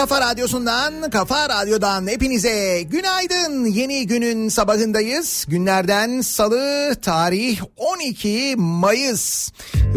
kafa 0.00 0.20
radyosundan, 0.20 1.10
kafa 1.10 1.48
radyodan 1.48 2.06
hepinize 2.06 2.82
günaydın. 2.82 3.64
Yeni 3.64 4.06
günün 4.06 4.48
sabahındayız. 4.48 5.46
Günlerden 5.48 6.20
salı, 6.20 6.94
tarih 7.02 7.60
12 7.76 8.54
Mayıs. 8.56 9.50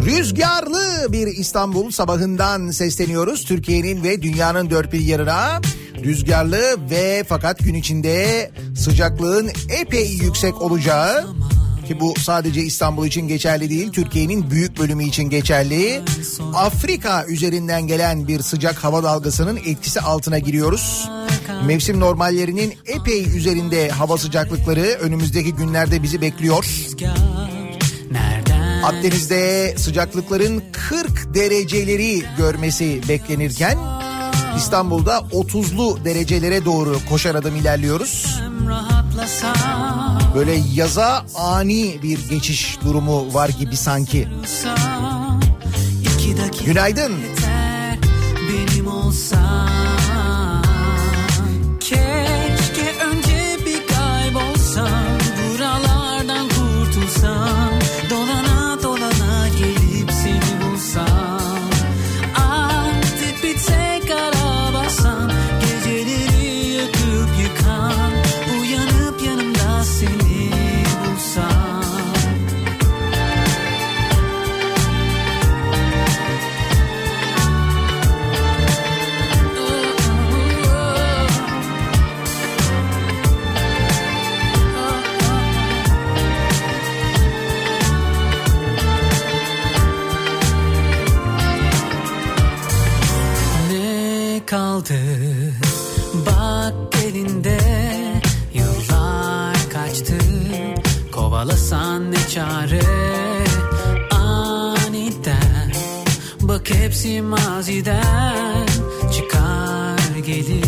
Rüzgarlı 0.06 1.14
bir 1.14 1.28
İstanbul 1.28 1.92
sabahından 1.92 2.72
sesleniyoruz. 2.72 3.46
Türkiye'nin 3.46 4.04
ve 4.04 4.22
dünyanın 4.22 4.70
dört 4.70 4.94
bir 4.94 5.00
yarına. 5.00 5.62
Rüzgarlı 6.04 6.90
ve 6.90 7.24
fakat 7.28 7.60
gün 7.60 7.74
içinde 7.74 8.52
sıcaklığın 8.76 9.52
epey 9.70 10.08
yüksek 10.08 10.62
olacağı 10.62 11.26
ki 11.86 12.00
bu 12.00 12.14
sadece 12.20 12.62
İstanbul 12.62 13.06
için 13.06 13.28
geçerli 13.28 13.70
değil, 13.70 13.92
Türkiye'nin 13.92 14.52
büyük 14.52 14.80
bölümü 14.80 15.04
için 15.04 15.24
geçerli. 15.24 16.02
Afrika 16.54 17.26
üzerinden 17.26 17.88
gelen 17.88 18.28
bir 18.28 18.40
sıcak 18.40 18.84
hava 18.84 19.04
dalgasının 19.04 19.58
etkisi 19.58 20.02
altına 20.02 20.40
giriyoruz. 20.40 21.10
Mevsim 21.66 22.00
normallerinin 22.00 22.74
epey 22.86 23.38
üzerinde 23.38 23.90
hava 23.90 24.18
sıcaklıkları 24.18 24.82
önümüzdeki 24.82 25.54
günlerde 25.54 26.04
bizi 26.04 26.22
bekliyor. 26.22 26.66
Akdeniz'de 28.84 29.74
sıcaklıkların 29.78 30.64
40 30.72 31.36
dereceleri 31.36 32.24
görmesi 32.38 33.02
beklenirken 33.10 33.78
İstanbul'da 34.58 35.18
30'lu 35.18 36.06
derecelere 36.06 36.66
doğru 36.66 36.98
koşar 37.10 37.36
adım 37.36 37.56
ilerliyoruz. 37.56 38.40
Böyle 40.36 40.62
yaza 40.74 41.26
ani 41.36 42.00
bir 42.04 42.30
geçiş 42.30 42.78
durumu 42.86 43.34
var 43.34 43.50
gibi 43.50 43.78
sanki. 43.78 44.28
Günaydın. 46.66 47.14
Benim 48.50 48.88
olsan 48.88 49.83
kaldı. 94.54 95.00
Bak 96.26 96.74
elinde 97.06 97.58
Yıllar 98.54 99.56
kaçtı. 99.74 100.18
Kovalasan 101.12 102.12
ne 102.12 102.28
çare? 102.28 102.82
Aniden 104.12 105.72
bak 106.42 106.70
hepsi 106.70 107.22
maziden. 107.22 108.68
Çıkar 109.14 110.18
gelir 110.26 110.63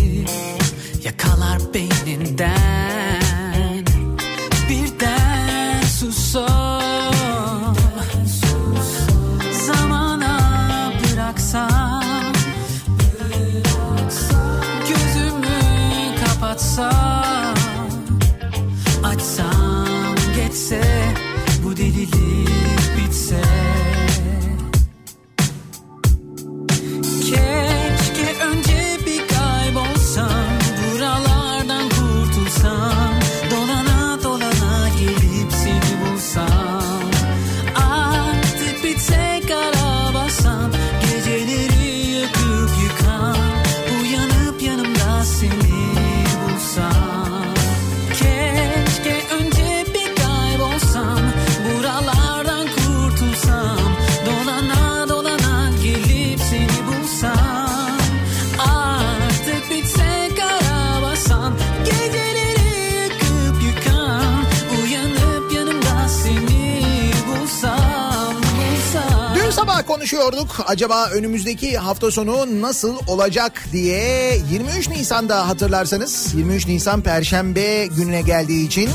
konuşuyorduk. 70.45 70.69
Acaba 70.69 71.09
önümüzdeki 71.09 71.77
hafta 71.77 72.12
sonu 72.12 72.62
nasıl 72.62 72.95
olacak 73.07 73.65
diye 73.71 74.38
23 74.51 74.89
Nisan'da 74.89 75.47
hatırlarsanız 75.47 76.33
23 76.33 76.68
Nisan 76.68 77.01
Perşembe 77.01 77.86
gününe 77.86 78.21
geldiği 78.21 78.68
için 78.68 78.89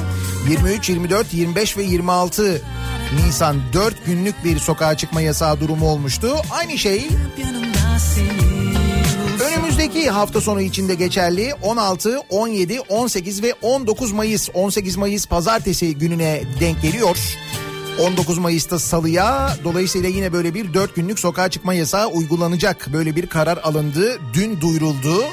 23, 0.49 0.89
24, 0.89 1.35
25 1.35 1.77
ve 1.77 1.83
26 1.83 2.63
Nisan 3.27 3.57
4 3.73 4.07
günlük 4.07 4.45
bir 4.45 4.59
sokağa 4.59 4.97
çıkma 4.97 5.21
yasağı 5.21 5.61
durumu 5.61 5.87
olmuştu. 5.87 6.37
Aynı 6.51 6.79
şey 6.79 7.09
Önümüzdeki 9.41 10.11
hafta 10.11 10.41
sonu 10.41 10.61
içinde 10.61 10.95
geçerli 10.95 11.55
16, 11.63 12.19
17, 12.31 12.81
18 12.81 13.43
ve 13.43 13.55
19 13.63 14.13
Mayıs 14.13 14.49
18 14.55 14.97
Mayıs 14.97 15.27
pazartesi 15.27 15.99
gününe 15.99 16.43
denk 16.61 16.83
geliyor. 16.83 17.17
19 18.01 18.39
Mayıs'ta 18.39 18.79
salıya 18.79 19.57
dolayısıyla 19.65 20.09
yine 20.09 20.33
böyle 20.33 20.55
bir 20.55 20.75
4 20.75 20.97
günlük 20.97 21.19
sokağa 21.19 21.49
çıkma 21.49 21.75
yasağı 21.75 22.07
uygulanacak. 22.07 22.89
Böyle 22.93 23.17
bir 23.17 23.27
karar 23.27 23.57
alındı. 23.57 24.19
Dün 24.35 24.61
duyuruldu. 24.61 25.25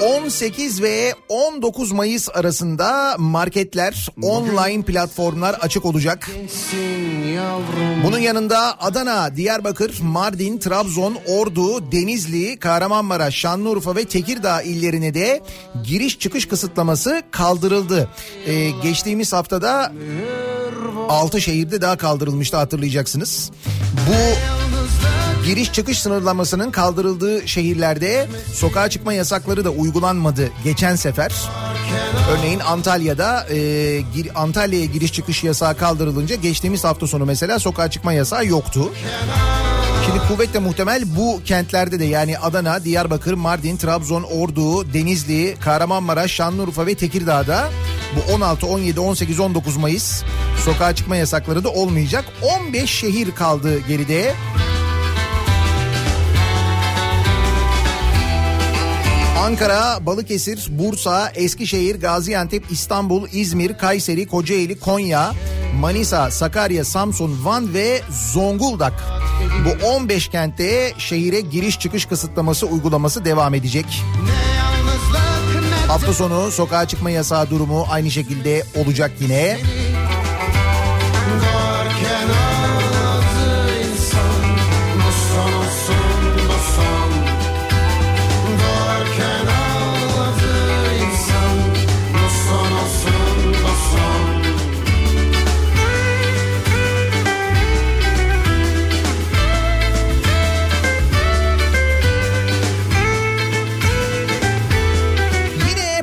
18 0.00 0.82
ve 0.82 1.14
19 1.28 1.92
Mayıs 1.92 2.28
arasında 2.34 3.16
marketler, 3.18 4.08
online 4.22 4.82
platformlar 4.82 5.54
açık 5.54 5.84
olacak. 5.84 6.30
Bunun 8.04 8.18
yanında 8.18 8.80
Adana, 8.80 9.36
Diyarbakır, 9.36 10.00
Mardin, 10.00 10.58
Trabzon, 10.58 11.16
Ordu, 11.28 11.92
Denizli, 11.92 12.58
Kahramanmaraş, 12.58 13.34
Şanlıurfa 13.34 13.96
ve 13.96 14.04
Tekirdağ 14.04 14.62
illerine 14.62 15.14
de 15.14 15.42
giriş 15.84 16.18
çıkış 16.18 16.48
kısıtlaması 16.48 17.22
kaldırıldı. 17.30 18.08
Ee, 18.46 18.70
geçtiğimiz 18.70 19.32
haftada 19.32 19.92
6 21.08 21.40
şehirde 21.40 21.80
daha 21.80 21.96
kaldırılmıştı 21.96 22.56
hatırlayacaksınız. 22.56 23.50
Bu 24.08 24.12
giriş 25.44 25.72
çıkış 25.72 25.98
sınırlamasının 26.02 26.70
kaldırıldığı 26.70 27.48
şehirlerde 27.48 28.28
sokağa 28.54 28.90
çıkma 28.90 29.12
yasakları 29.12 29.64
da 29.64 29.70
uygulanmadı 29.70 30.50
geçen 30.64 30.96
sefer. 30.96 31.32
Örneğin 32.30 32.60
Antalya'da 32.60 33.46
e, 33.50 34.30
Antalya'ya 34.34 34.84
giriş 34.84 35.12
çıkış 35.12 35.44
yasağı 35.44 35.76
kaldırılınca 35.76 36.36
geçtiğimiz 36.36 36.84
hafta 36.84 37.06
sonu 37.06 37.26
mesela 37.26 37.58
sokağa 37.58 37.90
çıkma 37.90 38.12
yasağı 38.12 38.46
yoktu. 38.46 38.92
Şimdi 40.06 40.18
kuvvetle 40.28 40.58
muhtemel 40.58 41.02
bu 41.16 41.40
kentlerde 41.44 42.00
de 42.00 42.04
yani 42.04 42.38
Adana, 42.38 42.84
Diyarbakır, 42.84 43.34
Mardin, 43.34 43.76
Trabzon, 43.76 44.22
Ordu, 44.22 44.92
Denizli, 44.92 45.56
Kahramanmaraş, 45.60 46.30
Şanlıurfa 46.30 46.86
ve 46.86 46.94
Tekirdağ'da 46.94 47.70
bu 48.16 48.32
16, 48.34 48.66
17, 48.66 49.00
18, 49.00 49.40
19 49.40 49.76
Mayıs 49.76 50.22
sokağa 50.64 50.94
çıkma 50.94 51.16
yasakları 51.16 51.64
da 51.64 51.68
olmayacak. 51.68 52.24
15 52.60 52.90
şehir 52.90 53.30
kaldı 53.30 53.78
geride. 53.88 54.34
Ankara, 59.42 60.06
Balıkesir, 60.06 60.66
Bursa, 60.70 61.32
Eskişehir, 61.34 62.00
Gaziantep, 62.00 62.64
İstanbul, 62.70 63.28
İzmir, 63.32 63.78
Kayseri, 63.78 64.26
Kocaeli, 64.26 64.80
Konya, 64.80 65.32
Manisa, 65.80 66.30
Sakarya, 66.30 66.84
Samsun, 66.84 67.44
Van 67.44 67.74
ve 67.74 68.00
Zonguldak. 68.32 68.92
Bu 69.64 69.86
15 69.86 70.28
kentte 70.28 70.92
şehire 70.98 71.40
giriş 71.40 71.78
çıkış 71.78 72.06
kısıtlaması 72.06 72.66
uygulaması 72.66 73.24
devam 73.24 73.54
edecek. 73.54 74.02
Hafta 75.88 76.12
sonu 76.12 76.50
sokağa 76.50 76.88
çıkma 76.88 77.10
yasağı 77.10 77.50
durumu 77.50 77.86
aynı 77.90 78.10
şekilde 78.10 78.64
olacak 78.76 79.10
yine. 79.20 79.34
Yine 79.34 79.91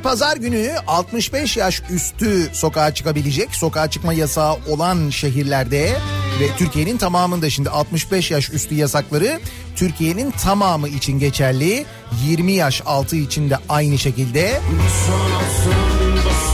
pazar 0.10 0.38
günü 0.38 0.76
65 0.88 1.58
yaş 1.58 1.82
üstü 1.90 2.50
sokağa 2.54 2.94
çıkabilecek. 2.94 3.56
Sokağa 3.56 3.90
çıkma 3.90 4.14
yasağı 4.14 4.58
olan 4.70 5.10
şehirlerde 5.10 5.98
ve 6.40 6.48
Türkiye'nin 6.58 6.98
tamamında 6.98 7.50
şimdi 7.50 7.70
65 7.70 8.32
yaş 8.32 8.50
üstü 8.50 8.76
yasakları 8.76 9.40
Türkiye'nin 9.76 10.32
tamamı 10.32 10.90
için 10.90 11.20
geçerli. 11.20 11.86
20 12.28 12.52
yaş 12.52 12.82
altı 12.86 13.16
için 13.16 13.50
de 13.50 13.58
aynı 13.70 13.98
şekilde. 13.98 14.62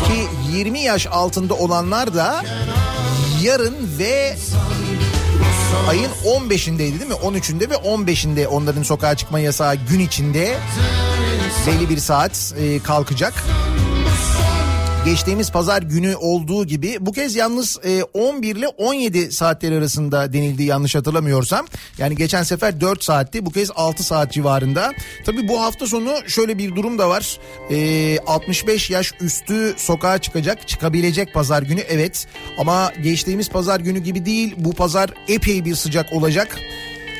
Ki 0.07 0.55
20 0.57 0.79
yaş 0.79 1.07
altında 1.07 1.53
olanlar 1.53 2.15
da 2.15 2.43
yarın 3.43 3.75
ve 4.00 4.35
ayın 5.89 6.12
15'indeydi 6.25 6.77
değil 6.77 7.07
mi? 7.07 7.13
13'ünde 7.13 7.69
ve 7.69 7.75
15'inde 7.75 8.47
onların 8.47 8.83
sokağa 8.83 9.15
çıkma 9.15 9.39
yasağı 9.39 9.75
gün 9.75 10.00
içinde 10.00 10.57
belli 11.67 11.89
bir 11.89 11.97
saat 11.97 12.53
e, 12.59 12.79
kalkacak. 12.79 13.33
Geçtiğimiz 15.05 15.51
pazar 15.51 15.81
günü 15.81 16.15
olduğu 16.15 16.65
gibi 16.65 16.97
bu 17.00 17.12
kez 17.12 17.35
yalnız 17.35 17.79
e, 17.83 18.03
11 18.03 18.55
ile 18.55 18.67
17 18.67 19.31
saatler 19.31 19.71
arasında 19.71 20.33
denildi 20.33 20.63
yanlış 20.63 20.95
hatırlamıyorsam. 20.95 21.65
Yani 21.97 22.15
geçen 22.15 22.43
sefer 22.43 22.81
4 22.81 23.03
saatti 23.03 23.45
bu 23.45 23.51
kez 23.51 23.71
6 23.75 24.03
saat 24.03 24.31
civarında. 24.31 24.93
Tabi 25.25 25.47
bu 25.47 25.62
hafta 25.62 25.88
sonu 25.88 26.13
şöyle 26.27 26.57
bir 26.57 26.75
durum 26.75 27.00
da 27.00 27.09
var. 27.09 27.39
E, 27.71 28.19
65 28.27 28.89
yaş 28.89 29.12
üstü 29.21 29.74
sokağa 29.77 30.17
çıkacak 30.17 30.67
çıkabilecek 30.67 31.33
pazar 31.33 31.63
günü 31.63 31.81
evet. 31.81 32.27
Ama 32.57 32.91
geçtiğimiz 33.03 33.50
pazar 33.50 33.79
günü 33.79 34.00
gibi 34.00 34.25
değil 34.25 34.55
bu 34.57 34.74
pazar 34.74 35.09
epey 35.27 35.65
bir 35.65 35.75
sıcak 35.75 36.13
olacak. 36.13 36.59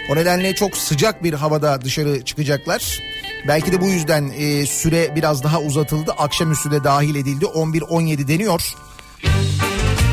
O 0.10 0.16
nedenle 0.16 0.56
çok 0.56 0.78
sıcak 0.78 1.24
bir 1.24 1.34
havada 1.34 1.82
dışarı 1.82 2.26
çıkacaklar. 2.26 3.02
Belki 3.48 3.72
de 3.72 3.82
bu 3.82 3.90
yüzden 3.90 4.32
e, 4.38 4.66
süre 4.66 5.16
biraz 5.16 5.44
daha 5.44 5.62
uzatıldı. 5.62 6.12
Akşamüstü 6.12 6.72
de 6.72 6.84
dahil 6.84 7.16
edildi. 7.16 7.46
11-17 7.46 8.28
deniyor. 8.28 8.76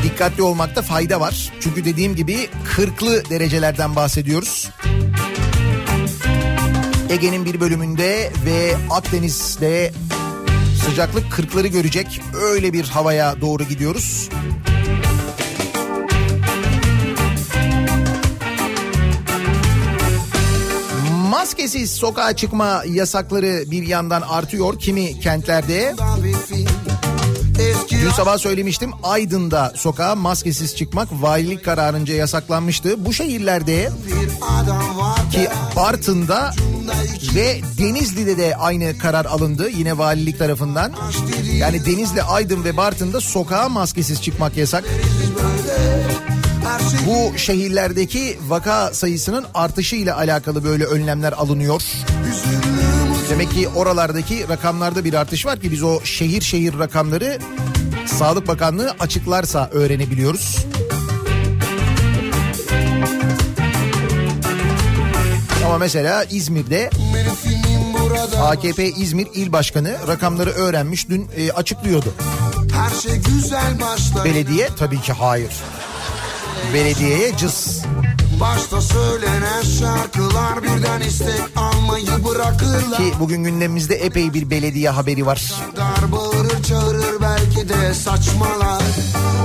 Dikkatli 0.03 0.43
olmakta 0.43 0.81
fayda 0.81 1.19
var. 1.19 1.51
Çünkü 1.59 1.85
dediğim 1.85 2.15
gibi 2.15 2.49
40'lı 2.77 3.29
derecelerden 3.29 3.95
bahsediyoruz. 3.95 4.69
Ege'nin 7.09 7.45
bir 7.45 7.59
bölümünde 7.59 8.31
ve 8.45 8.75
Akdeniz'de 8.89 9.93
sıcaklık 10.85 11.25
40'ları 11.25 11.67
görecek. 11.67 12.21
Öyle 12.41 12.73
bir 12.73 12.87
havaya 12.87 13.41
doğru 13.41 13.63
gidiyoruz. 13.63 14.29
Maskesiz 21.33 21.91
sokağa 21.91 22.35
çıkma 22.35 22.83
yasakları 22.87 23.71
bir 23.71 23.87
yandan 23.87 24.21
artıyor 24.21 24.79
kimi 24.79 25.19
kentlerde. 25.19 25.95
Dün 27.91 28.09
sabah 28.09 28.37
söylemiştim 28.37 28.91
Aydın'da 29.03 29.73
sokağa 29.75 30.15
maskesiz 30.15 30.75
çıkmak 30.75 31.09
valilik 31.11 31.65
kararınca 31.65 32.13
yasaklanmıştı. 32.13 33.05
Bu 33.05 33.13
şehirlerde 33.13 33.89
ki 35.31 35.47
Bartın'da 35.75 36.51
ve 37.35 37.61
Denizli'de 37.77 38.37
de 38.37 38.55
aynı 38.55 38.97
karar 38.97 39.25
alındı 39.25 39.69
yine 39.69 39.97
valilik 39.97 40.39
tarafından. 40.39 40.91
Yani 41.57 41.85
Denizli, 41.85 42.23
Aydın 42.23 42.63
ve 42.63 42.77
Bartın'da 42.77 43.21
sokağa 43.21 43.69
maskesiz 43.69 44.21
çıkmak 44.21 44.57
yasak. 44.57 44.83
Bu 47.07 47.37
şehirlerdeki 47.37 48.39
vaka 48.47 48.93
sayısının 48.93 49.45
artışıyla 49.53 50.17
alakalı 50.17 50.63
böyle 50.63 50.85
önlemler 50.85 51.31
alınıyor. 51.31 51.83
Demek 53.29 53.51
ki 53.51 53.67
oralardaki 53.75 54.49
rakamlarda 54.49 55.05
bir 55.05 55.13
artış 55.13 55.45
var 55.45 55.59
ki 55.59 55.71
biz 55.71 55.83
o 55.83 56.01
şehir 56.03 56.41
şehir 56.41 56.79
rakamları 56.79 57.39
Sağlık 58.05 58.47
Bakanlığı 58.47 58.95
açıklarsa 58.99 59.69
öğrenebiliyoruz. 59.73 60.65
Ama 65.65 65.77
mesela 65.77 66.23
İzmir'de 66.23 66.89
AKP 68.41 68.89
İzmir 68.89 69.27
İl 69.33 69.51
Başkanı 69.51 69.95
rakamları 70.07 70.49
öğrenmiş 70.49 71.09
dün 71.09 71.29
e, 71.37 71.51
açıklıyordu. 71.51 72.13
Her 72.73 73.01
şey 73.01 73.17
güzel 73.17 73.81
başlar. 73.81 74.25
Belediye 74.25 74.69
tabii 74.79 75.01
ki 75.01 75.13
hayır 75.13 75.51
belediyeye 76.73 77.37
cız. 77.37 77.83
Başta 78.39 78.81
söylenen 78.81 79.61
şarkılar 79.79 80.63
birden 80.63 81.01
istek 81.01 81.41
almayı 81.55 82.25
bırakırlar. 82.25 82.97
Ki 82.97 83.13
bugün 83.19 83.43
gündemimizde 83.43 83.95
epey 83.95 84.33
bir 84.33 84.49
belediye 84.49 84.89
haberi 84.89 85.25
var. 85.25 85.53
Dar 85.75 86.11
bağırır 86.11 86.63
çağırır 86.63 87.21
belki 87.21 87.69
de 87.69 87.93
saçmalar. 87.93 88.81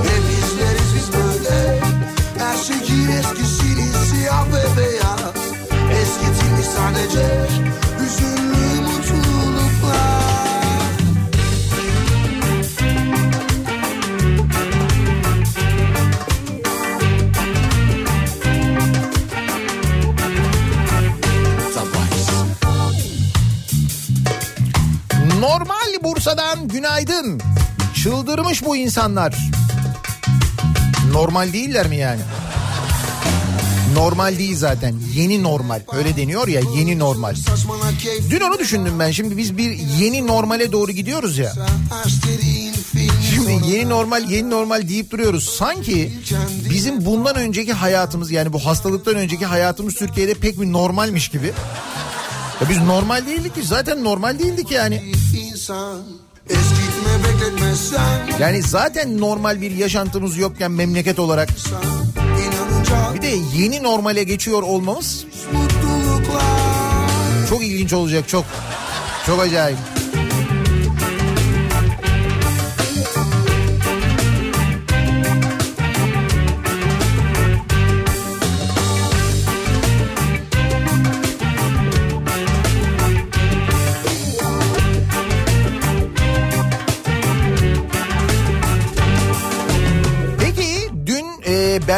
Hep 0.03 0.23
izleriz 0.39 0.95
biz 0.95 1.13
böyle. 1.13 1.79
Her 2.37 2.57
şekil 2.57 3.09
eskisini 3.09 4.05
siyah 4.09 4.47
ve 4.47 4.77
beyaz. 4.77 5.19
Eskitilmiş 6.01 6.65
sadece 6.65 7.47
Günaydın. 26.67 27.41
Çıldırmış 28.03 28.65
bu 28.65 28.77
insanlar. 28.77 29.35
Normal 31.11 31.53
değiller 31.53 31.87
mi 31.87 31.97
yani? 31.97 32.21
Normal 33.93 34.37
değil 34.37 34.57
zaten. 34.57 34.95
Yeni 35.13 35.43
normal. 35.43 35.81
Öyle 35.97 36.17
deniyor 36.17 36.47
ya 36.47 36.61
yeni 36.75 36.99
normal. 36.99 37.35
Dün 38.29 38.39
onu 38.41 38.59
düşündüm 38.59 38.99
ben. 38.99 39.11
Şimdi 39.11 39.37
biz 39.37 39.57
bir 39.57 39.71
yeni 39.71 40.27
normale 40.27 40.71
doğru 40.71 40.91
gidiyoruz 40.91 41.37
ya. 41.37 41.53
Şimdi 43.35 43.67
yeni 43.71 43.89
normal 43.89 44.29
yeni 44.29 44.49
normal 44.49 44.89
deyip 44.89 45.11
duruyoruz. 45.11 45.49
Sanki 45.49 46.13
bizim 46.69 47.05
bundan 47.05 47.35
önceki 47.35 47.73
hayatımız 47.73 48.31
yani 48.31 48.53
bu 48.53 48.65
hastalıktan 48.65 49.15
önceki 49.15 49.45
hayatımız 49.45 49.95
Türkiye'de 49.95 50.33
pek 50.33 50.61
bir 50.61 50.71
normalmiş 50.71 51.29
gibi. 51.29 51.53
Ya 52.61 52.69
biz 52.69 52.77
normal 52.77 53.25
değildik 53.27 53.55
ki 53.55 53.61
zaten 53.63 54.03
normal 54.03 54.39
değildik 54.39 54.71
yani. 54.71 55.03
Yani 58.39 58.63
zaten 58.63 59.21
normal 59.21 59.61
bir 59.61 59.71
yaşantımız 59.71 60.37
yokken 60.37 60.71
memleket 60.71 61.19
olarak 61.19 61.49
bir 63.15 63.21
de 63.21 63.35
yeni 63.55 63.83
normale 63.83 64.23
geçiyor 64.23 64.63
olmamız 64.63 65.25
çok 67.49 67.63
ilginç 67.63 67.93
olacak 67.93 68.27
çok. 68.27 68.45
Çok 69.25 69.39
acayip. 69.41 69.98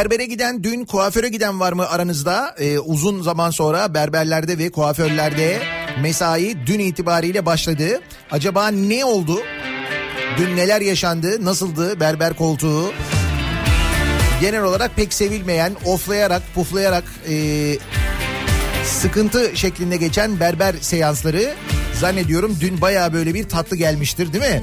Berbere 0.02 0.26
giden, 0.26 0.64
dün 0.64 0.86
kuaföre 0.86 1.30
giden 1.30 1.60
var 1.60 1.74
mı 1.74 1.90
aranızda? 1.90 2.56
E, 2.60 2.80
uzun 2.80 3.22
zaman 3.22 3.52
sonra 3.52 3.94
berberlerde 3.94 4.58
ve 4.58 4.72
kuaförlerde 4.72 5.60
mesai 6.02 6.58
dün 6.68 6.80
itibariyle 6.80 7.46
başladı. 7.46 8.02
Acaba 8.32 8.68
ne 8.68 9.06
oldu? 9.06 9.40
Dün 10.38 10.56
neler 10.56 10.82
yaşandı? 10.82 11.46
Nasıldı 11.46 12.00
berber 12.00 12.34
koltuğu? 12.34 12.94
Genel 14.42 14.64
olarak 14.64 14.96
pek 14.96 15.14
sevilmeyen, 15.14 15.74
oflayarak, 15.86 16.42
puflayarak 16.56 17.04
e, 17.30 17.78
sıkıntı 18.86 19.58
şeklinde 19.58 19.98
geçen 19.98 20.40
berber 20.40 20.76
seansları 20.82 21.54
zannediyorum 22.00 22.58
dün 22.62 22.82
bayağı 22.82 23.14
böyle 23.14 23.34
bir 23.34 23.50
tatlı 23.50 23.76
gelmiştir 23.76 24.34
değil 24.34 24.54
mi? 24.54 24.62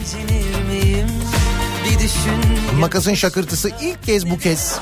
Makasın 2.80 3.14
şakırtısı 3.14 3.70
ilk 3.82 4.02
kez 4.02 4.30
bu 4.30 4.38
kez 4.38 4.78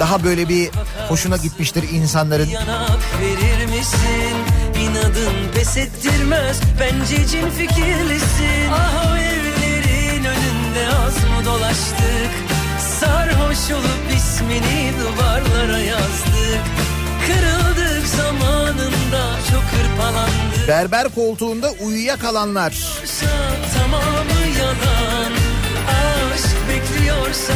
daha 0.00 0.24
böyle 0.24 0.48
bir 0.48 0.70
hoşuna 1.08 1.36
gitmiştir 1.36 1.84
insanların. 1.92 2.46
yanak 2.48 3.00
verir 3.20 3.66
misin? 3.66 4.36
İnadın 4.80 5.52
pes 5.54 5.76
ettirmez. 5.76 6.60
Bence 6.80 7.26
cin 7.26 7.50
fikirlisin. 7.50 8.70
Ah 8.72 9.12
o 9.12 9.16
evlerin 9.16 10.24
önünde 10.24 10.88
az 11.06 11.16
mı 11.16 11.44
dolaştık? 11.44 12.30
Sarhoş 13.00 13.70
olup 13.70 14.16
ismini 14.16 14.92
duvarlara 15.00 15.78
yazdık. 15.78 16.62
Kırıldık 17.26 18.06
zamanında 18.06 19.36
çok 19.50 19.62
hırpalandık. 19.62 20.68
Berber 20.68 21.08
koltuğunda 21.14 21.70
uyuyakalanlar. 21.70 22.74
Tamamı 23.74 24.58
yalan. 24.58 25.32
Aşk 26.34 26.56
bekliyorsa 26.68 27.52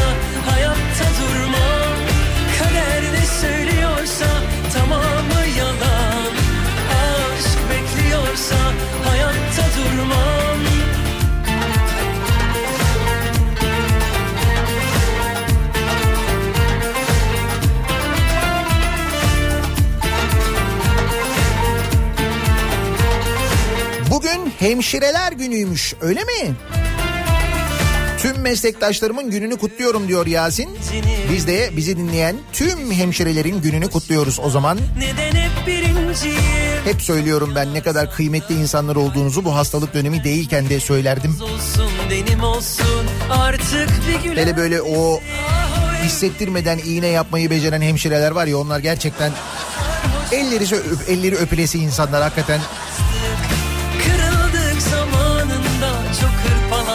hayatta 0.51 1.05
Kader 1.15 1.94
söylüyorsa 3.27 4.27
tamamı 4.75 5.47
yalan 5.59 6.33
Aşk 6.91 7.59
bekliyorsa 7.71 8.57
hayatta 9.05 9.65
durmam 9.77 10.59
Bugün 24.11 24.53
hemşireler 24.59 25.33
günüymüş 25.33 25.95
öyle 26.01 26.25
mi? 26.25 26.55
Tüm 28.25 28.41
meslektaşlarımın 28.41 29.31
gününü 29.31 29.57
kutluyorum 29.57 30.09
diyor 30.09 30.27
Yasin. 30.27 30.79
Biz 31.33 31.47
de 31.47 31.71
bizi 31.77 31.97
dinleyen 31.97 32.37
tüm 32.53 32.93
hemşirelerin 32.93 33.63
gününü 33.63 33.91
kutluyoruz 33.91 34.41
o 34.41 34.51
zaman. 34.51 34.79
Hep 36.85 37.03
söylüyorum 37.03 37.53
ben 37.57 37.75
ne 37.75 37.83
kadar 37.83 38.11
kıymetli 38.11 38.55
insanlar 38.55 38.97
olduğunuzu 38.97 39.45
bu 39.45 39.55
hastalık 39.55 39.95
dönemi 39.95 40.25
değilken 40.25 40.69
de 40.69 40.81
söylerdim. 40.81 41.37
Hele 44.35 44.57
böyle 44.57 44.83
o 44.83 45.21
hissettirmeden 46.05 46.79
iğne 46.79 47.07
yapmayı 47.07 47.51
beceren 47.51 47.83
hemşireler 47.83 48.31
var 48.31 48.47
ya 48.47 48.59
onlar 48.59 48.79
gerçekten 48.79 49.33
elleri 50.33 50.65
elleri 51.09 51.37
öpülesi 51.37 51.79
insanlar 51.79 52.23
hakikaten 52.23 52.61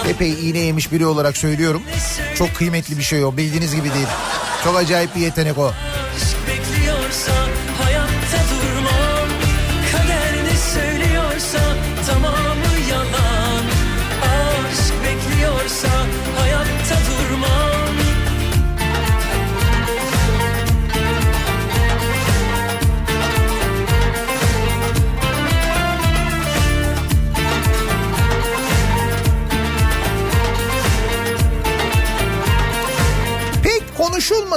epey 0.09 0.49
iğne 0.49 0.59
yemiş 0.59 0.91
biri 0.91 1.05
olarak 1.05 1.37
söylüyorum. 1.37 1.81
Çok 2.37 2.55
kıymetli 2.55 2.97
bir 2.97 3.03
şey 3.03 3.23
o 3.23 3.37
bildiğiniz 3.37 3.75
gibi 3.75 3.93
değil. 3.93 4.07
Çok 4.63 4.77
acayip 4.77 5.15
bir 5.15 5.21
yetenek 5.21 5.57
o. 5.57 5.71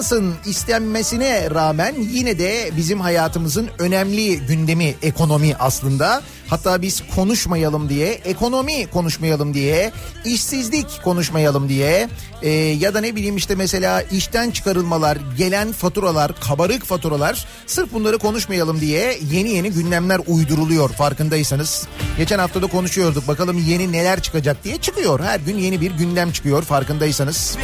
konuşulmasın 0.03 0.35
istenmesine 0.51 1.51
rağmen 1.51 1.95
yine 1.99 2.39
de 2.39 2.71
bizim 2.77 3.01
hayatımızın 3.01 3.69
önemli 3.79 4.47
gündemi 4.47 4.95
ekonomi 5.03 5.57
aslında. 5.59 6.23
Hatta 6.49 6.83
biz 6.83 7.03
konuşmayalım 7.15 7.89
diye, 7.89 8.09
ekonomi 8.13 8.87
konuşmayalım 8.87 9.55
diye, 9.55 9.93
işsizlik 10.25 11.03
konuşmayalım 11.05 11.69
diye 11.69 12.09
e, 12.43 12.51
ya 12.51 12.95
da 12.95 13.01
ne 13.01 13.17
bileyim 13.17 13.37
işte 13.37 13.55
mesela 13.55 14.03
işten 14.03 14.51
çıkarılmalar, 14.51 15.19
gelen 15.39 15.73
faturalar, 15.73 16.41
kabarık 16.41 16.85
faturalar 16.85 17.47
sırf 17.67 17.93
bunları 17.93 18.19
konuşmayalım 18.19 18.81
diye 18.81 19.19
yeni 19.33 19.51
yeni 19.51 19.71
gündemler 19.71 20.21
uyduruluyor 20.27 20.91
farkındaysanız. 20.91 21.87
Geçen 22.17 22.39
hafta 22.39 22.63
da 22.63 22.67
konuşuyorduk 22.67 23.29
bakalım 23.29 23.65
yeni 23.69 23.93
neler 23.93 24.23
çıkacak 24.23 24.65
diye 24.65 24.77
çıkıyor. 24.77 25.21
Her 25.21 25.41
gün 25.41 25.59
yeni 25.59 25.81
bir 25.81 25.91
gündem 25.91 26.33
çıkıyor 26.33 26.63
farkındaysanız. 26.63 27.57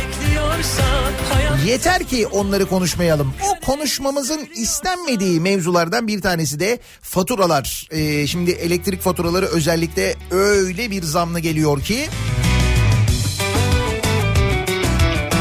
Yeter 1.67 2.05
ki 2.05 2.27
onları 2.27 2.67
konuşmayalım. 2.67 3.35
O 3.43 3.67
konuşmamızın 3.67 4.49
istenmediği 4.55 5.41
mevzulardan 5.41 6.09
bir 6.09 6.21
tanesi 6.21 6.61
de 6.61 6.79
faturalar. 7.01 7.89
Ee, 7.91 8.27
şimdi 8.27 8.51
elektrik 8.79 9.03
faturaları 9.03 9.47
özellikle 9.47 10.15
öyle 10.31 10.91
bir 10.91 11.03
zamlı 11.03 11.41
geliyor 11.41 11.81
ki... 11.81 12.09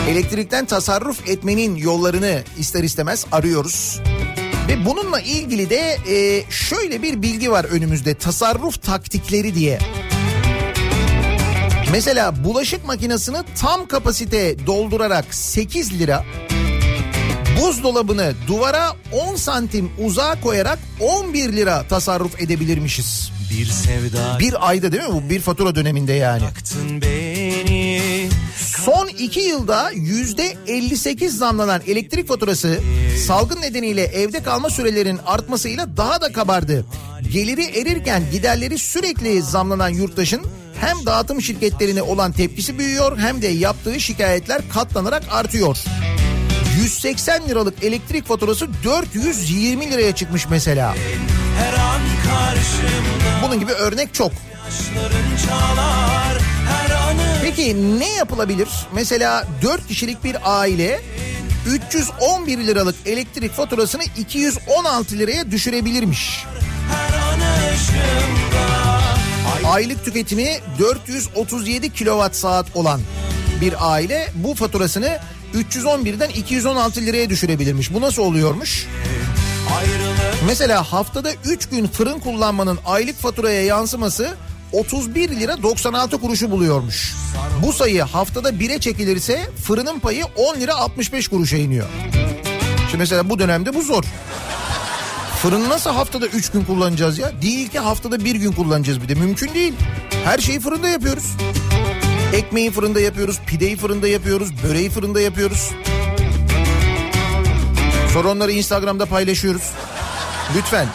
Elektrikten 0.10 0.66
tasarruf 0.66 1.30
etmenin 1.30 1.76
yollarını 1.76 2.44
ister 2.60 2.84
istemez 2.84 3.26
arıyoruz. 3.32 4.02
Ve 4.68 4.86
bununla 4.86 5.20
ilgili 5.20 5.70
de 5.70 5.98
e, 6.10 6.44
şöyle 6.52 7.02
bir 7.02 7.22
bilgi 7.22 7.52
var 7.52 7.64
önümüzde 7.66 8.14
tasarruf 8.14 8.82
taktikleri 8.82 9.56
diye. 9.56 9.80
Mesela 11.92 12.44
bulaşık 12.44 12.86
makinesini 12.86 13.38
tam 13.62 13.88
kapasite 13.88 14.68
doldurarak 14.68 15.34
8 15.36 16.00
lira, 16.00 16.26
buzdolabını 17.62 18.34
duvara 18.48 18.94
10 19.12 19.36
santim 19.36 19.92
uzağa 20.00 20.42
koyarak 20.42 20.80
11 21.00 21.54
lira 21.54 21.88
tasarruf 21.88 22.42
edebilirmişiz. 22.42 23.32
Bir 23.52 23.66
sevda 23.66 24.40
Bir 24.40 24.70
ayda 24.70 24.92
değil 24.92 25.04
mi 25.04 25.14
bu? 25.14 25.30
Bir 25.30 25.40
fatura 25.40 25.76
döneminde 25.76 26.14
yani. 26.14 26.44
beni 27.02 28.30
Son 28.58 29.08
2 29.08 29.40
yılda 29.40 29.94
%58 29.94 31.30
zamlanan 31.30 31.82
elektrik 31.88 32.28
faturası 32.28 32.80
salgın 33.28 33.62
nedeniyle 33.62 34.04
evde 34.04 34.44
kalma 34.44 34.70
sürelerinin 34.70 35.20
artmasıyla 35.26 35.98
daha 35.98 36.22
da 36.22 36.32
kabardı. 36.32 36.86
Geliri 37.34 37.64
erirken 37.64 38.24
giderleri 38.32 38.78
sürekli 38.78 39.42
zamlanan 39.42 39.90
yurttaşın 39.90 40.42
hem 40.82 41.06
dağıtım 41.06 41.42
şirketlerine 41.42 42.02
olan 42.02 42.32
tepkisi 42.32 42.80
büyüyor 42.80 43.18
hem 43.18 43.42
de 43.42 43.48
yaptığı 43.48 44.00
şikayetler 44.00 44.62
katlanarak 44.74 45.24
artıyor. 45.32 45.78
180 46.88 47.50
liralık 47.50 47.84
elektrik 47.84 48.26
faturası 48.28 48.68
420 48.84 49.92
liraya 49.92 50.16
çıkmış 50.16 50.50
mesela. 50.50 50.96
Bunun 53.44 53.60
gibi 53.60 53.72
örnek 53.72 54.14
çok. 54.14 54.32
Çalar 55.48 56.38
Peki 57.42 58.00
ne 58.00 58.10
yapılabilir? 58.10 58.68
Mesela 58.94 59.44
4 59.62 59.88
kişilik 59.88 60.24
bir 60.24 60.38
aile 60.44 61.02
311 61.68 62.58
liralık 62.58 62.96
elektrik 63.06 63.52
faturasını 63.52 64.04
216 64.18 65.18
liraya 65.18 65.52
düşürebilirmiş. 65.52 66.46
Aylık 69.66 70.06
tüketimi 70.06 70.60
437 70.80 71.94
kilowatt 71.94 72.36
saat 72.36 72.76
olan 72.76 73.02
bir 73.62 73.92
aile 73.92 74.28
bu 74.36 74.56
faturasını 74.56 75.20
311'den 75.56 76.30
216 76.30 77.02
liraya 77.02 77.30
düşürebilirmiş. 77.30 77.94
Bu 77.94 78.02
nasıl 78.02 78.22
oluyormuş? 78.22 78.88
Mesela 80.48 80.84
haftada 80.94 81.32
3 81.46 81.66
gün 81.70 81.88
fırın 81.88 82.20
kullanmanın 82.20 82.80
aylık 82.86 83.16
faturaya 83.16 83.64
yansıması 83.64 84.36
31 84.72 85.30
lira 85.30 85.64
96 85.64 86.22
kuruşu 86.22 86.52
buluyormuş. 86.52 87.14
Bu 87.64 87.74
sayı 87.74 88.02
haftada 88.02 88.50
1'e 88.50 88.80
çekilirse 88.80 89.50
fırının 89.64 90.00
payı 90.00 90.26
10 90.36 90.56
lira 90.56 90.76
65 90.76 91.28
kuruşa 91.28 91.58
iniyor. 91.58 91.88
Şimdi 92.78 92.98
mesela 92.98 93.30
bu 93.30 93.40
dönemde 93.40 93.74
bu 93.74 93.82
zor. 93.82 94.04
Fırını 95.42 95.70
nasıl 95.70 95.90
haftada 95.90 96.28
3 96.28 96.52
gün 96.52 96.64
kullanacağız 96.64 97.20
ya? 97.20 97.42
Değil 97.42 97.70
ki 97.70 97.80
haftada 97.80 98.26
1 98.26 98.36
gün 98.36 98.52
kullanacağız 98.52 99.02
bir 99.02 99.10
de. 99.10 99.16
Mümkün 99.16 99.54
değil. 99.54 99.74
Her 100.26 100.38
şeyi 100.38 100.60
fırında 100.60 100.90
yapıyoruz. 100.90 101.26
Ekmeği 102.34 102.72
fırında 102.72 103.00
yapıyoruz, 103.00 103.40
pideyi 103.48 103.76
fırında 103.76 104.08
yapıyoruz, 104.08 104.64
böreği 104.64 104.90
fırında 104.90 105.22
yapıyoruz. 105.22 105.72
Sonra 108.14 108.28
onları 108.32 108.52
Instagram'da 108.52 109.06
paylaşıyoruz. 109.06 109.72
Lütfen. 110.58 110.88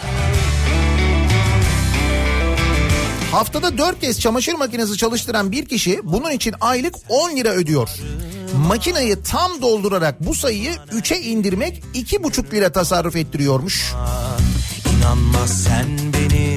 Haftada 3.31 3.77
4 3.77 3.99
kez 3.99 4.19
çamaşır 4.19 4.53
makinesi 4.53 4.97
çalıştıran 4.97 5.51
bir 5.51 5.65
kişi 5.65 5.99
bunun 6.03 6.31
için 6.31 6.55
aylık 6.61 6.95
10 7.09 7.35
lira 7.35 7.49
ödüyor. 7.49 7.89
Makineyi 8.67 9.15
tam 9.23 9.61
doldurarak 9.61 10.25
bu 10.25 10.35
sayıyı 10.35 10.71
3'e 10.71 11.21
indirmek 11.21 11.83
2,5 11.93 12.51
lira 12.51 12.71
tasarruf 12.71 13.15
ettiriyormuş. 13.15 13.93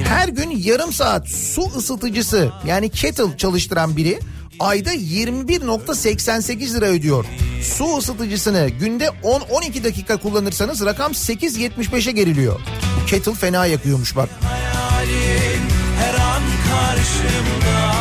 Her 0.07 0.27
gün 0.27 0.49
yarım 0.49 0.93
saat 0.93 1.27
su 1.27 1.61
ısıtıcısı 1.77 2.51
yani 2.67 2.89
kettle 2.89 3.37
çalıştıran 3.37 3.97
biri 3.97 4.19
ayda 4.59 4.93
21.88 4.93 6.75
lira 6.75 6.85
ödüyor. 6.85 7.25
Su 7.61 7.97
ısıtıcısını 7.97 8.69
günde 8.69 9.05
10-12 9.23 9.83
dakika 9.83 10.17
kullanırsanız 10.17 10.85
rakam 10.85 11.11
8.75'e 11.11 12.11
geriliyor. 12.11 12.59
Kettle 13.07 13.33
fena 13.33 13.65
yakıyormuş 13.65 14.15
bak. 14.15 14.29
hayalin 14.43 15.61
Her 15.99 16.13
an 16.13 16.43
karşımda 16.69 17.93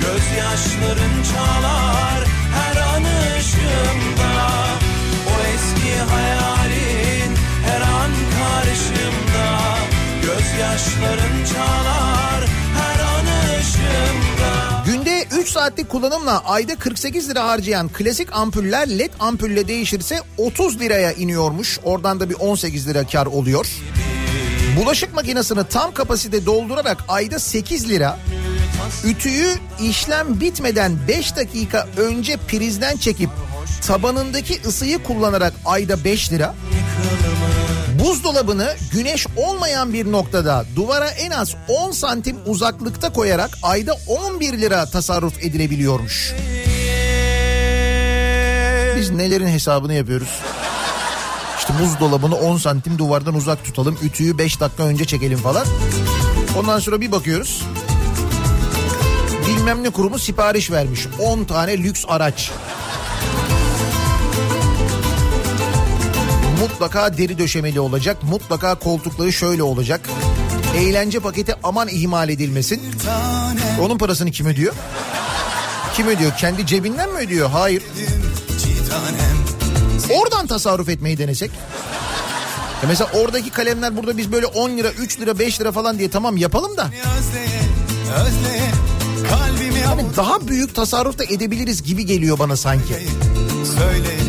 Gözyaşların 0.00 1.22
çalar 1.32 2.24
Her 2.54 2.76
an 2.80 3.02
ışığımda 3.38 4.54
O 5.28 5.34
eski 5.54 5.98
hayalin 6.12 7.36
Her 7.66 7.80
an 7.80 8.10
karşımda 8.38 9.58
Gözyaşların 10.22 11.44
çalar 11.54 12.21
saatlik 15.52 15.88
kullanımla 15.88 16.44
ayda 16.44 16.74
48 16.74 17.30
lira 17.30 17.44
harcayan 17.44 17.88
klasik 17.88 18.32
ampuller 18.32 18.98
led 18.98 19.10
ampulle 19.20 19.68
değişirse 19.68 20.20
30 20.38 20.80
liraya 20.80 21.12
iniyormuş. 21.12 21.78
Oradan 21.82 22.20
da 22.20 22.30
bir 22.30 22.34
18 22.34 22.88
lira 22.88 23.06
kar 23.06 23.26
oluyor. 23.26 23.66
Bulaşık 24.76 25.14
makinesini 25.14 25.64
tam 25.64 25.94
kapasite 25.94 26.46
doldurarak 26.46 27.04
ayda 27.08 27.38
8 27.38 27.88
lira, 27.88 28.18
ütüyü 29.04 29.48
işlem 29.82 30.40
bitmeden 30.40 30.92
5 31.08 31.36
dakika 31.36 31.88
önce 31.96 32.36
prizden 32.36 32.96
çekip 32.96 33.30
tabanındaki 33.86 34.60
ısıyı 34.66 35.02
kullanarak 35.02 35.52
ayda 35.64 36.04
5 36.04 36.32
lira, 36.32 36.54
buzdolabını 38.02 38.74
güneş 38.92 39.26
olmayan 39.36 39.92
bir 39.92 40.12
noktada 40.12 40.64
duvara 40.76 41.08
en 41.08 41.30
az 41.30 41.54
10 41.68 41.90
santim 41.90 42.36
uzaklıkta 42.46 43.12
koyarak 43.12 43.58
ayda 43.62 43.96
11 44.06 44.52
lira 44.60 44.86
tasarruf 44.86 45.44
edilebiliyormuş. 45.44 46.34
Biz 48.96 49.10
nelerin 49.10 49.46
hesabını 49.46 49.94
yapıyoruz? 49.94 50.40
İşte 51.58 51.72
buzdolabını 51.82 52.36
10 52.36 52.56
santim 52.56 52.98
duvardan 52.98 53.34
uzak 53.34 53.64
tutalım. 53.64 53.98
Ütüyü 54.02 54.38
5 54.38 54.60
dakika 54.60 54.82
önce 54.82 55.04
çekelim 55.04 55.38
falan. 55.38 55.66
Ondan 56.58 56.78
sonra 56.78 57.00
bir 57.00 57.12
bakıyoruz. 57.12 57.62
Bilmem 59.48 59.82
ne 59.82 59.90
kurumu 59.90 60.18
sipariş 60.18 60.70
vermiş. 60.70 61.06
10 61.18 61.44
tane 61.44 61.78
lüks 61.78 62.04
araç. 62.08 62.50
Mutlaka 66.62 67.18
deri 67.18 67.38
döşemeli 67.38 67.80
olacak. 67.80 68.22
Mutlaka 68.22 68.74
koltukları 68.74 69.32
şöyle 69.32 69.62
olacak. 69.62 70.00
Eğlence 70.76 71.20
paketi 71.20 71.54
aman 71.62 71.88
ihmal 71.88 72.28
edilmesin. 72.28 72.82
Onun 73.80 73.98
parasını 73.98 74.30
kim 74.30 74.46
ödüyor? 74.46 74.74
Kim 75.96 76.06
ödüyor? 76.08 76.32
Kendi 76.38 76.66
cebinden 76.66 77.12
mi 77.12 77.18
ödüyor? 77.18 77.50
Hayır. 77.50 77.82
Oradan 80.20 80.46
tasarruf 80.46 80.88
etmeyi 80.88 81.18
denesek. 81.18 81.50
Ya 82.82 82.88
mesela 82.88 83.10
oradaki 83.14 83.50
kalemler 83.50 83.96
burada 83.96 84.16
biz 84.16 84.32
böyle 84.32 84.46
10 84.46 84.70
lira, 84.70 84.90
3 84.90 85.20
lira, 85.20 85.38
5 85.38 85.60
lira 85.60 85.72
falan 85.72 85.98
diye 85.98 86.10
tamam 86.10 86.36
yapalım 86.36 86.76
da. 86.76 86.90
Hani 89.86 90.02
daha 90.16 90.48
büyük 90.48 90.74
tasarruf 90.74 91.18
da 91.18 91.24
edebiliriz 91.24 91.82
gibi 91.82 92.06
geliyor 92.06 92.38
bana 92.38 92.56
sanki. 92.56 92.94
söyle. 93.78 94.21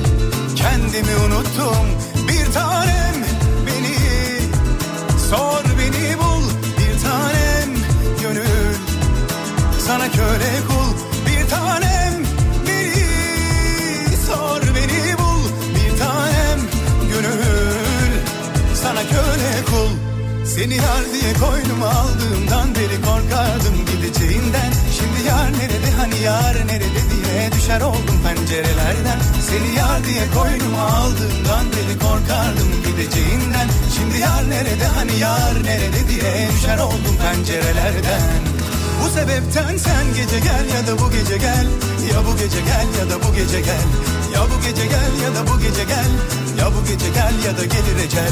Kendimi 0.63 1.15
unuttum. 1.25 1.87
Bir 2.27 2.53
tanem 2.53 3.15
beni. 3.67 3.97
Sor 5.29 5.63
beni 5.79 6.17
bul. 6.17 6.43
Bir 6.77 6.99
tanem 7.03 7.69
gönül. 8.21 8.75
Sana 9.87 10.11
köle 10.11 10.53
kul. 10.67 10.93
Bir 11.27 11.49
tanem 11.49 12.13
beni. 12.67 13.05
Sor 14.27 14.61
beni 14.61 15.17
bul. 15.17 15.43
Bir 15.75 15.99
tanem 15.99 16.59
gönül. 17.13 18.11
Sana 18.83 19.01
köle 19.01 19.65
kul 19.65 20.02
seni 20.55 20.75
yar 20.75 21.03
diye 21.13 21.33
koynuma 21.33 21.89
aldığımdan 21.89 22.75
beri 22.75 23.01
korkardım 23.01 23.77
gideceğinden. 23.89 24.71
Şimdi 24.97 25.27
yar 25.27 25.51
nerede 25.53 25.91
hani 25.97 26.19
yar 26.19 26.67
nerede 26.67 27.01
diye 27.11 27.51
düşer 27.51 27.81
oldum 27.81 28.17
pencerelerden. 28.25 29.19
Seni 29.49 29.75
yar 29.77 30.05
diye 30.05 30.25
koynuma 30.37 30.81
aldığımdan 30.81 31.65
beri 31.73 31.99
korkardım 31.99 32.69
gideceğinden. 32.85 33.67
Şimdi 33.95 34.17
yar 34.17 34.49
nerede 34.49 34.85
hani 34.85 35.19
yar 35.19 35.63
nerede 35.63 36.07
diye 36.09 36.49
düşer 36.55 36.79
oldum 36.79 37.15
pencerelerden 37.23 38.62
bu 39.03 39.09
sebepten 39.09 39.77
sen 39.77 40.05
gece 40.17 40.39
gel 40.39 40.65
ya 40.75 40.87
da 40.87 40.99
bu 40.99 41.11
gece 41.11 41.37
gel 41.37 41.67
Ya 42.13 42.19
bu 42.27 42.37
gece 42.37 42.61
gel 42.61 42.87
ya 42.99 43.09
da 43.09 43.23
bu 43.23 43.35
gece 43.35 43.61
gel 43.61 43.85
Ya 44.33 44.41
bu 44.41 44.61
gece 44.67 44.85
gel 44.85 45.11
ya 45.23 45.35
da 45.35 45.47
bu 45.47 45.59
gece 45.59 45.83
gel 45.83 46.09
Ya 46.59 46.67
bu 46.73 46.85
gece 46.87 47.09
gel 47.09 47.33
ya 47.45 47.57
da 47.57 47.65
gelir 47.65 48.05
ecel 48.05 48.31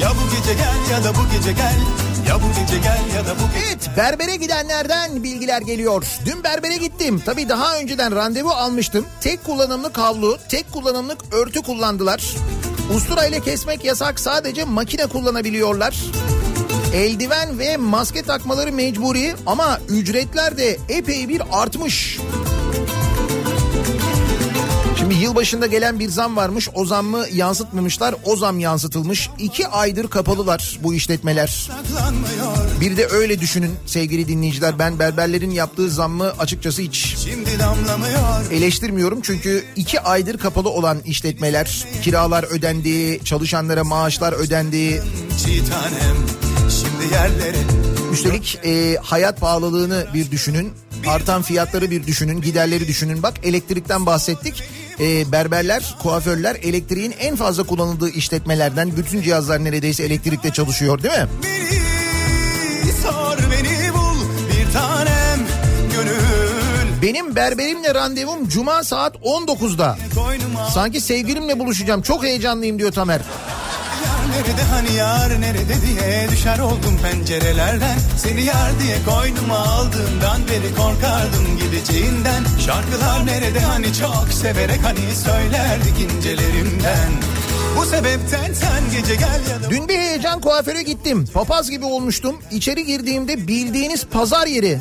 Ya 0.00 0.10
bu 0.10 0.36
gece 0.36 0.54
gel 0.54 0.92
ya 0.92 1.04
da 1.04 1.14
bu 1.14 1.22
gece 1.32 1.52
gel 1.52 1.78
Ya 2.28 2.34
bu 2.36 2.46
gece 2.60 2.78
gel 2.78 3.16
ya 3.16 3.26
da 3.26 3.34
bu 3.34 3.46
gece 3.54 3.62
Evet 3.68 3.90
berbere 3.96 4.36
gidenlerden 4.36 5.22
bilgiler 5.22 5.62
geliyor. 5.62 6.04
Dün 6.26 6.44
berbere 6.44 6.76
gittim. 6.76 7.22
Tabii 7.26 7.48
daha 7.48 7.78
önceden 7.78 8.16
randevu 8.16 8.50
almıştım. 8.50 9.06
Tek 9.20 9.44
kullanımlık 9.44 9.98
havlu, 9.98 10.38
tek 10.48 10.72
kullanımlık 10.72 11.18
örtü 11.34 11.62
kullandılar. 11.62 12.34
Ustura 12.96 13.26
ile 13.26 13.40
kesmek 13.40 13.84
yasak 13.84 14.20
sadece 14.20 14.64
makine 14.64 15.06
kullanabiliyorlar. 15.06 15.96
Eldiven 16.94 17.58
ve 17.58 17.76
maske 17.76 18.22
takmaları 18.22 18.72
mecburi 18.72 19.34
ama 19.46 19.80
ücretler 19.88 20.56
de 20.56 20.78
epey 20.88 21.28
bir 21.28 21.42
artmış. 21.52 22.18
Şimdi 24.98 25.14
yılbaşında 25.14 25.66
gelen 25.66 26.00
bir 26.00 26.08
zam 26.08 26.36
varmış. 26.36 26.68
O 26.74 26.84
zammı 26.84 27.24
yansıtmamışlar. 27.32 28.14
O 28.24 28.36
zam 28.36 28.58
yansıtılmış. 28.58 29.30
İki 29.38 29.68
aydır 29.68 30.08
kapalılar 30.08 30.78
bu 30.82 30.94
işletmeler. 30.94 31.70
Bir 32.80 32.96
de 32.96 33.06
öyle 33.06 33.40
düşünün 33.40 33.72
sevgili 33.86 34.28
dinleyiciler. 34.28 34.78
Ben 34.78 34.98
berberlerin 34.98 35.50
yaptığı 35.50 35.90
zammı 35.90 36.32
açıkçası 36.38 36.82
hiç 36.82 37.16
eleştirmiyorum. 38.50 39.20
Çünkü 39.22 39.64
iki 39.76 40.00
aydır 40.00 40.38
kapalı 40.38 40.68
olan 40.68 40.98
işletmeler, 41.04 41.86
kiralar 42.02 42.44
ödendi, 42.44 43.24
çalışanlara 43.24 43.84
maaşlar 43.84 44.32
ödendi. 44.32 45.02
Çiğ 45.44 45.62
tanem 45.64 46.51
yerlere 47.04 47.56
Üstelik 48.12 48.58
e, 48.64 48.96
hayat 49.02 49.40
pahalılığını 49.40 50.06
bir 50.14 50.30
düşünün. 50.30 50.72
artan 51.06 51.42
fiyatları 51.42 51.90
bir 51.90 52.06
düşünün, 52.06 52.40
giderleri 52.40 52.88
düşünün. 52.88 53.22
Bak 53.22 53.34
elektrikten 53.42 54.06
bahsettik. 54.06 54.62
Ee, 55.00 55.32
berberler, 55.32 55.94
kuaförler 56.02 56.56
elektriğin 56.62 57.14
en 57.20 57.36
fazla 57.36 57.62
kullanıldığı 57.62 58.10
işletmelerden. 58.10 58.96
Bütün 58.96 59.22
cihazlar 59.22 59.64
neredeyse 59.64 60.02
elektrikte 60.02 60.50
çalışıyor 60.50 61.02
değil 61.02 61.14
mi? 61.14 61.26
Beni 61.42 62.92
sor 62.92 63.38
beni 63.38 63.94
bul 63.94 64.18
bir 64.48 64.72
tanem 64.72 65.40
gönül 65.96 67.02
Benim 67.02 67.36
berberimle 67.36 67.94
randevum 67.94 68.48
cuma 68.48 68.84
saat 68.84 69.16
19'da. 69.16 69.98
koynuma 70.14 70.70
Sanki 70.70 71.00
sevgilimle 71.00 71.58
buluşacağım. 71.58 72.02
Çok 72.02 72.24
heyecanlıyım 72.24 72.78
diyor 72.78 72.92
Tamer. 72.92 73.20
Nerede 74.30 74.62
hani 74.62 74.92
yar 74.92 75.40
nerede 75.40 75.74
diye 75.86 76.28
düşer 76.30 76.58
oldum 76.58 76.98
pencerelerden 77.02 77.98
Seni 78.16 78.42
yar 78.44 78.70
diye 78.82 78.96
koynuma 79.08 79.58
aldığımdan 79.58 80.40
beri 80.48 80.74
korkardım 80.74 81.58
gideceğinden 81.62 82.44
Şarkılar 82.66 83.26
nerede 83.26 83.60
hani 83.60 83.86
çok 83.94 84.26
severek 84.32 84.80
hani 84.84 85.14
söylerdik 85.14 86.00
incelerimden 86.00 87.10
Bu 87.76 87.86
sebepten 87.86 88.52
sen 88.52 89.00
gece 89.00 89.14
gel 89.14 89.40
ya 89.50 89.62
da 89.62 89.70
Dün 89.70 89.88
bir 89.88 89.98
heyecan 89.98 90.40
kuaföre 90.40 90.82
gittim. 90.82 91.24
Papaz 91.34 91.70
gibi 91.70 91.84
olmuştum. 91.84 92.36
İçeri 92.50 92.84
girdiğimde 92.84 93.46
bildiğiniz 93.48 94.06
pazar 94.06 94.46
yeri. 94.46 94.78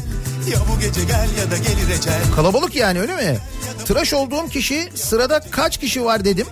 Ya 0.49 0.57
bu 0.69 0.79
gece 0.79 1.03
gel 1.03 1.29
ya 1.39 1.51
da 1.51 1.57
gelir 1.57 1.99
ecel 1.99 2.21
Kalabalık 2.35 2.75
yani 2.75 2.99
öyle 3.01 3.15
mi? 3.15 3.37
Tıraş 3.85 4.13
olduğum 4.13 4.49
kişi 4.49 4.89
sırada 4.95 5.39
kaç 5.51 5.77
kişi 5.77 6.05
var 6.05 6.25
dedim. 6.25 6.47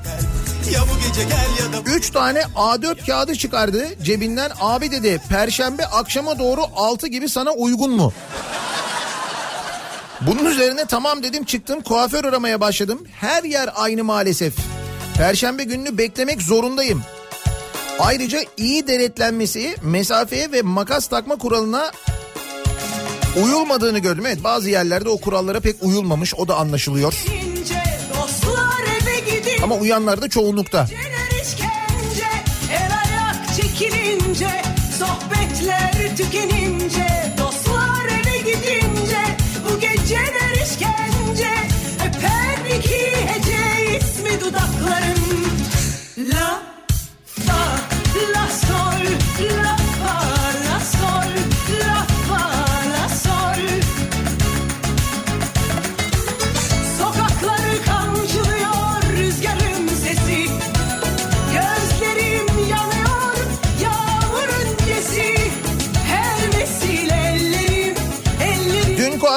Ya 0.74 0.82
bu 0.82 1.08
gece 1.08 1.24
gel 1.24 1.66
ya 1.66 1.86
da 1.86 1.90
3 1.90 2.10
tane 2.10 2.40
A4 2.40 3.06
kağıdı 3.06 3.36
çıkardı 3.36 4.04
cebinden. 4.04 4.52
Abi 4.60 4.92
dedi 4.92 5.22
perşembe 5.30 5.86
akşama 5.86 6.40
doğru 6.40 6.62
6 6.76 7.08
gibi 7.08 7.30
sana 7.30 7.52
uygun 7.52 7.92
mu? 7.92 8.14
Bunun 10.22 10.46
üzerine 10.46 10.86
tamam 10.86 11.24
dedim 11.24 11.44
çıktım 11.44 11.82
kuaför 11.82 12.26
aramaya 12.26 12.62
başladım. 12.62 13.00
Her 13.20 13.44
yer 13.44 13.70
aynı 13.76 14.04
maalesef. 14.04 14.54
Perşembe 15.18 15.64
gününü 15.64 15.98
beklemek 15.98 16.42
zorundayım. 16.42 17.04
Ayrıca 18.00 18.40
iyi 18.58 18.88
denetlenmesi, 18.88 19.76
mesafeye 19.82 20.52
ve 20.52 20.62
makas 20.62 21.08
takma 21.08 21.36
kuralına 21.36 21.92
uyulmadığını 23.44 24.00
gördüm. 24.00 24.26
Evet 24.26 24.44
bazı 24.44 24.70
yerlerde 24.70 25.10
o 25.10 25.18
kurallara 25.18 25.60
pek 25.60 25.76
uyulmamış 25.82 26.34
o 26.36 26.48
da 26.48 26.56
anlaşılıyor. 26.56 27.14
Ama 29.64 29.76
uyanlar 29.76 30.22
da 30.22 30.30
çoğunlukta. 30.30 30.88
Sohbetler 35.00 36.18
tükenince 36.18 37.34
Dostlar 37.38 38.06
eve 38.06 38.38
gidince 38.38 39.38
Bu 39.70 39.80
geceler 39.80 40.66
işkence 40.66 41.50
Öper 42.08 42.76
iki 42.78 43.12
hece 43.28 43.98
ismi 43.98 44.42
dudaklarım 44.42 45.20
La 46.18 46.62
sol 47.46 48.34
La 48.34 48.69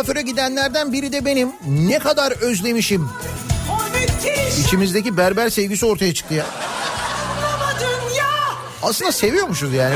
kuaföre 0.02 0.22
gidenlerden 0.22 0.92
biri 0.92 1.12
de 1.12 1.24
benim. 1.24 1.52
Ne 1.66 1.98
kadar 1.98 2.32
özlemişim. 2.32 3.10
İçimizdeki 4.66 5.16
berber 5.16 5.50
sevgisi 5.50 5.86
ortaya 5.86 6.14
çıktı 6.14 6.34
ya. 6.34 6.46
Aslında 8.82 9.12
seviyormuşuz 9.12 9.74
yani. 9.74 9.94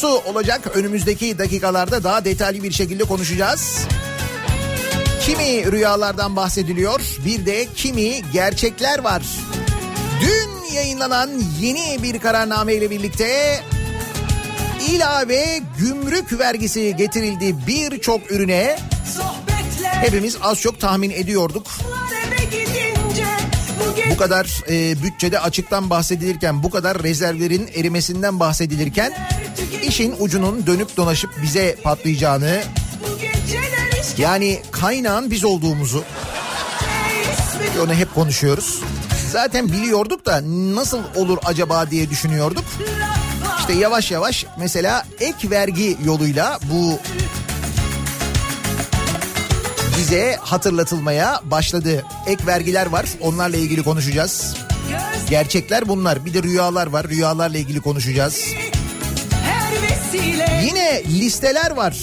Konusu 0.00 0.28
olacak. 0.28 0.76
Önümüzdeki 0.76 1.38
dakikalarda 1.38 2.04
daha 2.04 2.24
detaylı 2.24 2.62
bir 2.62 2.72
şekilde 2.72 3.04
konuşacağız. 3.04 3.78
Kimi 5.20 5.72
rüyalardan 5.72 6.36
bahsediliyor, 6.36 7.00
bir 7.26 7.46
de 7.46 7.66
kimi 7.74 8.22
gerçekler 8.32 8.98
var. 8.98 9.22
Dün 10.20 10.74
yayınlanan 10.74 11.30
yeni 11.60 12.02
bir 12.02 12.18
kararname 12.18 12.74
ile 12.74 12.90
birlikte 12.90 13.60
ilave 14.90 15.60
gümrük 15.78 16.38
vergisi 16.38 16.96
getirildi 16.96 17.56
birçok 17.66 18.30
ürüne. 18.30 18.78
Hepimiz 19.82 20.36
az 20.42 20.60
çok 20.60 20.80
tahmin 20.80 21.10
ediyorduk. 21.10 21.66
Bu 24.10 24.16
kadar 24.16 24.62
e, 24.70 25.02
bütçede 25.02 25.40
açıktan 25.40 25.90
bahsedilirken, 25.90 26.62
bu 26.62 26.70
kadar 26.70 27.02
rezervlerin 27.02 27.70
erimesinden 27.74 28.40
bahsedilirken 28.40 29.12
işin 29.96 30.16
ucunun 30.18 30.66
dönüp 30.66 30.96
dolaşıp 30.96 31.30
bize 31.42 31.76
patlayacağını, 31.82 32.62
yani 34.18 34.62
kaynağın 34.70 35.30
biz 35.30 35.44
olduğumuzu 35.44 36.04
onu 37.84 37.94
hep 37.94 38.14
konuşuyoruz. 38.14 38.80
Zaten 39.32 39.68
biliyorduk 39.68 40.26
da 40.26 40.40
nasıl 40.74 41.00
olur 41.14 41.38
acaba 41.44 41.90
diye 41.90 42.10
düşünüyorduk. 42.10 42.64
İşte 43.58 43.72
yavaş 43.72 44.10
yavaş 44.10 44.46
mesela 44.58 45.06
ek 45.20 45.50
vergi 45.50 45.96
yoluyla 46.04 46.58
bu 46.72 46.98
bize 49.98 50.38
hatırlatılmaya 50.40 51.40
başladı. 51.44 52.04
Ek 52.26 52.46
vergiler 52.46 52.86
var. 52.86 53.06
Onlarla 53.20 53.56
ilgili 53.56 53.82
konuşacağız. 53.82 54.56
Gerçekler 55.30 55.88
bunlar. 55.88 56.24
Bir 56.24 56.34
de 56.34 56.42
rüyalar 56.42 56.86
var. 56.86 57.08
Rüyalarla 57.08 57.58
ilgili 57.58 57.80
konuşacağız. 57.80 58.44
Yine 60.62 61.02
listeler 61.04 61.70
var. 61.70 61.96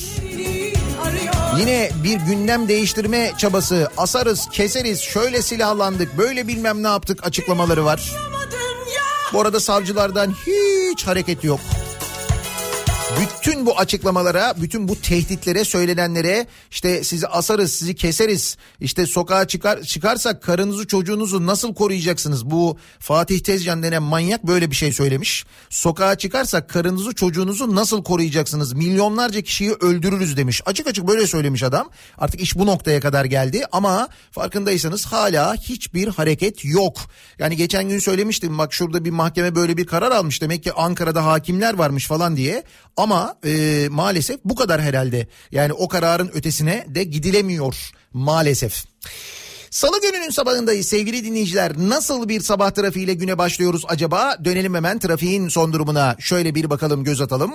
Yine 1.59 1.89
bir 2.03 2.17
gündem 2.19 2.67
değiştirme 2.67 3.31
çabası. 3.37 3.89
Asarız, 3.97 4.47
keseriz, 4.51 5.01
şöyle 5.01 5.41
silahlandık, 5.41 6.17
böyle 6.17 6.47
bilmem 6.47 6.83
ne 6.83 6.87
yaptık 6.87 7.27
açıklamaları 7.27 7.85
var. 7.85 8.11
Bu 9.33 9.41
arada 9.41 9.59
savcılardan 9.59 10.31
hiç 10.31 11.07
hareket 11.07 11.43
yok. 11.43 11.59
Bütün 13.21 13.65
bu 13.65 13.79
açıklamalara, 13.79 14.53
bütün 14.61 14.87
bu 14.87 15.01
tehditlere, 15.01 15.65
söylenenlere 15.65 16.47
işte 16.71 17.03
sizi 17.03 17.27
asarız, 17.27 17.73
sizi 17.73 17.95
keseriz. 17.95 18.57
İşte 18.79 19.05
sokağa 19.05 19.47
çıkar 19.47 19.81
çıkarsak 19.81 20.43
karınızı 20.43 20.87
çocuğunuzu 20.87 21.45
nasıl 21.45 21.73
koruyacaksınız? 21.73 22.45
Bu 22.45 22.77
Fatih 22.99 23.39
Tezcan 23.39 23.83
denen 23.83 24.03
manyak 24.03 24.47
böyle 24.47 24.71
bir 24.71 24.75
şey 24.75 24.93
söylemiş. 24.93 25.45
Sokağa 25.69 26.17
çıkarsak 26.17 26.69
karınızı 26.69 27.15
çocuğunuzu 27.15 27.75
nasıl 27.75 28.03
koruyacaksınız? 28.03 28.73
Milyonlarca 28.73 29.41
kişiyi 29.41 29.71
öldürürüz 29.71 30.37
demiş. 30.37 30.61
Açık 30.65 30.87
açık 30.87 31.07
böyle 31.07 31.27
söylemiş 31.27 31.63
adam. 31.63 31.89
Artık 32.17 32.41
iş 32.41 32.55
bu 32.55 32.65
noktaya 32.65 32.99
kadar 32.99 33.25
geldi 33.25 33.63
ama 33.71 34.07
farkındaysanız 34.31 35.05
hala 35.05 35.55
hiçbir 35.55 36.07
hareket 36.07 36.65
yok. 36.65 36.97
Yani 37.39 37.55
geçen 37.57 37.89
gün 37.89 37.99
söylemiştim 37.99 38.57
bak 38.57 38.73
şurada 38.73 39.05
bir 39.05 39.11
mahkeme 39.11 39.55
böyle 39.55 39.77
bir 39.77 39.85
karar 39.87 40.11
almış. 40.11 40.41
Demek 40.41 40.63
ki 40.63 40.73
Ankara'da 40.73 41.25
hakimler 41.25 41.73
varmış 41.73 42.07
falan 42.07 42.37
diye. 42.37 42.63
Ama 43.03 43.35
e, 43.45 43.87
maalesef 43.91 44.39
bu 44.45 44.55
kadar 44.55 44.81
herhalde. 44.81 45.27
Yani 45.51 45.73
o 45.73 45.87
kararın 45.87 46.31
ötesine 46.33 46.85
de 46.87 47.03
gidilemiyor 47.03 47.91
maalesef. 48.13 48.85
Salı 49.69 50.01
gününün 50.01 50.29
sabahındayız 50.29 50.87
sevgili 50.87 51.25
dinleyiciler. 51.25 51.71
Nasıl 51.77 52.29
bir 52.29 52.41
sabah 52.41 52.71
trafiğiyle 52.71 53.13
güne 53.13 53.37
başlıyoruz 53.37 53.83
acaba? 53.87 54.37
Dönelim 54.45 54.75
hemen 54.75 54.99
trafiğin 54.99 55.47
son 55.47 55.73
durumuna. 55.73 56.15
Şöyle 56.19 56.55
bir 56.55 56.69
bakalım 56.69 57.03
göz 57.03 57.21
atalım. 57.21 57.51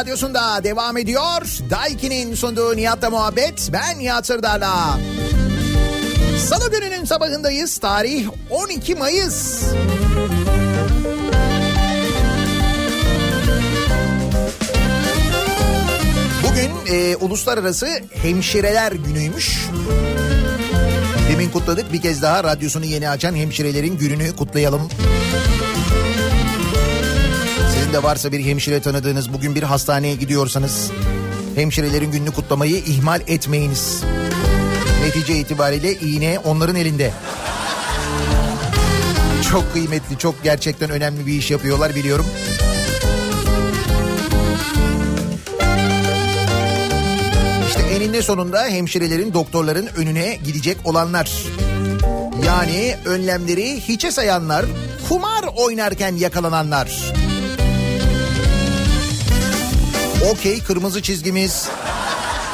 Radyosunda 0.00 0.64
devam 0.64 0.96
ediyor. 0.96 1.42
Daiki'nin 1.70 2.34
sunduğu 2.34 2.76
Nihat'la 2.76 3.10
muhabbet. 3.10 3.68
Ben 3.72 3.98
Nihat 3.98 4.26
Sırdar'la. 4.26 4.98
Salı 6.38 6.70
gününün 6.70 7.04
sabahındayız. 7.04 7.78
Tarih 7.78 8.28
12 8.50 8.94
Mayıs. 8.94 9.62
Bugün 16.48 16.94
e, 16.94 17.16
Uluslararası 17.16 17.88
Hemşireler 18.22 18.92
Günü'ymüş. 18.92 19.68
Demin 21.32 21.50
kutladık 21.50 21.92
bir 21.92 22.02
kez 22.02 22.22
daha 22.22 22.44
radyosunu 22.44 22.84
yeni 22.84 23.08
açan 23.08 23.34
hemşirelerin 23.34 23.98
gününü 23.98 24.36
kutlayalım. 24.36 24.88
De 27.92 28.02
varsa 28.02 28.32
bir 28.32 28.44
hemşire 28.44 28.80
tanıdığınız 28.80 29.32
bugün 29.32 29.54
bir 29.54 29.62
hastaneye 29.62 30.14
gidiyorsanız 30.14 30.90
hemşirelerin 31.54 32.10
gününü 32.10 32.30
kutlamayı 32.30 32.76
ihmal 32.76 33.20
etmeyiniz. 33.26 34.02
Netice 35.04 35.38
itibariyle 35.38 35.94
iğne 35.94 36.38
onların 36.38 36.76
elinde. 36.76 37.12
Çok 39.50 39.72
kıymetli, 39.72 40.18
çok 40.18 40.42
gerçekten 40.42 40.90
önemli 40.90 41.26
bir 41.26 41.32
iş 41.32 41.50
yapıyorlar 41.50 41.94
biliyorum. 41.94 42.26
İşte 47.68 47.80
eninde 47.80 48.22
sonunda 48.22 48.64
hemşirelerin, 48.64 49.34
doktorların 49.34 49.88
önüne 49.96 50.38
gidecek 50.44 50.76
olanlar. 50.84 51.44
Yani 52.46 52.96
önlemleri 53.04 53.80
hiçe 53.80 54.12
sayanlar, 54.12 54.66
kumar 55.08 55.44
oynarken 55.56 56.16
yakalananlar. 56.16 57.12
Okey 60.28 60.62
kırmızı 60.62 61.02
çizgimiz. 61.02 61.68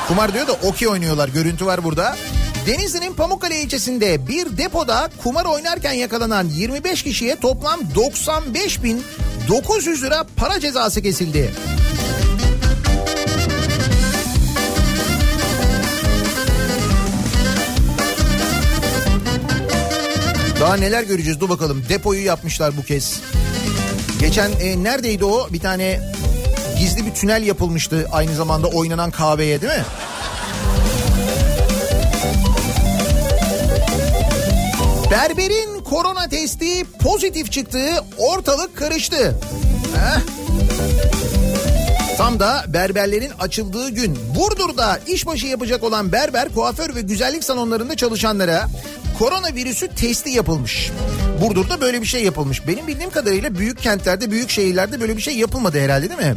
Kumar 0.09 0.35
diyor 0.35 0.47
da 0.47 0.53
okey 0.53 0.89
oynuyorlar. 0.89 1.29
Görüntü 1.29 1.67
var 1.67 1.85
burada. 1.85 2.17
Denizli'nin 2.67 3.15
Pamukkale 3.15 3.61
ilçesinde 3.61 4.29
bir 4.29 4.59
depoda 4.59 5.11
kumar 5.23 5.45
oynarken 5.45 5.93
yakalanan 5.93 6.49
25 6.49 7.03
kişiye 7.03 7.37
toplam 7.37 7.81
95 7.95 8.83
bin 8.83 9.03
900 9.49 10.03
lira 10.03 10.27
para 10.37 10.61
cezası 10.61 11.03
kesildi. 11.03 11.53
Daha 20.61 20.77
neler 20.77 21.03
göreceğiz 21.03 21.41
dur 21.41 21.49
bakalım. 21.49 21.85
Depoyu 21.89 22.25
yapmışlar 22.25 22.77
bu 22.77 22.83
kez. 22.83 23.21
Geçen 24.21 24.51
e, 24.61 24.83
neredeydi 24.83 25.25
o? 25.25 25.49
Bir 25.53 25.61
tane 25.61 26.01
gizli 26.79 27.07
bir 27.07 27.15
tünel 27.15 27.43
yapılmıştı 27.43 28.09
aynı 28.13 28.35
zamanda 28.35 28.67
oynanan 28.67 29.11
kahveye 29.11 29.61
değil 29.63 29.73
mi? 29.73 29.85
Berberin 35.11 35.85
korona 35.85 36.29
testi 36.29 36.85
pozitif 37.03 37.53
çıktığı 37.53 37.91
ortalık 38.19 38.77
karıştı. 38.77 39.41
Heh. 39.97 40.36
Tam 42.19 42.41
da 42.41 42.65
berberlerin 42.69 43.31
açıldığı 43.39 43.89
gün 43.89 44.19
Burdur'da 44.39 45.01
işbaşı 45.07 45.47
yapacak 45.47 45.83
olan 45.85 46.13
berber, 46.13 46.49
kuaför 46.55 46.95
ve 46.95 47.01
güzellik 47.01 47.45
salonlarında 47.45 47.97
çalışanlara 47.97 48.67
koronavirüsü 49.19 49.89
testi 49.89 50.31
yapılmış. 50.31 50.91
Burdur'da 51.41 51.81
böyle 51.81 52.01
bir 52.01 52.07
şey 52.07 52.25
yapılmış. 52.25 52.67
Benim 52.67 52.87
bildiğim 52.87 53.11
kadarıyla 53.11 53.55
büyük 53.55 53.79
kentlerde, 53.79 54.31
büyük 54.31 54.51
şehirlerde 54.51 55.01
böyle 55.01 55.17
bir 55.17 55.23
şey 55.23 55.37
yapılmadı 55.37 55.81
herhalde 55.81 56.09
değil 56.09 56.21
mi? 56.21 56.35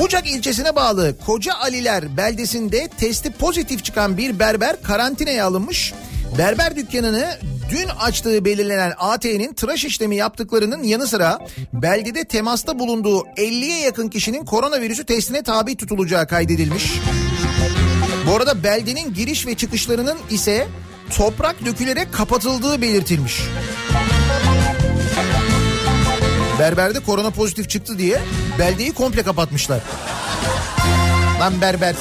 Bucak 0.00 0.26
ilçesine 0.26 0.76
bağlı 0.76 1.14
Koca 1.26 1.54
Aliler 1.54 2.16
beldesinde 2.16 2.88
testi 2.98 3.32
pozitif 3.32 3.84
çıkan 3.84 4.16
bir 4.18 4.38
berber 4.38 4.82
karantinaya 4.82 5.46
alınmış. 5.46 5.94
Berber 6.38 6.76
dükkanını 6.76 7.38
dün 7.72 7.88
açtığı 7.88 8.44
belirlenen 8.44 8.92
AT'nin 8.98 9.54
tıraş 9.54 9.84
işlemi 9.84 10.16
yaptıklarının 10.16 10.82
yanı 10.82 11.06
sıra 11.06 11.38
beldede 11.72 12.24
temasta 12.24 12.78
bulunduğu 12.78 13.20
50'ye 13.20 13.80
yakın 13.80 14.08
kişinin 14.08 14.44
koronavirüsü 14.44 15.04
testine 15.04 15.42
tabi 15.42 15.76
tutulacağı 15.76 16.26
kaydedilmiş. 16.26 16.92
Bu 18.26 18.36
arada 18.36 18.64
beldenin 18.64 19.14
giriş 19.14 19.46
ve 19.46 19.54
çıkışlarının 19.54 20.18
ise 20.30 20.68
toprak 21.16 21.64
dökülerek 21.64 22.12
kapatıldığı 22.12 22.82
belirtilmiş. 22.82 23.40
Berberde 26.58 27.00
korona 27.00 27.30
pozitif 27.30 27.70
çıktı 27.70 27.98
diye 27.98 28.20
beldeyi 28.58 28.92
komple 28.92 29.22
kapatmışlar. 29.22 29.80
Lan 31.40 31.60
berber. 31.60 31.94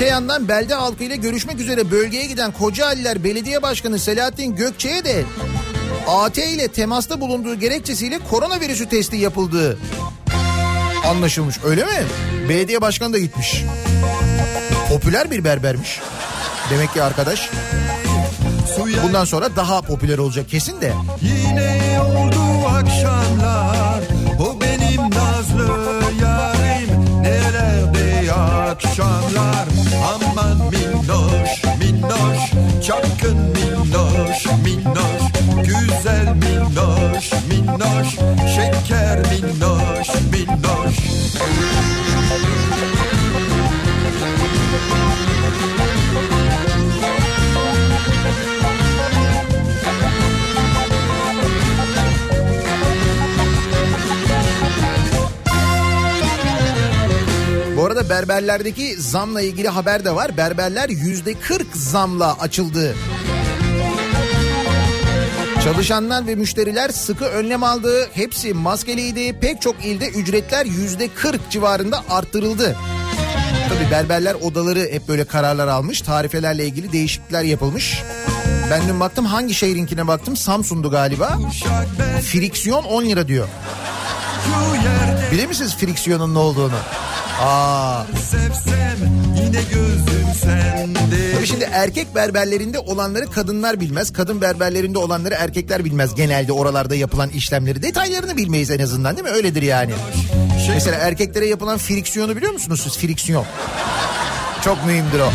Öte 0.00 0.08
yandan 0.08 0.48
belde 0.48 0.74
halkıyla 0.74 1.16
görüşmek 1.16 1.60
üzere 1.60 1.90
bölgeye 1.90 2.26
giden 2.26 2.52
Kocaeliler 2.52 3.24
Belediye 3.24 3.62
Başkanı 3.62 3.98
Selahattin 3.98 4.56
Gökçe'ye 4.56 5.04
de 5.04 5.24
AT 6.08 6.38
ile 6.38 6.68
temasta 6.68 7.20
bulunduğu 7.20 7.54
gerekçesiyle 7.54 8.18
koronavirüsü 8.30 8.88
testi 8.88 9.16
yapıldığı 9.16 9.78
anlaşılmış. 11.04 11.56
Öyle 11.64 11.84
mi? 11.84 12.06
Belediye 12.48 12.80
başkanı 12.80 13.12
da 13.12 13.18
gitmiş. 13.18 13.64
Popüler 14.88 15.30
bir 15.30 15.44
berbermiş. 15.44 16.00
Demek 16.70 16.92
ki 16.92 17.02
arkadaş. 17.02 17.50
Bundan 19.02 19.24
sonra 19.24 19.56
daha 19.56 19.82
popüler 19.82 20.18
olacak 20.18 20.48
kesin 20.48 20.80
de. 20.80 20.92
Yine 21.22 22.00
oldu 22.00 22.66
akşamlar 22.66 24.09
minnoş 37.70 38.08
Şeker 38.54 39.18
minnoş 39.18 40.08
minnoş 40.32 40.96
Bu 57.76 57.86
arada 57.86 58.08
berberlerdeki 58.08 59.02
zamla 59.02 59.40
ilgili 59.40 59.68
haber 59.68 60.04
de 60.04 60.14
var. 60.14 60.36
Berberler 60.36 60.88
yüzde 60.88 61.34
40 61.34 61.66
zamla 61.76 62.38
açıldı. 62.40 62.94
Çalışanlar 65.64 66.26
ve 66.26 66.34
müşteriler 66.34 66.88
sıkı 66.88 67.24
önlem 67.24 67.64
aldı. 67.64 68.08
Hepsi 68.14 68.54
maskeliydi. 68.54 69.38
Pek 69.40 69.62
çok 69.62 69.84
ilde 69.84 70.08
ücretler 70.08 70.66
yüzde 70.66 71.08
40 71.08 71.50
civarında 71.50 72.04
arttırıldı. 72.10 72.76
Tabii 73.68 73.90
berberler 73.90 74.34
odaları 74.34 74.80
hep 74.92 75.08
böyle 75.08 75.24
kararlar 75.24 75.68
almış. 75.68 76.00
Tarifelerle 76.00 76.66
ilgili 76.66 76.92
değişiklikler 76.92 77.42
yapılmış. 77.42 78.02
Ben 78.70 78.88
dün 78.88 79.00
baktım 79.00 79.24
hangi 79.24 79.54
şehrinkine 79.54 80.06
baktım 80.06 80.36
Samsun'du 80.36 80.90
galiba. 80.90 81.38
Friksiyon 82.22 82.84
10 82.84 83.04
lira 83.04 83.28
diyor. 83.28 83.48
Bilir 85.32 85.46
misiniz 85.46 85.76
friksiyonun 85.76 86.34
ne 86.34 86.38
olduğunu? 86.38 86.76
Aa. 87.40 88.04
Tabii 91.34 91.46
şimdi 91.46 91.68
erkek 91.72 92.14
berberlerinde 92.14 92.78
olanları 92.78 93.26
kadınlar 93.30 93.80
bilmez. 93.80 94.12
Kadın 94.12 94.40
berberlerinde 94.40 94.98
olanları 94.98 95.34
erkekler 95.34 95.84
bilmez. 95.84 96.14
Genelde 96.14 96.52
oralarda 96.52 96.94
yapılan 96.94 97.28
işlemleri. 97.28 97.82
Detaylarını 97.82 98.36
bilmeyiz 98.36 98.70
en 98.70 98.78
azından 98.78 99.16
değil 99.16 99.28
mi? 99.28 99.34
Öyledir 99.34 99.62
yani. 99.62 99.92
Mesela 100.74 100.96
erkeklere 100.96 101.46
yapılan 101.46 101.78
friksiyonu 101.78 102.36
biliyor 102.36 102.52
musunuz 102.52 102.80
siz? 102.84 102.98
Friksiyon. 102.98 103.44
Çok 104.64 104.86
mühimdir 104.86 105.20
o. 105.20 105.30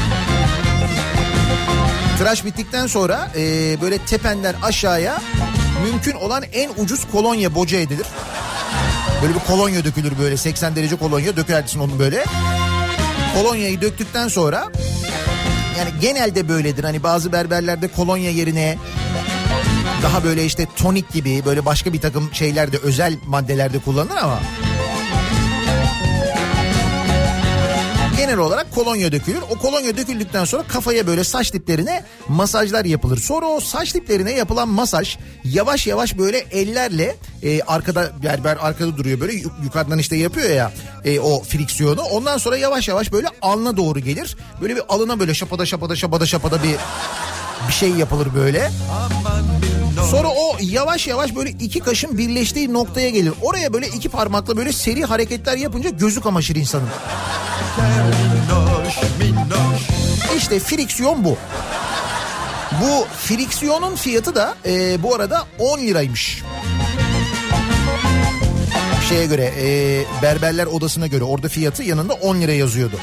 Tıraş 2.18 2.46
bittikten 2.46 2.88
sonra 2.88 3.32
e, 3.38 3.42
böyle 3.82 3.98
tependen 3.98 4.56
aşağıya 4.64 5.22
mümkün 5.86 6.14
olan 6.16 6.44
en 6.54 6.70
ucuz 6.78 7.08
kolonya 7.12 7.56
boca 7.56 7.80
edilir. 7.80 8.06
Böyle 9.26 9.36
bir 9.36 9.44
kolonya 9.44 9.84
dökülür 9.84 10.18
böyle 10.20 10.38
80 10.38 10.76
derece 10.76 10.96
kolonya 10.96 11.38
dökersin 11.38 11.80
onu 11.80 12.00
böyle. 12.00 12.26
Kolonyayı 13.34 13.82
döktükten 13.82 14.28
sonra 14.28 14.72
yani 15.78 15.90
genelde 16.02 16.50
böyledir. 16.50 16.84
Hani 16.84 17.04
bazı 17.04 17.32
berberlerde 17.32 17.88
kolonya 17.88 18.32
yerine 18.32 18.78
daha 20.04 20.24
böyle 20.24 20.46
işte 20.46 20.68
tonik 20.76 21.14
gibi 21.14 21.46
böyle 21.46 21.66
başka 21.66 21.94
bir 21.94 22.02
takım 22.02 22.30
şeylerde 22.34 22.78
özel 22.78 23.18
maddelerde 23.28 23.80
kullanılır 23.80 24.18
ama 24.18 24.40
genel 28.26 28.38
olarak 28.40 28.76
kolonya 28.76 29.12
dökülür. 29.12 29.42
O 29.52 29.58
kolonya 29.58 29.98
döküldükten 29.98 30.46
sonra 30.46 30.64
kafaya 30.64 31.08
böyle 31.08 31.24
saç 31.24 31.54
diplerine 31.54 32.04
masajlar 32.28 32.86
yapılır. 32.86 33.18
Sonra 33.18 33.46
o 33.46 33.60
saç 33.60 33.94
diplerine 33.94 34.32
yapılan 34.32 34.68
masaj 34.68 35.18
yavaş 35.44 35.88
yavaş 35.88 36.18
böyle 36.18 36.38
ellerle 36.38 37.16
e, 37.44 37.62
arkada 37.62 38.12
berber 38.24 38.58
arkada 38.62 38.98
duruyor 38.98 39.20
böyle 39.20 39.34
yuk- 39.34 39.64
yukarıdan 39.64 40.00
işte 40.00 40.16
yapıyor 40.16 40.50
ya 40.50 40.72
e, 41.06 41.20
o 41.20 41.44
friksiyonu. 41.44 42.02
Ondan 42.02 42.38
sonra 42.38 42.58
yavaş 42.58 42.88
yavaş 42.88 43.12
böyle 43.12 43.28
alnına 43.42 43.78
doğru 43.78 44.00
gelir. 44.00 44.38
Böyle 44.62 44.76
bir 44.76 44.82
alına 44.90 45.20
böyle 45.20 45.34
şapada 45.34 45.66
şapada 45.66 45.96
şapada 45.96 46.26
şapada 46.26 46.64
bir 46.64 46.76
bir 47.68 47.74
şey 47.74 47.90
yapılır 47.90 48.28
böyle. 48.36 48.60
Minnoş 48.60 49.35
Sonra 50.04 50.28
o 50.28 50.58
yavaş 50.62 51.08
yavaş 51.08 51.36
böyle 51.36 51.50
iki 51.50 51.80
kaşın 51.80 52.18
birleştiği 52.18 52.74
noktaya 52.74 53.10
gelir. 53.10 53.34
Oraya 53.42 53.74
böyle 53.74 53.88
iki 53.88 54.10
parmakla 54.10 54.58
böyle 54.58 54.72
seri 54.72 55.06
hareketler 55.06 55.58
yapınca 55.58 55.90
gözü 55.90 56.22
kamaşır 56.22 56.56
insanın. 56.56 56.88
İşte 60.38 60.60
friksiyon 60.60 61.24
bu. 61.24 61.38
Bu 62.82 63.08
friksiyonun 63.20 63.96
fiyatı 63.96 64.36
da 64.36 64.56
e, 64.66 65.04
bu 65.04 65.16
arada 65.16 65.44
10 65.60 65.80
liraymış. 65.80 66.42
Şeye 69.10 69.26
göre 69.26 69.54
e, 69.60 70.04
berberler 70.22 70.66
odasına 70.66 71.08
göre 71.08 71.24
orada 71.24 71.48
fiyatı 71.50 71.84
yanında 71.84 72.14
10 72.14 72.42
lira 72.42 72.52
yazıyordu. 72.54 73.00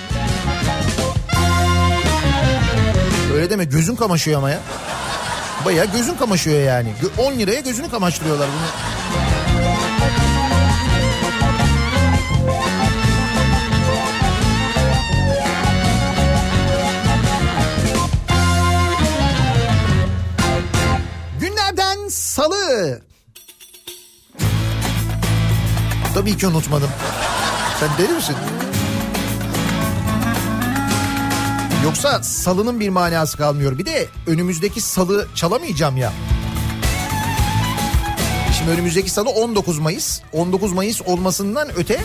Öyle 3.35 3.50
deme 3.50 3.64
gözün 3.64 3.96
kamaşıyor 3.96 4.38
ama 4.38 4.50
ya. 4.50 4.61
Baya 5.64 5.85
gözün 5.85 6.14
kamaşıyor 6.14 6.61
yani. 6.62 6.88
Gö- 7.03 7.22
10 7.22 7.38
liraya 7.38 7.61
gözünü 7.61 7.90
kamaştırıyorlar 7.90 8.48
bunu. 8.48 8.66
Günlerden 21.40 22.09
salı. 22.09 23.01
Tabii 26.14 26.37
ki 26.37 26.46
unutmadım. 26.46 26.90
Sen 27.81 27.88
deli 27.98 28.12
misin? 28.12 28.37
Yoksa 31.85 32.23
salının 32.23 32.81
bir 32.81 32.88
manası 32.88 33.38
kalmıyor. 33.38 33.79
Bir 33.79 33.87
de 33.87 34.09
önümüzdeki 34.27 34.81
salı 34.81 35.29
çalamayacağım 35.35 35.97
ya. 35.97 36.12
Şimdi 38.59 38.71
önümüzdeki 38.71 39.11
salı 39.11 39.31
19 39.31 39.79
Mayıs. 39.79 40.21
19 40.33 40.73
Mayıs 40.73 41.03
olmasından 41.03 41.68
öte 41.77 42.01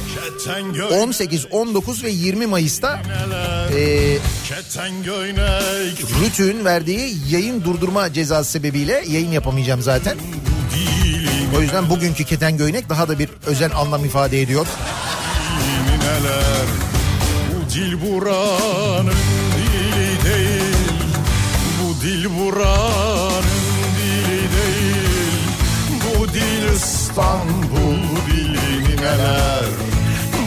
18, 1.03 1.45
19 1.51 2.03
ve 2.03 2.09
20 2.09 2.45
Mayıs'ta 2.45 3.01
eee 3.75 4.17
Rütü'nün 6.25 6.65
verdiği 6.65 7.17
yayın 7.29 7.63
durdurma 7.63 8.13
cezası 8.13 8.51
sebebiyle 8.51 9.03
yayın 9.07 9.31
yapamayacağım 9.31 9.81
zaten. 9.81 10.17
O 11.57 11.61
yüzden 11.61 11.89
bugünkü 11.89 12.23
keten 12.23 12.57
göynek 12.57 12.89
daha 12.89 13.07
da 13.07 13.19
bir 13.19 13.29
özel 13.45 13.75
anlam 13.75 14.05
ifade 14.05 14.41
ediyor. 14.41 14.67
neler 15.99 16.67
Bu 17.51 17.73
dil 17.73 18.01
buranın 18.01 19.13
dil 22.07 22.25
buranın 22.39 23.43
dili 23.97 24.41
değil. 24.55 25.43
Bu 26.03 26.33
dil 26.33 26.75
İstanbul 26.75 28.01
dili 28.27 28.97
neler? 28.97 29.65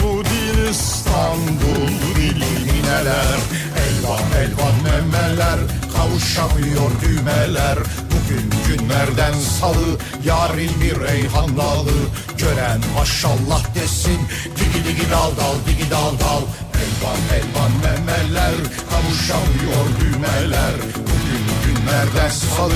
Bu 0.03 0.25
dil 0.25 0.71
İstanbul 0.71 1.89
dili 2.17 2.83
neler? 2.83 3.39
Elvan 3.85 4.25
elvan 4.43 4.77
memeler 4.85 5.61
kavuşamıyor 5.97 6.91
düğmeler. 7.03 7.79
Bugün 8.11 8.51
günlerden 8.69 9.35
salı 9.61 9.99
yarın 10.25 10.81
bir 10.81 11.01
reyhan 11.01 11.57
dalı. 11.57 11.99
Gören 12.39 12.81
maşallah 12.95 13.75
desin 13.75 14.21
digi 14.57 14.85
digi 14.89 15.11
dal 15.11 15.31
dal 15.37 15.57
digi 15.67 15.91
dal 15.91 16.13
dal. 16.21 16.43
Elvan 16.83 17.21
elvan 17.39 17.73
memeler 17.85 18.55
kavuşamıyor 18.91 19.85
düğmeler. 20.01 20.75
Bugün 20.97 21.40
günlerden 21.81 22.29
salı 22.29 22.75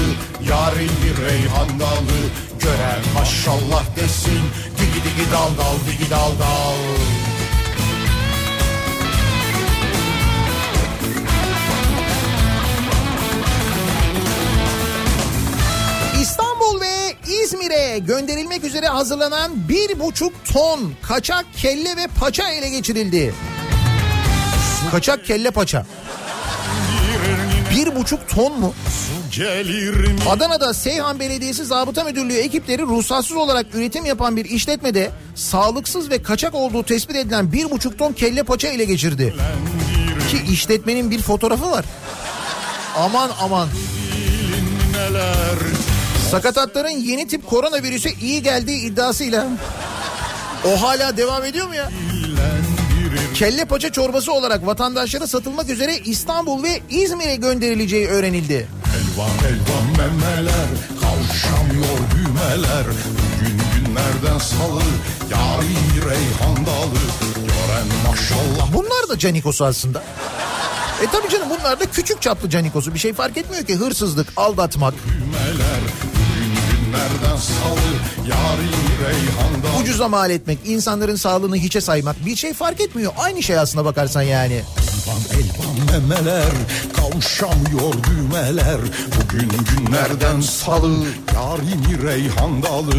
yarın 0.51 0.91
bir 1.05 1.25
reyhan 1.25 1.81
dalı 1.81 2.21
Gören 2.61 3.03
maşallah 3.15 3.97
desin 3.97 4.41
digi 4.79 5.05
digi 5.05 5.33
dal 5.33 5.49
dal 5.59 5.77
digi 5.87 6.11
dal 6.11 6.39
dal 6.39 6.75
İstanbul 16.21 16.81
ve 16.81 17.15
İzmir'e 17.43 17.99
gönderilmek 17.99 18.65
üzere 18.65 18.89
hazırlanan 18.89 19.69
bir 19.69 20.01
buçuk 20.01 20.33
ton 20.53 20.93
kaçak 21.03 21.47
kelle 21.57 21.97
ve 21.97 22.07
paça 22.21 22.49
ele 22.49 22.69
geçirildi. 22.71 23.35
Kaçak 24.91 25.25
kelle 25.25 25.51
paça. 25.51 25.87
Bir 27.75 27.97
buçuk 27.97 28.29
ton 28.29 28.61
mu? 28.61 28.75
Adana'da 30.31 30.75
Seyhan 30.75 31.21
Belediyesi 31.21 31.65
Zabıta 31.65 32.05
Müdürlüğü 32.05 32.37
ekipleri 32.37 32.83
ruhsatsız 32.83 33.37
olarak 33.37 33.67
üretim 33.75 34.05
yapan 34.05 34.37
bir 34.37 34.45
işletmede 34.45 35.11
sağlıksız 35.35 36.11
ve 36.11 36.23
kaçak 36.23 36.55
olduğu 36.55 36.83
tespit 36.83 37.17
edilen 37.17 37.53
bir 37.53 37.71
buçuk 37.71 37.99
ton 37.99 38.13
kelle 38.13 38.43
paça 38.43 38.69
ele 38.69 38.85
geçirdi. 38.85 39.35
Ki 40.31 40.53
işletmenin 40.53 41.11
bir 41.11 41.23
fotoğrafı 41.23 41.71
var. 41.71 41.85
Aman 42.99 43.31
aman. 43.41 43.69
Sakatatların 46.31 46.89
yeni 46.89 47.29
tip 47.29 47.47
koronavirüse 47.47 48.11
iyi 48.23 48.43
geldiği 48.43 48.81
iddiasıyla 48.87 49.47
o 50.69 50.83
hala 50.83 51.17
devam 51.17 51.45
ediyor 51.45 51.67
mu 51.69 51.75
ya? 51.75 51.91
Kelle 53.35 53.65
paça 53.65 53.93
çorbası 53.93 54.33
olarak 54.33 54.67
vatandaşlara 54.67 55.27
satılmak 55.27 55.71
üzere 55.71 55.97
İstanbul 55.99 56.63
ve 56.63 56.81
İzmir'e 56.91 57.37
gönderileceği 57.37 58.09
öğrenildi. 58.09 58.69
Elvan 58.95 59.31
elvan 59.49 59.87
memeler 59.99 60.67
Kavuşamıyor 61.01 61.99
düğmeler 62.15 62.85
Bugün 62.87 63.61
günlerden 63.75 64.39
salı 64.39 64.83
Yarın 65.31 66.11
reyhan 66.11 66.57
dalı 66.67 67.01
Gören 67.35 67.87
maşallah 68.07 68.73
Bunlar 68.75 69.09
da 69.09 69.19
canikosu 69.19 69.65
aslında. 69.65 70.03
E 71.03 71.07
tabii 71.13 71.29
canım 71.29 71.49
bunlar 71.51 71.81
da 71.81 71.87
küçük 71.87 72.23
çaplı 72.23 72.51
canikosu. 72.51 72.95
Bir 72.95 72.99
şey 72.99 73.13
fark 73.13 73.37
etmiyor 73.37 73.65
ki 73.65 73.75
hırsızlık, 73.77 74.29
aldatmak, 74.37 74.95
düğmeler 74.95 75.81
Günlerden 76.95 77.37
salı 77.37 78.29
Yarın 78.29 78.69
bir 78.69 79.05
reyhan 79.05 79.63
dalı 79.63 79.83
ucuza 79.83 80.09
mal 80.09 80.31
etmek, 80.31 80.59
insanların 80.65 81.17
sağlığını 81.17 81.57
hiçe 81.57 81.81
saymak 81.81 82.27
bir 82.27 82.37
şey 82.37 82.55
fark 82.55 82.81
etmiyor. 82.81 83.13
Aynı 83.19 83.43
şey 83.43 83.59
aslına 83.59 83.85
bakarsan 83.85 84.23
yani. 84.23 84.53
Elvan 84.55 85.41
elvan 85.41 86.03
memeler 86.03 86.53
kavuşamıyor 86.97 87.95
düğmeler. 88.05 88.79
Bugün 89.17 89.51
günlerden 89.51 90.41
salı 90.41 91.05
yarimi 91.35 92.03
reyhan 92.09 92.63
dalı 92.63 92.93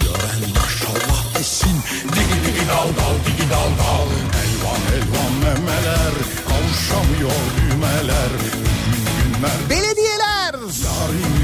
Gören 0.00 0.50
maşallah 0.54 1.38
desin 1.38 1.76
digi 2.04 2.46
digi 2.46 2.68
dal 2.68 2.88
dal 2.88 3.16
digi 3.26 3.50
dal 3.50 3.70
dal. 3.84 4.08
Elvan 4.42 4.82
elvan 4.96 5.32
memeler 5.32 6.12
kavuşamıyor 6.48 7.40
düğmeler. 7.56 8.30
Bugün 8.38 9.04
günler 9.34 9.70
Belediyeler! 9.70 10.54
Reyhan 10.54 11.39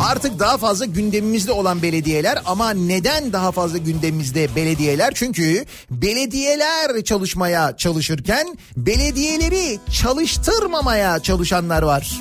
artık 0.00 0.38
daha 0.38 0.58
fazla 0.58 0.84
gündemimizde 0.84 1.52
olan 1.52 1.82
belediyeler 1.82 2.38
ama 2.46 2.70
neden 2.70 3.32
daha 3.32 3.52
fazla 3.52 3.78
gündemimizde 3.78 4.54
belediyeler? 4.56 5.12
Çünkü 5.14 5.64
belediyeler 5.90 7.04
çalışmaya 7.04 7.76
çalışırken 7.76 8.58
belediyeleri 8.76 9.78
çalıştırmamaya 9.92 11.18
çalışanlar 11.18 11.82
var. 11.82 12.20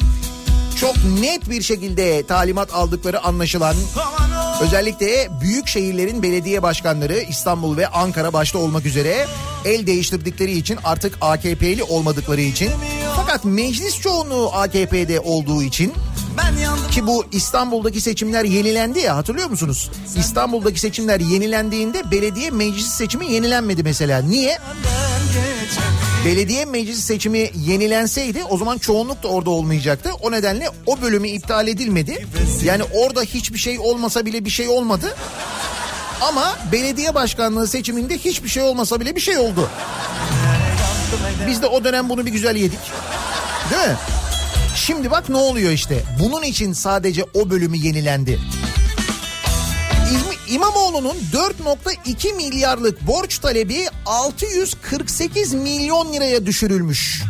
Çok 0.80 0.96
net 1.22 1.50
bir 1.50 1.62
şekilde 1.62 2.24
talimat 2.24 2.74
aldıkları 2.74 3.24
anlaşılan 3.24 3.76
özellikle 4.62 5.28
büyük 5.42 5.68
şehirlerin 5.68 6.24
belediye 6.24 6.64
başkanları 6.64 7.20
İstanbul 7.30 7.78
ve 7.78 7.88
Ankara 7.88 8.34
başta 8.34 8.60
olmak 8.60 8.86
üzere 8.86 9.28
el 9.66 9.88
değiştirdikleri 9.88 10.52
için 10.52 10.80
artık 10.84 11.18
AKP'li 11.22 11.84
olmadıkları 11.84 12.42
için 12.42 12.72
fakat 13.16 13.46
meclis 13.46 14.00
çoğunluğu 14.00 14.50
AKP'de 14.54 15.20
olduğu 15.20 15.64
için 15.64 15.94
ki 16.92 17.08
bu 17.08 17.26
İstanbul'daki 17.32 18.02
seçimler 18.02 18.44
yenilendi 18.46 19.00
ya 19.00 19.16
hatırlıyor 19.16 19.50
musunuz? 19.50 19.92
İstanbul'daki 20.18 20.80
seçimler 20.80 21.20
yenilendiğinde 21.20 22.12
belediye 22.12 22.50
meclis 22.52 22.88
seçimi 22.88 23.32
yenilenmedi 23.32 23.84
mesela. 23.84 24.22
Niye? 24.22 24.58
Belediye 26.26 26.66
meclis 26.66 27.00
seçimi 27.04 27.52
yenilenseydi 27.56 28.44
o 28.50 28.58
zaman 28.58 28.78
çoğunluk 28.78 29.24
da 29.24 29.28
orada 29.28 29.50
olmayacaktı. 29.50 30.10
O 30.22 30.32
nedenle 30.32 30.70
o 30.86 31.02
bölümü 31.02 31.28
iptal 31.28 31.68
edilmedi. 31.68 32.28
Yani 32.64 32.84
orada 32.84 33.22
hiçbir 33.22 33.58
şey 33.60 33.80
olmasa 33.80 34.26
bile 34.26 34.46
bir 34.46 34.50
şey 34.50 34.70
olmadı. 34.70 35.16
Ama 36.22 36.58
belediye 36.72 37.16
başkanlığı 37.16 37.68
seçiminde 37.68 38.18
hiçbir 38.18 38.50
şey 38.50 38.64
olmasa 38.64 39.00
bile 39.00 39.16
bir 39.16 39.22
şey 39.22 39.38
oldu. 39.38 39.70
Biz 41.48 41.62
de 41.62 41.68
o 41.68 41.84
dönem 41.84 42.10
bunu 42.10 42.26
bir 42.26 42.32
güzel 42.32 42.56
yedik. 42.56 42.80
Değil 43.72 43.88
mi? 43.90 43.96
Şimdi 44.78 45.12
bak 45.12 45.30
ne 45.30 45.36
oluyor 45.38 45.72
işte. 45.72 46.04
Bunun 46.20 46.44
için 46.44 46.74
sadece 46.74 47.24
o 47.34 47.50
bölümü 47.50 47.78
yenilendi. 47.78 48.40
İm- 50.14 50.54
İmamoğlu'nun 50.56 51.18
4.2 51.34 52.34
milyarlık 52.36 53.08
borç 53.08 53.40
talebi 53.40 53.86
648 54.06 55.54
milyon 55.54 56.14
liraya 56.14 56.46
düşürülmüş. 56.46 57.24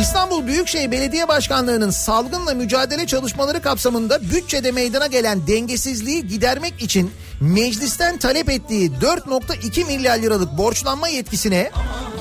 İstanbul 0.00 0.46
Büyükşehir 0.46 0.90
Belediye 0.90 1.28
Başkanlığı'nın 1.28 1.90
salgınla 1.90 2.54
mücadele 2.54 3.06
çalışmaları 3.06 3.62
kapsamında 3.62 4.30
bütçede 4.30 4.72
meydana 4.72 5.06
gelen 5.06 5.46
dengesizliği 5.46 6.26
gidermek 6.28 6.82
için 6.82 7.10
meclisten 7.40 8.18
talep 8.18 8.50
ettiği 8.50 8.90
4.2 8.90 9.86
milyar 9.86 10.18
liralık 10.18 10.58
borçlanma 10.58 11.08
yetkisine 11.08 11.70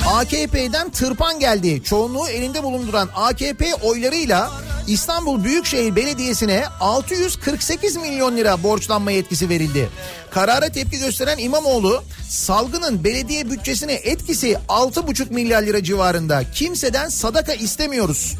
AKP'den 0.07 0.89
tırpan 0.89 1.39
geldi. 1.39 1.83
Çoğunluğu 1.83 2.27
elinde 2.27 2.63
bulunduran 2.63 3.09
AKP 3.15 3.75
oylarıyla 3.75 4.51
İstanbul 4.87 5.43
Büyükşehir 5.43 5.95
Belediyesi'ne 5.95 6.63
648 6.79 7.95
milyon 7.95 8.37
lira 8.37 8.63
borçlanma 8.63 9.11
yetkisi 9.11 9.49
verildi. 9.49 9.89
Karara 10.31 10.69
tepki 10.69 10.99
gösteren 10.99 11.37
İmamoğlu 11.37 12.03
salgının 12.29 13.03
belediye 13.03 13.49
bütçesine 13.49 13.93
etkisi 13.93 14.57
6,5 14.69 15.33
milyar 15.33 15.61
lira 15.63 15.83
civarında. 15.83 16.43
Kimseden 16.51 17.09
sadaka 17.09 17.53
istemiyoruz. 17.53 18.35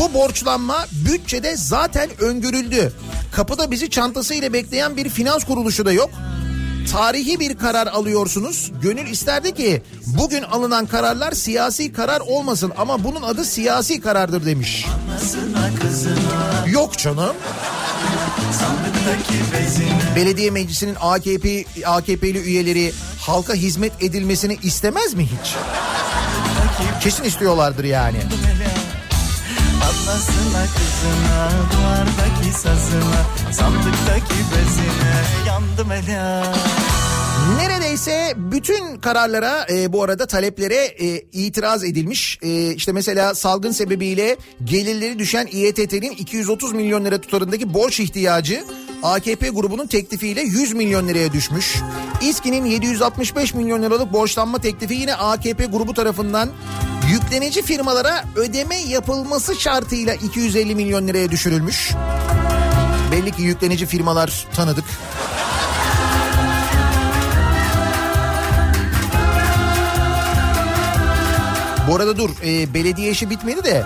Bu 0.00 0.14
borçlanma 0.14 0.86
bütçede 0.92 1.56
zaten 1.56 2.10
öngörüldü. 2.20 2.92
Kapıda 3.32 3.70
bizi 3.70 3.90
çantasıyla 3.90 4.52
bekleyen 4.52 4.96
bir 4.96 5.08
finans 5.08 5.44
kuruluşu 5.44 5.86
da 5.86 5.92
yok. 5.92 6.10
Tarihi 6.92 7.40
bir 7.40 7.58
karar 7.58 7.86
alıyorsunuz. 7.86 8.72
Gönül 8.82 9.06
isterdi 9.06 9.54
ki 9.54 9.82
bugün 10.06 10.42
alınan 10.42 10.86
kararlar 10.86 11.32
siyasi 11.32 11.92
karar 11.92 12.20
olmasın 12.20 12.72
ama 12.76 13.04
bunun 13.04 13.22
adı 13.22 13.44
siyasi 13.44 14.00
karardır 14.00 14.46
demiş. 14.46 14.86
Yok 16.70 16.98
canım. 16.98 17.36
Belediye 20.16 20.50
meclisinin 20.50 20.96
AKP 21.00 21.64
AKP'li 21.86 22.38
üyeleri 22.38 22.92
halka 23.20 23.54
hizmet 23.54 23.92
edilmesini 24.00 24.58
istemez 24.62 25.14
mi 25.14 25.24
hiç? 25.26 25.54
Kesin 27.02 27.24
istiyorlardır 27.24 27.84
yani. 27.84 28.18
Anlasına 30.06 30.66
kızına 30.66 31.50
Duvardaki 31.72 32.58
sazına 32.58 33.52
Sandıktaki 33.52 34.34
bezine 34.34 35.22
Yandım 35.46 35.92
ela 35.92 36.54
Neredeyse 37.56 38.34
bütün 38.36 38.96
kararlara 38.96 39.66
e, 39.70 39.92
bu 39.92 40.02
arada 40.02 40.26
taleplere 40.26 40.84
e, 40.84 41.20
itiraz 41.32 41.84
edilmiş. 41.84 42.38
E, 42.42 42.74
işte 42.74 42.92
mesela 42.92 43.34
salgın 43.34 43.70
sebebiyle 43.70 44.36
gelirleri 44.64 45.18
düşen 45.18 45.48
İETT'nin 45.52 46.10
230 46.10 46.72
milyon 46.72 47.04
lira 47.04 47.20
tutarındaki 47.20 47.74
borç 47.74 48.00
ihtiyacı 48.00 48.64
AKP 49.06 49.48
grubunun 49.48 49.86
teklifiyle 49.86 50.40
100 50.40 50.72
milyon 50.72 51.08
liraya 51.08 51.32
düşmüş. 51.32 51.76
İSKİ'nin 52.20 52.64
765 52.64 53.54
milyon 53.54 53.82
liralık 53.82 54.12
borçlanma 54.12 54.58
teklifi 54.58 54.94
yine 54.94 55.14
AKP 55.14 55.66
grubu 55.66 55.94
tarafından 55.94 56.48
yüklenici 57.10 57.62
firmalara 57.62 58.24
ödeme 58.36 58.76
yapılması 58.76 59.54
şartıyla 59.54 60.14
250 60.14 60.74
milyon 60.74 61.08
liraya 61.08 61.30
düşürülmüş. 61.30 61.92
Belli 63.12 63.32
ki 63.32 63.42
yüklenici 63.42 63.86
firmalar 63.86 64.46
tanıdık. 64.54 64.84
Bu 71.88 71.96
arada 71.96 72.16
dur 72.16 72.30
e, 72.44 72.74
belediye 72.74 73.10
işi 73.10 73.30
bitmedi 73.30 73.64
de 73.64 73.84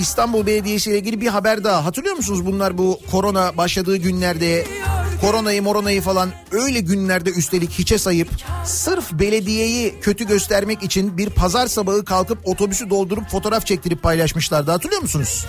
İstanbul 0.00 0.46
Belediyesi 0.46 0.90
ile 0.90 0.98
ilgili 0.98 1.20
bir 1.20 1.26
haber 1.26 1.64
daha 1.64 1.84
hatırlıyor 1.84 2.16
musunuz 2.16 2.46
bunlar 2.46 2.78
bu 2.78 3.00
korona 3.10 3.56
başladığı 3.56 3.96
günlerde 3.96 4.66
koronayı 5.20 5.62
moronayı 5.62 6.02
falan 6.02 6.30
öyle 6.50 6.80
günlerde 6.80 7.30
üstelik 7.30 7.70
hiçe 7.70 7.98
sayıp 7.98 8.28
sırf 8.64 9.12
belediyeyi 9.12 10.00
kötü 10.00 10.26
göstermek 10.26 10.82
için 10.82 11.18
bir 11.18 11.30
pazar 11.30 11.66
sabahı 11.66 12.04
kalkıp 12.04 12.38
otobüsü 12.44 12.90
doldurup 12.90 13.30
fotoğraf 13.30 13.66
çektirip 13.66 14.02
paylaşmışlardı 14.02 14.70
hatırlıyor 14.70 15.02
musunuz? 15.02 15.46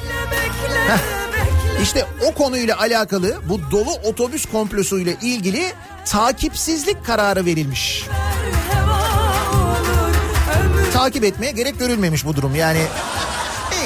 İşte 1.84 2.06
o 2.26 2.34
konuyla 2.34 2.80
alakalı 2.80 3.36
bu 3.50 3.72
dolu 3.72 3.92
otobüs 4.04 4.46
komplosuyla 4.46 5.14
ilgili 5.22 5.66
takipsizlik 6.06 7.06
kararı 7.06 7.46
verilmiş. 7.46 8.06
Takip 10.94 11.24
etmeye 11.24 11.52
gerek 11.52 11.80
görülmemiş 11.80 12.26
bu 12.26 12.36
durum 12.36 12.56
yani. 12.56 12.82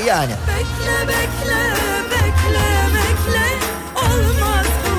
Yani. 0.06 0.32
Bekle 0.48 1.08
bekle 1.08 1.62
bekle 2.12 2.68
bekle 2.96 3.48
olmaz 3.96 4.66
bu 4.86 4.96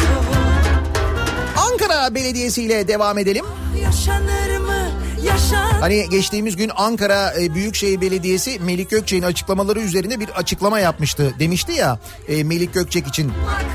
Ankara 1.71 2.15
Belediyesi 2.15 2.63
ile 2.63 2.87
devam 2.87 3.17
edelim. 3.17 3.45
Yaşanır 3.83 4.60
Hani 5.79 6.09
geçtiğimiz 6.09 6.55
gün 6.55 6.71
Ankara 6.75 7.33
e, 7.41 7.53
Büyükşehir 7.53 8.01
Belediyesi 8.01 8.59
Melik 8.59 8.89
Gökçek'in 8.89 9.23
açıklamaları 9.23 9.79
üzerine 9.79 10.19
bir 10.19 10.29
açıklama 10.29 10.79
yapmıştı. 10.79 11.33
Demişti 11.39 11.71
ya 11.71 11.99
e, 12.27 12.43
Melik 12.43 12.73
Gökçek 12.73 13.07
için 13.07 13.31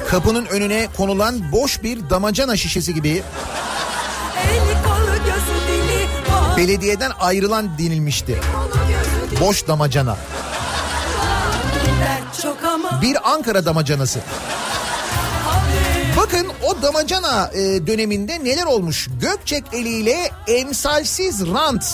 kapının 0.08 0.46
önüne 0.46 0.88
konulan 0.96 1.52
boş 1.52 1.82
bir 1.82 2.10
damacana 2.10 2.56
şişesi 2.56 2.94
gibi 2.94 3.22
belediyeden 6.56 7.12
ayrılan 7.20 7.78
denilmişti. 7.78 8.40
Boş 9.40 9.68
damacana. 9.68 10.16
Bir 13.02 13.30
Ankara 13.32 13.64
damacanası. 13.64 14.20
Bakın 16.26 16.48
o 16.62 16.82
damacana 16.82 17.50
e, 17.54 17.86
döneminde 17.86 18.44
neler 18.44 18.66
olmuş? 18.66 19.08
Gökçek 19.20 19.64
eliyle 19.72 20.30
emsalsiz 20.46 21.46
rant. 21.46 21.84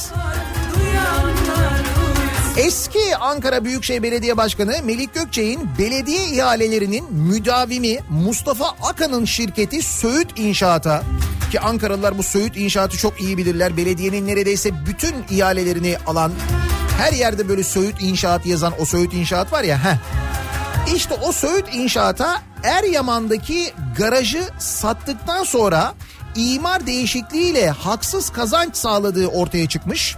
Eski 2.57 3.17
Ankara 3.17 3.65
Büyükşehir 3.65 4.03
Belediye 4.03 4.37
Başkanı 4.37 4.75
Melik 4.85 5.15
Gökçek'in 5.15 5.69
belediye 5.79 6.29
ihalelerinin 6.29 7.13
müdavimi 7.13 7.99
Mustafa 8.11 8.69
Akan'ın 8.69 9.25
şirketi 9.25 9.83
Söğüt 9.83 10.39
İnşaat'a 10.39 11.03
ki 11.51 11.61
Ankaralılar 11.61 12.19
bu 12.19 12.23
Söğüt 12.23 12.57
İnşaat'ı 12.57 12.97
çok 12.97 13.21
iyi 13.21 13.39
bilirler. 13.39 13.77
Belediyenin 13.77 14.27
neredeyse 14.27 14.71
bütün 14.87 15.15
ihalelerini 15.31 15.97
alan 16.07 16.33
Her 16.99 17.13
yerde 17.13 17.49
böyle 17.49 17.63
Söğüt 17.63 18.03
İnşaat 18.03 18.47
yazan 18.47 18.73
o 18.79 18.85
Söğüt 18.85 19.15
İnşaat 19.15 19.53
var 19.53 19.63
ya. 19.63 19.85
Heh. 19.85 19.97
İşte 20.95 21.15
o 21.15 21.33
Söğüt 21.33 21.65
İnşaat'a 21.75 22.52
Eryaman'daki 22.63 23.73
garajı 23.99 24.49
sattıktan 24.59 25.45
sonra 25.45 25.95
imar 26.37 26.87
değişikliğiyle 26.87 27.71
haksız 27.71 28.31
kazanç 28.31 28.77
sağladığı 28.77 29.27
ortaya 29.27 29.69
çıkmış. 29.69 30.17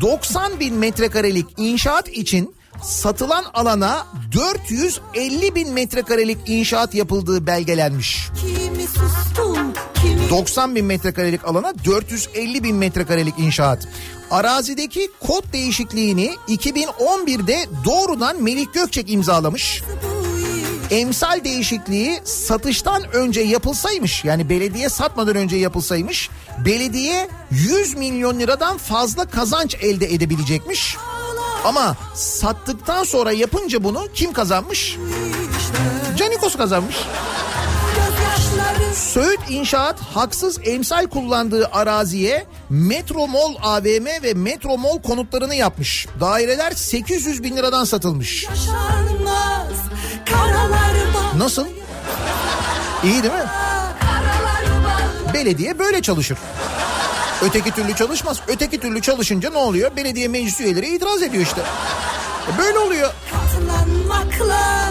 90 0.00 0.60
bin 0.60 0.74
metrekarelik 0.74 1.46
inşaat 1.56 2.08
için 2.08 2.54
satılan 2.82 3.44
alana 3.54 4.06
450 4.32 5.54
bin 5.54 5.72
metrekarelik 5.72 6.38
inşaat 6.46 6.94
yapıldığı 6.94 7.46
belgelenmiş. 7.46 8.28
Kimi 8.40 8.86
sustum, 8.86 9.72
kimi 9.94 10.30
90 10.30 10.74
bin 10.74 10.84
metrekarelik 10.84 11.44
alana 11.44 11.72
450 11.84 12.62
bin 12.62 12.76
metrekarelik 12.76 13.38
inşaat. 13.38 13.88
Arazideki 14.30 15.10
kod 15.20 15.52
değişikliğini 15.52 16.34
2011'de 16.48 17.66
doğrudan 17.84 18.42
Melih 18.42 18.66
Gökçek 18.72 19.12
imzalamış. 19.12 19.82
Emsal 20.90 21.44
değişikliği 21.44 22.20
satıştan 22.24 23.12
önce 23.12 23.40
yapılsaymış 23.40 24.24
yani 24.24 24.48
belediye 24.48 24.88
satmadan 24.88 25.36
önce 25.36 25.56
yapılsaymış 25.56 26.30
belediye 26.64 27.28
100 27.50 27.96
milyon 27.96 28.38
liradan 28.38 28.78
fazla 28.78 29.24
kazanç 29.24 29.74
elde 29.74 30.14
edebilecekmiş. 30.14 30.96
Ama 31.64 31.96
sattıktan 32.14 33.04
sonra 33.04 33.32
yapınca 33.32 33.84
bunu 33.84 34.08
kim 34.14 34.32
kazanmış? 34.32 34.98
Canikos 36.16 36.56
kazanmış. 36.56 36.96
Söğüt 38.94 39.40
İnşaat 39.48 40.00
haksız 40.00 40.58
emsal 40.64 41.06
kullandığı 41.06 41.68
araziye 41.72 42.46
Metromol 42.70 43.54
AVM 43.62 44.06
ve 44.22 44.34
Metromol 44.34 45.02
konutlarını 45.02 45.54
yapmış. 45.54 46.06
Daireler 46.20 46.72
800 46.72 47.42
bin 47.42 47.56
liradan 47.56 47.84
satılmış. 47.84 48.44
yaşanmaz. 48.44 49.93
Nasıl? 51.36 51.66
İyi 53.04 53.22
değil 53.22 53.34
mi? 53.34 53.44
Belediye 55.34 55.78
böyle 55.78 56.02
çalışır. 56.02 56.38
Öteki 57.42 57.70
türlü 57.70 57.94
çalışmaz. 57.96 58.40
Öteki 58.48 58.80
türlü 58.80 59.02
çalışınca 59.02 59.50
ne 59.50 59.58
oluyor? 59.58 59.96
Belediye 59.96 60.28
meclis 60.28 60.60
üyeleri 60.60 60.86
itiraz 60.94 61.22
ediyor 61.22 61.42
işte. 61.42 61.60
E 62.54 62.58
Böyle 62.58 62.78
oluyor. 62.78 63.12
Katlanmakla 63.32 64.90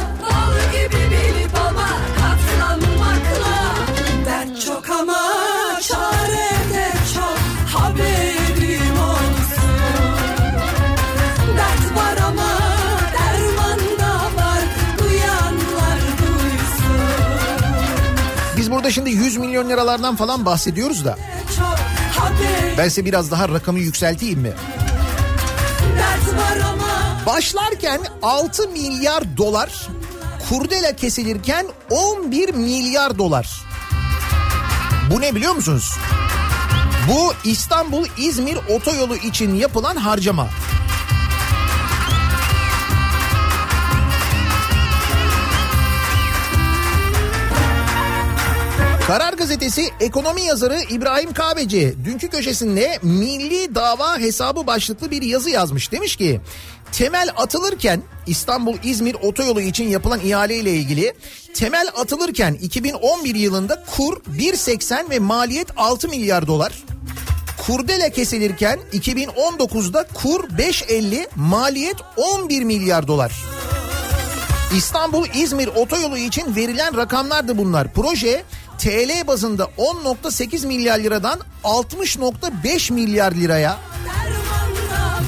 burada 18.83 18.93
şimdi 18.93 19.09
100 19.09 19.37
milyon 19.37 19.69
liralardan 19.69 20.15
falan 20.15 20.45
bahsediyoruz 20.45 21.05
da. 21.05 21.17
Ben 22.77 22.89
size 22.89 23.05
biraz 23.05 23.31
daha 23.31 23.49
rakamı 23.49 23.79
yükselteyim 23.79 24.39
mi? 24.39 24.53
Başlarken 27.25 28.01
6 28.21 28.69
milyar 28.69 29.37
dolar, 29.37 29.87
kurdela 30.49 30.95
kesilirken 30.95 31.67
11 31.89 32.53
milyar 32.53 33.17
dolar. 33.17 33.61
Bu 35.11 35.21
ne 35.21 35.35
biliyor 35.35 35.53
musunuz? 35.53 35.95
Bu 37.11 37.33
İstanbul-İzmir 37.43 38.57
otoyolu 38.69 39.15
için 39.15 39.55
yapılan 39.55 39.95
harcama. 39.95 40.47
Karar 49.13 49.33
Gazetesi 49.33 49.89
ekonomi 49.99 50.41
yazarı 50.41 50.79
İbrahim 50.89 51.33
Kahveci 51.33 51.95
dünkü 52.05 52.29
köşesinde 52.29 52.99
milli 53.01 53.75
dava 53.75 54.17
hesabı 54.17 54.67
başlıklı 54.67 55.11
bir 55.11 55.21
yazı 55.21 55.49
yazmış. 55.49 55.91
Demiş 55.91 56.15
ki 56.15 56.41
temel 56.91 57.29
atılırken 57.35 58.01
İstanbul-İzmir 58.27 59.15
otoyolu 59.21 59.61
için 59.61 59.89
yapılan 59.89 60.19
ihale 60.19 60.55
ile 60.55 60.73
ilgili 60.73 61.13
temel 61.53 61.87
atılırken 61.95 62.53
2011 62.53 63.35
yılında 63.35 63.83
kur 63.97 64.17
1.80 64.23 65.09
ve 65.09 65.19
maliyet 65.19 65.67
6 65.77 66.09
milyar 66.09 66.47
dolar. 66.47 66.83
Kurdele 67.67 68.11
kesilirken 68.11 68.79
2019'da 68.93 70.07
kur 70.13 70.43
5.50 70.49 71.27
maliyet 71.35 71.97
11 72.17 72.63
milyar 72.63 73.07
dolar. 73.07 73.43
İstanbul-İzmir 74.77 75.67
otoyolu 75.67 76.17
için 76.17 76.55
verilen 76.55 76.97
rakamlardı 76.97 77.57
bunlar. 77.57 77.93
Proje 77.93 78.43
TL 78.83 79.27
bazında 79.27 79.63
10.8 79.77 80.67
milyar 80.67 80.99
liradan 80.99 81.39
60.5 81.63 82.93
milyar 82.93 83.31
liraya 83.31 83.77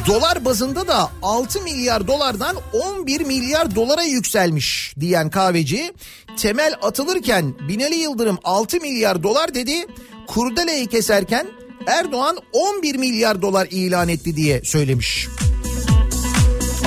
dolar 0.07 0.45
bazında 0.45 0.87
da 0.87 1.09
6 1.21 1.61
milyar 1.61 2.07
dolardan 2.07 2.55
11 2.73 3.21
milyar 3.21 3.75
dolara 3.75 4.03
yükselmiş 4.03 4.93
diyen 4.99 5.29
kahveci 5.29 5.93
temel 6.37 6.75
atılırken 6.81 7.53
Binali 7.67 7.95
Yıldırım 7.95 8.37
6 8.43 8.77
milyar 8.77 9.23
dolar 9.23 9.53
dedi 9.53 9.85
kurdeleyi 10.27 10.87
keserken 10.87 11.47
Erdoğan 11.87 12.37
11 12.53 12.95
milyar 12.95 13.41
dolar 13.41 13.67
ilan 13.71 14.09
etti 14.09 14.35
diye 14.35 14.63
söylemiş. 14.63 15.27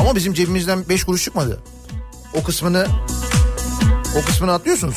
Ama 0.00 0.16
bizim 0.16 0.34
cebimizden 0.34 0.88
5 0.88 1.04
kuruş 1.04 1.24
çıkmadı. 1.24 1.62
O 2.34 2.42
kısmını 2.42 2.86
o 4.18 4.26
kısmını 4.26 4.52
atlıyorsunuz. 4.52 4.96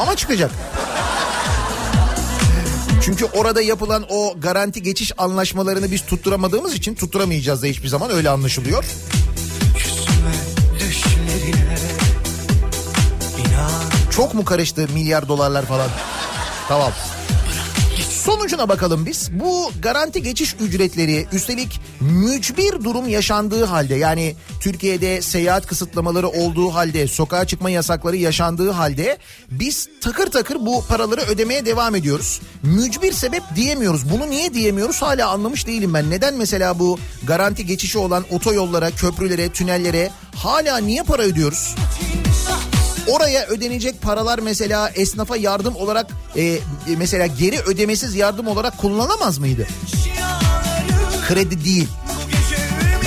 Ama 0.00 0.16
çıkacak. 0.16 0.50
Çünkü 3.02 3.24
orada 3.24 3.62
yapılan 3.62 4.04
o 4.08 4.34
garanti 4.40 4.82
geçiş 4.82 5.12
anlaşmalarını 5.18 5.90
biz 5.90 6.06
tutturamadığımız 6.06 6.74
için 6.74 6.94
tutturamayacağız 6.94 7.62
da 7.62 7.66
hiçbir 7.66 7.88
zaman 7.88 8.10
öyle 8.10 8.30
anlaşılıyor. 8.30 8.84
Çok 14.10 14.34
mu 14.34 14.44
karıştı 14.44 14.86
milyar 14.94 15.28
dolarlar 15.28 15.64
falan? 15.64 15.88
Tamam. 16.68 16.92
Sonucuna 18.24 18.68
bakalım 18.68 19.06
biz. 19.06 19.30
Bu 19.32 19.70
garanti 19.82 20.22
geçiş 20.22 20.56
ücretleri 20.60 21.26
üstelik 21.32 21.80
mücbir 22.00 22.84
durum 22.84 23.08
yaşandığı 23.08 23.64
halde 23.64 23.94
yani 23.94 24.36
Türkiye'de 24.60 25.22
seyahat 25.22 25.66
kısıtlamaları 25.66 26.28
olduğu 26.28 26.74
halde 26.74 27.08
sokağa 27.08 27.46
çıkma 27.46 27.70
yasakları 27.70 28.16
yaşandığı 28.16 28.70
halde 28.70 29.18
biz 29.50 29.88
takır 30.00 30.26
takır 30.30 30.56
bu 30.66 30.84
paraları 30.88 31.20
ödemeye 31.20 31.66
devam 31.66 31.94
ediyoruz. 31.94 32.40
Mücbir 32.62 33.12
sebep 33.12 33.42
diyemiyoruz. 33.56 34.10
Bunu 34.10 34.30
niye 34.30 34.54
diyemiyoruz 34.54 35.02
hala 35.02 35.28
anlamış 35.28 35.66
değilim 35.66 35.94
ben. 35.94 36.10
Neden 36.10 36.34
mesela 36.34 36.78
bu 36.78 36.98
garanti 37.22 37.66
geçişi 37.66 37.98
olan 37.98 38.24
otoyollara, 38.30 38.90
köprülere, 38.90 39.48
tünellere 39.48 40.10
hala 40.36 40.78
niye 40.78 41.02
para 41.02 41.22
ödüyoruz? 41.22 41.74
Oraya 43.10 43.46
ödenecek 43.46 44.02
paralar 44.02 44.38
mesela 44.38 44.90
esnafa 44.94 45.36
yardım 45.36 45.76
olarak 45.76 46.06
e, 46.36 46.58
mesela 46.98 47.26
geri 47.26 47.60
ödemesiz 47.60 48.14
yardım 48.14 48.46
olarak 48.48 48.78
kullanılamaz 48.78 49.38
mıydı? 49.38 49.66
Kredi 51.28 51.64
değil. 51.64 51.88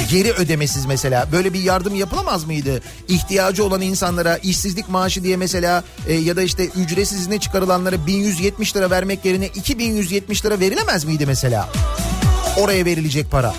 Geri 0.10 0.32
ödemesiz 0.32 0.86
mesela 0.86 1.28
böyle 1.32 1.54
bir 1.54 1.64
yardım 1.64 1.96
yapılamaz 1.96 2.46
mıydı? 2.46 2.82
İhtiyacı 3.08 3.66
olan 3.66 3.82
insanlara 3.82 4.38
işsizlik 4.38 4.90
maaşı 4.90 5.24
diye 5.24 5.38
mesela 5.38 5.84
e, 6.08 6.14
ya 6.14 6.36
da 6.36 6.42
işte 6.42 6.66
ücretsiz 6.66 7.20
izne 7.20 7.40
çıkarılanlara 7.40 8.08
1170 8.08 8.76
lira 8.76 8.90
vermek 8.90 9.26
yerine 9.26 9.48
2170 9.48 10.46
lira 10.46 10.60
verilemez 10.60 11.06
miydi 11.06 11.26
mesela? 11.26 11.70
Oraya 12.58 12.86
verilecek 12.86 13.32
para. 13.32 13.54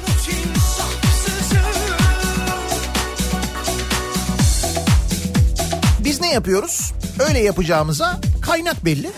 Biz 6.04 6.20
ne 6.20 6.32
yapıyoruz? 6.32 6.92
Öyle 7.28 7.38
yapacağımıza 7.38 8.20
kaynak 8.42 8.84
belli. 8.84 9.10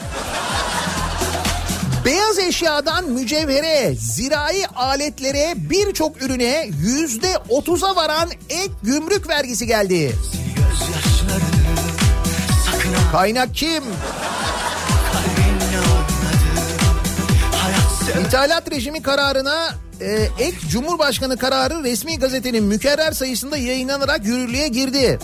Beyaz 2.05 2.39
eşyadan 2.39 3.11
mücevhere, 3.11 3.95
zirai 3.95 4.67
aletlere 4.67 5.55
birçok 5.57 6.23
ürüne 6.23 6.69
yüzde 6.83 7.39
otuza 7.49 7.97
varan 7.97 8.31
ek 8.49 8.71
gümrük 8.83 9.29
vergisi 9.29 9.67
geldi. 9.67 10.13
Kaynak 13.13 13.55
kim? 13.55 13.85
İthalat 18.27 18.71
rejimi 18.71 19.03
kararına 19.03 19.75
e, 20.01 20.29
ek 20.39 20.57
Cumhurbaşkanı 20.69 21.37
kararı 21.37 21.85
resmi 21.85 22.19
gazetenin 22.19 22.65
mükerrer 22.65 23.13
sayısında 23.13 23.57
yayınlanarak 23.57 24.25
yürürlüğe 24.25 24.69
girdi. 24.69 25.19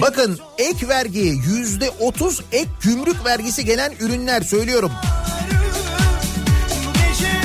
Bakın 0.00 0.38
ek 0.58 0.88
vergi 0.88 1.20
yüzde 1.20 1.90
otuz 1.90 2.40
ek 2.52 2.68
gümrük 2.82 3.24
vergisi 3.24 3.64
gelen 3.64 3.92
ürünler 4.00 4.42
söylüyorum. 4.42 4.92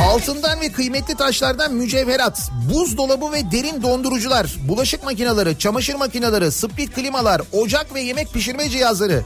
Altından 0.02 0.62
ve 0.62 0.72
kıymetli 0.72 1.16
taşlardan 1.16 1.74
mücevherat, 1.74 2.52
buzdolabı 2.74 3.32
ve 3.32 3.52
derin 3.52 3.82
dondurucular, 3.82 4.56
bulaşık 4.68 5.04
makineleri, 5.04 5.60
çamaşır 5.60 5.96
makineleri, 5.96 6.52
split 6.52 6.94
klimalar, 6.96 7.42
ocak 7.52 7.94
ve 7.94 8.02
yemek 8.02 8.34
pişirme 8.34 8.70
cihazları, 8.70 9.24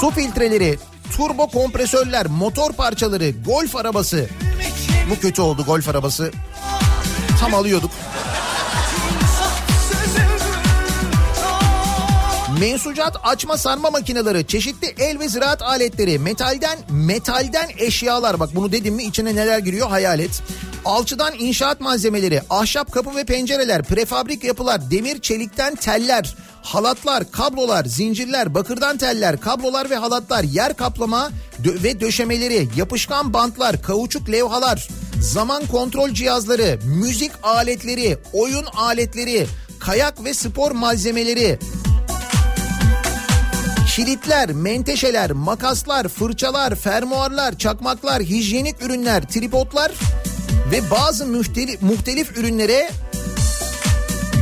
su 0.00 0.10
filtreleri, 0.10 0.78
turbo 1.16 1.46
kompresörler, 1.48 2.26
motor 2.26 2.72
parçaları, 2.72 3.30
golf 3.30 3.76
arabası. 3.76 4.28
Bu 5.10 5.20
kötü 5.20 5.42
oldu 5.42 5.64
golf 5.64 5.88
arabası. 5.88 6.30
Tam 7.40 7.54
alıyorduk. 7.54 7.90
Mensucat 12.64 13.16
açma 13.22 13.56
sarma 13.56 13.90
makineleri, 13.90 14.46
çeşitli 14.46 14.94
el 14.98 15.20
ve 15.20 15.28
ziraat 15.28 15.62
aletleri, 15.62 16.18
metalden 16.18 16.78
metalden 16.90 17.68
eşyalar. 17.78 18.40
Bak 18.40 18.50
bunu 18.54 18.72
dedim 18.72 18.94
mi 18.94 19.02
içine 19.02 19.34
neler 19.34 19.58
giriyor? 19.58 19.88
Hayal 19.88 20.20
et. 20.20 20.42
Alçıdan 20.84 21.34
inşaat 21.38 21.80
malzemeleri, 21.80 22.42
ahşap 22.50 22.92
kapı 22.92 23.16
ve 23.16 23.24
pencereler, 23.24 23.82
prefabrik 23.82 24.44
yapılar, 24.44 24.90
demir 24.90 25.20
çelikten 25.20 25.74
teller, 25.74 26.36
halatlar, 26.62 27.30
kablolar, 27.30 27.84
zincirler, 27.84 28.54
bakırdan 28.54 28.96
teller, 28.96 29.40
kablolar 29.40 29.90
ve 29.90 29.96
halatlar, 29.96 30.44
yer 30.44 30.76
kaplama 30.76 31.30
dö- 31.64 31.82
ve 31.82 32.00
döşemeleri, 32.00 32.68
yapışkan 32.76 33.32
bantlar, 33.32 33.82
kauçuk 33.82 34.30
levhalar, 34.32 34.88
zaman 35.20 35.66
kontrol 35.66 36.10
cihazları, 36.10 36.78
müzik 36.84 37.32
aletleri, 37.42 38.18
oyun 38.32 38.64
aletleri, 38.64 39.46
kayak 39.80 40.24
ve 40.24 40.34
spor 40.34 40.70
malzemeleri, 40.70 41.58
Kilitler, 43.96 44.52
menteşeler, 44.52 45.32
makaslar, 45.32 46.08
fırçalar, 46.08 46.74
fermuarlar, 46.74 47.58
çakmaklar, 47.58 48.22
hijyenik 48.22 48.82
ürünler, 48.82 49.28
tripodlar 49.28 49.92
ve 50.72 50.90
bazı 50.90 51.26
muhtelif, 51.26 51.82
muhtelif 51.82 52.38
ürünlere 52.38 52.90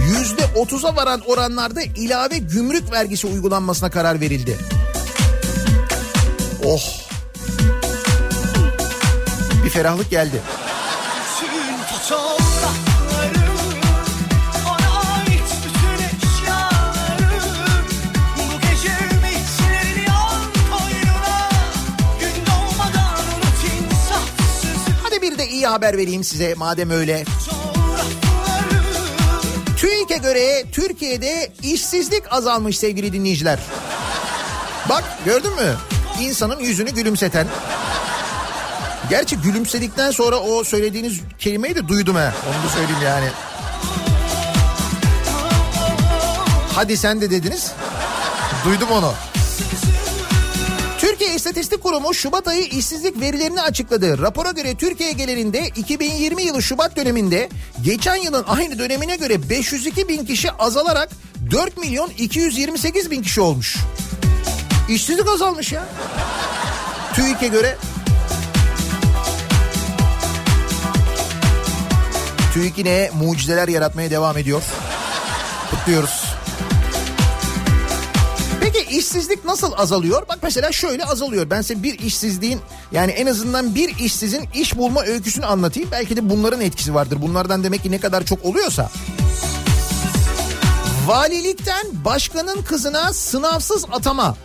yüzde 0.07 0.42
otuza 0.57 0.96
varan 0.96 1.20
oranlarda 1.20 1.82
ilave 1.82 2.38
gümrük 2.38 2.92
vergisi 2.92 3.26
uygulanmasına 3.26 3.90
karar 3.90 4.20
verildi. 4.20 4.59
Oh. 6.64 6.82
Bir 9.64 9.70
ferahlık 9.70 10.11
geldi. 10.11 10.42
İyi 25.62 25.66
haber 25.66 25.98
vereyim 25.98 26.24
size 26.24 26.54
madem 26.54 26.90
öyle. 26.90 27.24
TÜİK'e 29.76 30.16
göre 30.16 30.64
Türkiye'de 30.72 31.52
işsizlik 31.62 32.32
azalmış 32.32 32.78
sevgili 32.78 33.12
dinleyiciler. 33.12 33.58
Bak 34.88 35.04
gördün 35.24 35.54
mü? 35.54 35.74
İnsanın 36.20 36.60
yüzünü 36.60 36.90
gülümseten. 36.90 37.46
Gerçi 39.10 39.36
gülümsedikten 39.36 40.10
sonra 40.10 40.36
o 40.36 40.64
söylediğiniz 40.64 41.20
kelimeyi 41.38 41.74
de 41.74 41.88
duydum 41.88 42.16
ha. 42.16 42.34
Onu 42.48 42.64
da 42.64 42.68
söyleyeyim 42.68 43.02
yani. 43.04 43.28
Hadi 46.74 46.96
sen 46.96 47.20
de 47.20 47.30
dediniz. 47.30 47.72
Duydum 48.64 48.88
onu. 48.90 49.12
Türkiye 51.12 51.34
İstatistik 51.34 51.82
Kurumu 51.82 52.14
Şubat 52.14 52.48
ayı 52.48 52.64
işsizlik 52.64 53.20
verilerini 53.20 53.62
açıkladı. 53.62 54.18
Rapora 54.18 54.50
göre 54.50 54.74
Türkiye 54.74 55.12
genelinde 55.12 55.66
2020 55.66 56.42
yılı 56.42 56.62
Şubat 56.62 56.96
döneminde 56.96 57.48
geçen 57.84 58.16
yılın 58.16 58.44
aynı 58.48 58.78
dönemine 58.78 59.16
göre 59.16 59.50
502 59.50 60.08
bin 60.08 60.24
kişi 60.24 60.52
azalarak 60.52 61.10
4 61.50 61.76
milyon 61.76 62.10
228 62.18 63.10
bin 63.10 63.22
kişi 63.22 63.40
olmuş. 63.40 63.76
İşsizlik 64.88 65.28
azalmış 65.28 65.72
ya. 65.72 65.88
TÜİK'e 67.14 67.48
göre. 67.48 67.76
TÜİK 72.54 72.78
yine 72.78 73.10
mucizeler 73.14 73.68
yaratmaya 73.68 74.10
devam 74.10 74.38
ediyor. 74.38 74.62
Kutluyoruz. 75.70 76.32
Peki 78.73 78.97
işsizlik 78.97 79.45
nasıl 79.45 79.73
azalıyor? 79.77 80.29
Bak 80.29 80.39
mesela 80.43 80.73
şöyle 80.73 81.05
azalıyor. 81.05 81.51
Ben 81.51 81.62
size 81.62 81.83
bir 81.83 81.99
işsizliğin 81.99 82.61
yani 82.93 83.12
en 83.12 83.27
azından 83.27 83.75
bir 83.75 83.99
işsizin 83.99 84.49
iş 84.55 84.77
bulma 84.77 85.03
öyküsünü 85.03 85.47
anlatayım. 85.47 85.89
Belki 85.93 86.16
de 86.16 86.31
bunların 86.31 86.61
etkisi 86.61 86.95
vardır. 86.95 87.23
Bunlardan 87.23 87.64
demek 87.64 87.83
ki 87.83 87.91
ne 87.91 88.01
kadar 88.01 88.25
çok 88.25 88.45
oluyorsa. 88.45 88.91
Valilikten 91.07 91.87
başkanın 92.05 92.62
kızına 92.62 93.12
sınavsız 93.12 93.85
atama. 93.93 94.37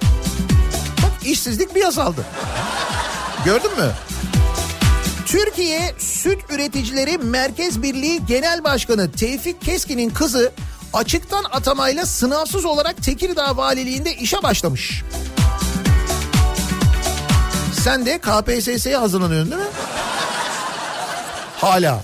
Bak 1.04 1.28
işsizlik 1.28 1.76
bir 1.76 1.86
azaldı. 1.86 2.26
Gördün 3.46 3.72
mü? 3.72 3.92
Türkiye 5.26 5.94
Süt 6.00 6.40
Üreticileri 6.50 7.18
Merkez 7.18 7.82
Birliği 7.82 8.26
Genel 8.26 8.64
Başkanı 8.64 9.12
Tevfik 9.12 9.62
Keskin'in 9.62 10.10
kızı 10.10 10.52
açıktan 10.94 11.44
atamayla 11.52 12.06
sınavsız 12.06 12.66
olarak 12.66 13.04
Tekirdağ 13.04 13.58
Valiliğinde 13.58 14.16
işe 14.16 14.44
başlamış. 14.44 15.04
Sen 17.84 18.06
de 18.06 18.20
KPSS'ye 18.20 18.98
hazırlanıyorsun 18.98 19.52
değil 19.52 19.62
mi? 19.62 19.68
Hala. 21.58 22.04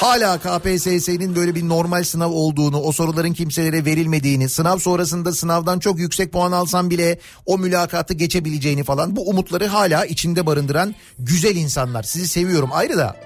Hala 0.00 0.38
KPSS'nin 0.38 1.36
böyle 1.36 1.54
bir 1.54 1.68
normal 1.68 2.04
sınav 2.04 2.30
olduğunu, 2.30 2.80
o 2.80 2.92
soruların 2.92 3.32
kimselere 3.32 3.84
verilmediğini, 3.84 4.48
sınav 4.48 4.78
sonrasında 4.78 5.32
sınavdan 5.32 5.78
çok 5.78 5.98
yüksek 5.98 6.32
puan 6.32 6.52
alsan 6.52 6.90
bile 6.90 7.18
o 7.46 7.58
mülakatı 7.58 8.14
geçebileceğini 8.14 8.84
falan 8.84 9.16
bu 9.16 9.28
umutları 9.28 9.66
hala 9.66 10.04
içinde 10.04 10.46
barındıran 10.46 10.94
güzel 11.18 11.56
insanlar. 11.56 12.02
Sizi 12.02 12.28
seviyorum 12.28 12.70
ayrı 12.72 12.98
da. 12.98 13.16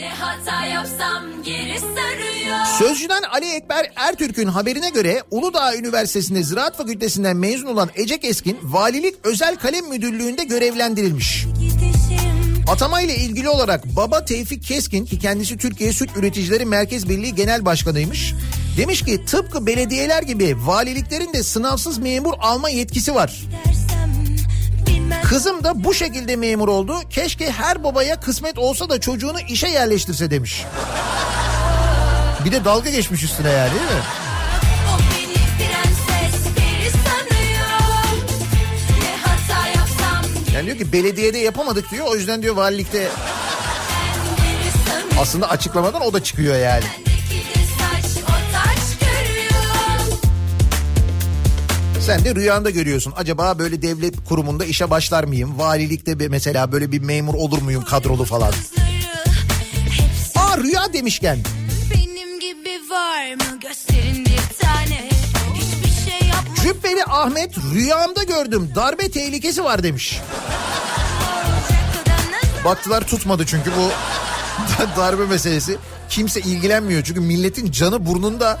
Ne 0.00 0.08
hata 0.08 0.66
yapsam 0.66 1.42
geri 1.44 1.78
sarıyor. 1.78 2.66
Sözcüden 2.78 3.22
Ali 3.22 3.54
Ekber 3.54 3.90
Ertürk'ün 3.96 4.46
haberine 4.46 4.90
göre 4.90 5.22
Uludağ 5.30 5.76
Üniversitesi'nde 5.76 6.42
Ziraat 6.42 6.76
Fakültesinden 6.76 7.36
mezun 7.36 7.66
olan 7.66 7.90
Ece 7.94 8.20
Keskin 8.20 8.58
valilik 8.62 9.14
özel 9.24 9.56
kalem 9.56 9.88
müdürlüğünde 9.88 10.44
görevlendirilmiş. 10.44 11.46
Atama 12.68 13.00
ile 13.00 13.16
ilgili 13.16 13.48
olarak 13.48 13.96
baba 13.96 14.24
Tevfik 14.24 14.62
Keskin 14.62 15.04
ki 15.04 15.18
kendisi 15.18 15.56
Türkiye 15.56 15.92
Süt 15.92 16.16
Üreticileri 16.16 16.64
Merkez 16.64 17.08
Birliği 17.08 17.34
Genel 17.34 17.64
Başkanıymış. 17.64 18.34
Demiş 18.76 19.02
ki 19.02 19.24
tıpkı 19.24 19.66
belediyeler 19.66 20.22
gibi 20.22 20.56
valiliklerin 20.66 21.32
de 21.32 21.42
sınavsız 21.42 21.98
memur 21.98 22.34
alma 22.38 22.68
yetkisi 22.68 23.14
var. 23.14 23.40
bilmem 23.50 23.79
Kızım 25.24 25.64
da 25.64 25.84
bu 25.84 25.94
şekilde 25.94 26.36
memur 26.36 26.68
oldu. 26.68 26.94
Keşke 27.10 27.50
her 27.50 27.84
babaya 27.84 28.20
kısmet 28.20 28.58
olsa 28.58 28.88
da 28.90 29.00
çocuğunu 29.00 29.40
işe 29.40 29.68
yerleştirse 29.68 30.30
demiş. 30.30 30.64
Bir 32.44 32.52
de 32.52 32.64
dalga 32.64 32.90
geçmiş 32.90 33.22
üstüne 33.22 33.50
yani 33.50 33.70
değil 33.70 33.82
mi? 33.82 34.02
Yani 40.54 40.66
diyor 40.66 40.78
ki 40.78 40.92
belediyede 40.92 41.38
yapamadık 41.38 41.90
diyor. 41.90 42.06
O 42.06 42.16
yüzden 42.16 42.42
diyor 42.42 42.56
valilikte 42.56 43.08
aslında 45.20 45.50
açıklamadan 45.50 46.02
o 46.02 46.12
da 46.12 46.22
çıkıyor 46.24 46.56
yani. 46.56 46.84
Sen 52.00 52.24
de 52.24 52.34
rüyanda 52.34 52.70
görüyorsun. 52.70 53.12
Acaba 53.16 53.58
böyle 53.58 53.82
devlet 53.82 54.24
kurumunda 54.24 54.64
işe 54.64 54.90
başlar 54.90 55.24
mıyım? 55.24 55.58
Valilikte 55.58 56.28
mesela 56.28 56.72
böyle 56.72 56.92
bir 56.92 57.00
memur 57.00 57.34
olur 57.34 57.62
muyum 57.62 57.84
kadrolu 57.84 58.24
falan? 58.24 58.52
Aa 60.36 60.58
rüya 60.58 60.92
demişken 60.92 61.38
benim 61.94 62.40
gibi 62.40 62.90
var 62.90 63.34
mı? 63.34 63.60
Gösterin 63.60 64.24
bir 64.24 64.58
tane. 64.66 65.08
Hiçbir 65.54 66.10
şey. 66.10 66.30
Cübbeli 66.62 67.04
Ahmet 67.04 67.54
rüyamda 67.74 68.22
gördüm 68.22 68.72
darbe 68.74 69.10
tehlikesi 69.10 69.64
var 69.64 69.82
demiş. 69.82 70.20
Baktılar 72.64 73.06
tutmadı 73.06 73.44
çünkü 73.46 73.70
bu 73.70 73.90
darbe 75.00 75.24
meselesi. 75.26 75.76
Kimse 76.08 76.40
ilgilenmiyor 76.40 77.04
çünkü 77.04 77.20
milletin 77.20 77.70
canı 77.72 78.06
burnunda. 78.06 78.58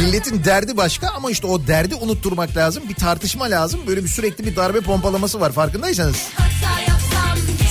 Milletin 0.00 0.44
derdi 0.44 0.76
başka 0.76 1.08
ama 1.08 1.30
işte 1.30 1.46
o 1.46 1.66
derdi 1.66 1.94
unutturmak 1.94 2.56
lazım. 2.56 2.82
Bir 2.88 2.94
tartışma 2.94 3.44
lazım. 3.44 3.80
Böyle 3.86 4.04
bir 4.04 4.08
sürekli 4.08 4.46
bir 4.46 4.56
darbe 4.56 4.80
pompalaması 4.80 5.40
var 5.40 5.52
farkındaysanız. 5.52 6.28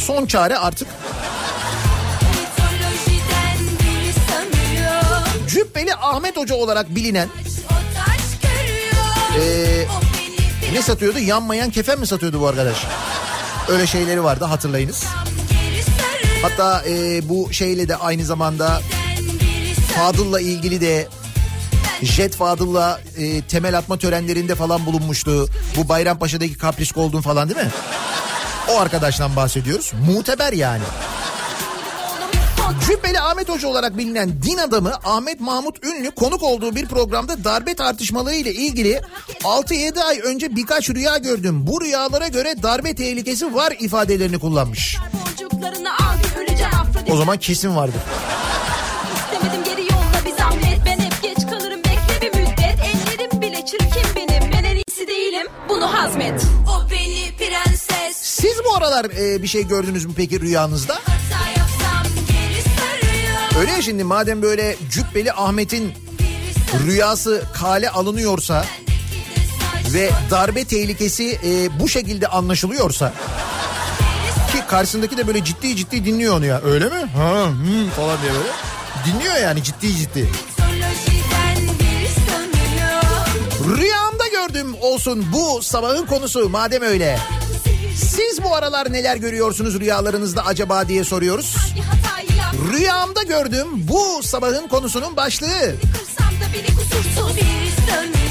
Son 0.06 0.26
çare 0.26 0.58
artık. 0.58 0.88
Cübbeli 5.48 5.96
Ahmet 5.96 6.38
Hoca 6.38 6.56
olarak 6.56 6.96
bilinen. 6.96 7.30
Ee, 9.40 9.86
ne 10.74 10.82
satıyordu? 10.82 11.20
Yanmayan 11.20 11.72
kefen 11.72 12.00
mi 12.00 12.08
satıyordu 12.08 12.42
bu 12.42 12.48
arkadaş? 12.48 12.78
Öyle 13.70 13.88
şeyleri 13.88 14.24
vardı 14.24 14.46
hatırlayınız. 14.46 15.06
Hatta 16.42 16.84
e, 16.90 17.30
bu 17.30 17.54
şeyle 17.54 17.88
de 17.90 17.96
aynı 17.96 18.26
zamanda 18.26 18.82
Fadıl'la 19.96 20.42
ilgili 20.42 20.82
de 20.82 21.08
Jet 22.02 22.36
Fadıl'la 22.36 23.02
e, 23.18 23.42
temel 23.42 23.78
atma 23.78 23.98
törenlerinde 23.98 24.56
falan 24.56 24.86
bulunmuştu. 24.86 25.50
Bu 25.78 25.90
Bayrampaşa'daki 25.90 26.58
kapris 26.58 26.92
Gold'un 26.92 27.22
falan 27.22 27.50
değil 27.50 27.60
mi? 27.60 27.72
O 28.70 28.80
arkadaştan 28.80 29.36
bahsediyoruz. 29.36 29.94
Muteber 30.08 30.54
yani. 30.54 30.84
Cübbeli 32.88 33.20
Ahmet 33.20 33.50
Hoca 33.50 33.68
olarak 33.68 33.98
bilinen 33.98 34.42
din 34.44 34.58
adamı 34.58 34.94
Ahmet 35.04 35.40
Mahmut 35.40 35.86
Ünlü 35.86 36.12
konuk 36.12 36.44
olduğu 36.44 36.76
bir 36.76 36.86
programda 36.86 37.44
darbe 37.44 37.74
tartışmaları 37.74 38.36
ile 38.36 38.54
ilgili 38.54 39.02
6-7 39.44 40.04
ay 40.04 40.20
önce 40.20 40.56
birkaç 40.56 40.90
rüya 40.90 41.18
gördüm. 41.18 41.68
Bu 41.68 41.82
rüyalara 41.82 42.28
göre 42.28 42.56
darbe 42.64 42.96
tehlikesi 42.96 43.56
var 43.56 43.74
ifadelerini 43.80 44.40
kullanmış. 44.40 44.98
O 47.12 47.18
zaman 47.18 47.38
kesin 47.38 47.76
vardır. 47.76 48.02
Bunu 55.80 55.94
hazmet. 55.94 56.46
O 56.68 56.92
beni 56.92 57.32
prenses. 57.38 58.18
Siz 58.18 58.62
bu 58.66 58.76
aralar 58.76 59.06
e, 59.06 59.44
bir 59.44 59.48
şey 59.48 59.68
gördünüz 59.68 60.06
mü 60.06 60.14
peki 60.18 60.40
rüyanızda? 60.40 61.00
Öyle 63.60 63.72
ya 63.72 63.82
şimdi 63.82 64.04
madem 64.04 64.42
böyle 64.42 64.76
Cübbeli 64.92 65.34
Ahmet'in 65.34 65.94
rüyası 66.86 67.44
kale 67.54 67.90
alınıyorsa 67.90 68.66
ve 69.94 70.12
darbe 70.32 70.64
tehlikesi 70.64 71.40
e, 71.44 71.80
bu 71.80 71.90
şekilde 71.90 72.28
anlaşılıyorsa 72.28 73.14
ki 74.52 74.64
karşısındaki 74.68 75.18
de 75.18 75.28
böyle 75.28 75.44
ciddi 75.44 75.76
ciddi 75.76 76.06
dinliyor 76.06 76.38
onu 76.38 76.46
ya 76.46 76.62
öyle 76.62 76.86
mi? 76.86 77.06
Ha, 77.16 77.48
hmm, 77.48 77.90
falan 77.90 78.18
diye 78.22 78.32
böyle. 78.32 78.50
Dinliyor 79.06 79.36
yani 79.36 79.64
ciddi 79.64 79.96
ciddi. 79.96 80.30
Olsun 84.82 85.26
bu 85.34 85.62
sabahın 85.62 86.06
konusu 86.06 86.50
madem 86.50 86.82
öyle. 86.82 87.20
Siz 87.96 88.44
bu 88.44 88.56
aralar 88.56 88.94
neler 88.94 89.18
görüyorsunuz 89.18 89.80
rüyalarınızda 89.80 90.46
acaba 90.46 90.88
diye 90.88 91.04
soruyoruz. 91.04 91.56
Rüyamda 92.74 93.24
gördüm 93.24 93.68
bu 93.74 94.24
sabahın 94.24 94.68
konusunun 94.68 95.16
başlığı. 95.16 95.76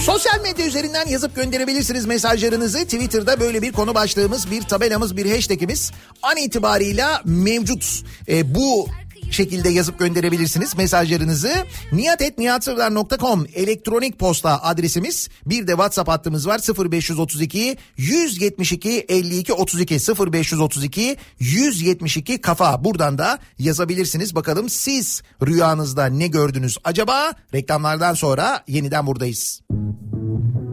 Sosyal 0.05 0.41
medya 0.41 0.67
üzerinden 0.67 1.07
yazıp 1.07 1.37
gönderebilirsiniz 1.37 2.07
mesajlarınızı. 2.07 2.85
Twitter'da 2.85 3.41
böyle 3.41 3.63
bir 3.63 3.73
konu 3.73 3.95
başlığımız, 3.95 4.51
bir 4.51 4.63
tabelamız, 4.63 5.17
bir 5.17 5.31
hashtagimiz 5.35 5.93
an 6.23 6.37
itibarıyla 6.37 7.23
mevcut. 7.25 8.03
E, 8.29 8.55
bu 8.55 8.89
şekilde 9.31 9.69
yazıp 9.69 9.99
gönderebilirsiniz 9.99 10.77
mesajlarınızı. 10.77 11.53
niyatetniyatsırdar.com 11.93 13.47
elektronik 13.55 14.19
posta 14.19 14.63
adresimiz. 14.63 15.29
Bir 15.47 15.67
de 15.67 15.71
WhatsApp 15.71 16.09
hattımız 16.11 16.47
var 16.47 16.61
0532 16.91 17.77
172 17.97 19.07
52 19.09 19.53
32 19.53 19.95
0532 19.95 21.17
172 21.39 22.41
kafa. 22.41 22.85
Buradan 22.85 23.19
da 23.19 23.39
yazabilirsiniz. 23.59 24.35
Bakalım 24.35 24.69
siz 24.69 25.23
rüyanızda 25.47 26.07
ne 26.07 26.27
gördünüz 26.27 26.79
acaba? 26.85 27.33
Reklamlardan 27.55 28.15
sonra 28.15 28.65
yeniden 28.69 29.07
buradayız. 29.07 29.61
Deliren 29.71 30.68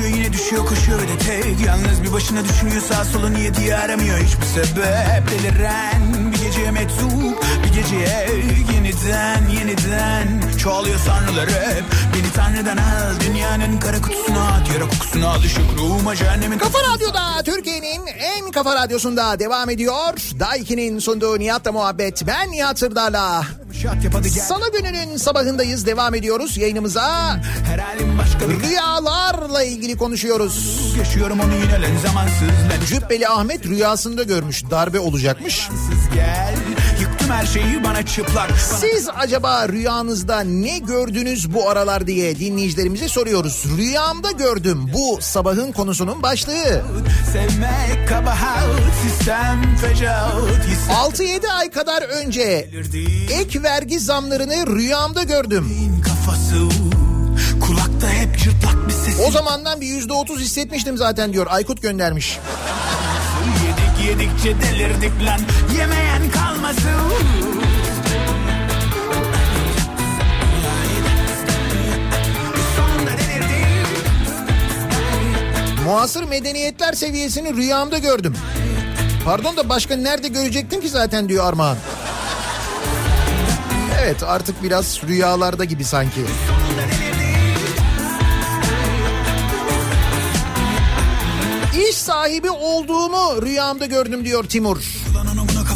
Düşüne 0.00 0.12
uçuyor 0.12 0.24
yine 0.24 0.32
düşüyor 0.32 0.66
koşuyor 0.66 1.00
öyle 1.00 1.18
tek. 1.18 1.66
Yalnız 1.66 2.02
bir 2.02 2.12
başına 2.12 2.44
düşünüyor 2.44 2.82
sağ 2.82 3.04
sola 3.04 3.28
niye 3.28 3.54
diye 3.54 3.76
aramıyor 3.76 4.18
hiçbir 4.18 4.46
sebep. 4.46 5.30
Deliren 5.30 6.32
bir 6.32 6.39
geceye 6.50 6.70
meczup 6.70 7.44
bir 7.64 7.68
geceye 7.82 8.26
yeniden 8.72 9.48
yeniden 9.48 10.58
Çoğalıyor 10.58 10.98
sanrılar 10.98 11.48
hep 11.48 11.84
Beni 12.14 12.32
tanrıdan 12.32 12.76
al 12.76 13.20
dünyanın 13.20 13.78
kara 13.78 14.00
kutusuna 14.00 14.48
at 14.48 14.70
Yara 14.74 14.88
kokusuna 14.88 15.28
alışık 15.28 15.64
ruhuma 15.78 16.16
cehennemin 16.16 16.58
Kafa 16.58 16.78
Radyo'da 16.78 17.42
Türkiye'nin 17.44 18.06
en 18.06 18.50
kafa 18.50 18.74
radyosunda 18.74 19.38
devam 19.38 19.70
ediyor. 19.70 20.14
Daiki'nin 20.40 20.98
sunduğu 20.98 21.38
Nihat'la 21.38 21.72
muhabbet. 21.72 22.26
Ben 22.26 22.52
Nihat 22.52 22.78
Sırdar'la. 22.78 23.44
Salı 24.40 24.72
gününün 24.72 25.16
sabahındayız. 25.16 25.86
Devam 25.86 26.14
ediyoruz 26.14 26.56
yayınımıza. 26.56 27.36
Rüyalarla 28.68 29.62
ilgili 29.62 29.96
konuşuyoruz. 29.96 30.80
Yaşıyorum 30.98 31.40
onu 31.40 31.54
yine 31.54 31.82
lan 31.82 31.96
zamansız 32.06 32.88
Cübbeli 32.88 33.28
Ahmet 33.28 33.66
rüyasında 33.66 34.22
görmüş 34.22 34.70
darbe 34.70 35.00
olacakmış. 35.00 35.68
Gel 36.40 36.54
Yıktım 37.00 37.30
her 37.30 37.46
şeyi 37.46 37.84
bana 37.84 38.06
çıplak 38.06 38.50
Siz 38.80 39.08
acaba 39.16 39.68
rüyanızda 39.68 40.40
ne 40.40 40.78
gördünüz 40.78 41.54
bu 41.54 41.70
aralar 41.70 42.06
diye 42.06 42.38
dinleyicilerimize 42.38 43.08
soruyoruz. 43.08 43.64
Rüyamda 43.78 44.30
gördüm 44.30 44.90
bu 44.94 45.18
sabahın 45.20 45.72
konusunun 45.72 46.22
başlığı. 46.22 46.82
Sevmek 47.32 48.08
kabahat 48.08 48.64
Sistem 49.02 49.76
Hissettiğin 50.68 51.40
6-7 51.40 51.48
ay 51.52 51.70
kadar 51.70 52.02
önce 52.02 52.70
ek 53.30 53.62
vergi 53.62 54.00
zamlarını 54.00 54.66
rüyamda 54.76 55.22
gördüm. 55.22 55.68
kafası 56.04 56.68
O 59.28 59.30
zamandan 59.30 59.80
bir 59.80 59.86
yüzde 59.86 60.12
otuz 60.12 60.40
hissetmiştim 60.40 60.96
zaten 60.96 61.32
diyor 61.32 61.46
Aykut 61.50 61.82
göndermiş. 61.82 62.38
Yedik 64.06 64.20
yedikçe 64.20 64.60
delirdik 64.60 65.12
lan 65.26 65.40
Yemeyen 65.78 66.30
kalmasın 66.30 66.90
Muasır 75.84 76.24
medeniyetler 76.24 76.92
seviyesini 76.92 77.54
rüyamda 77.56 77.98
gördüm. 77.98 78.34
Pardon 79.24 79.56
da 79.56 79.68
başka 79.68 79.96
nerede 79.96 80.28
görecektim 80.28 80.80
ki 80.80 80.88
zaten 80.88 81.28
diyor 81.28 81.48
Armağan. 81.48 81.76
Evet 84.02 84.22
artık 84.22 84.62
biraz 84.62 85.00
rüyalarda 85.08 85.64
gibi 85.64 85.84
sanki. 85.84 86.20
Sahibi 92.00 92.50
olduğumu 92.50 93.42
rüyamda 93.42 93.86
gördüm 93.86 94.24
diyor 94.24 94.44
Timur. 94.44 94.76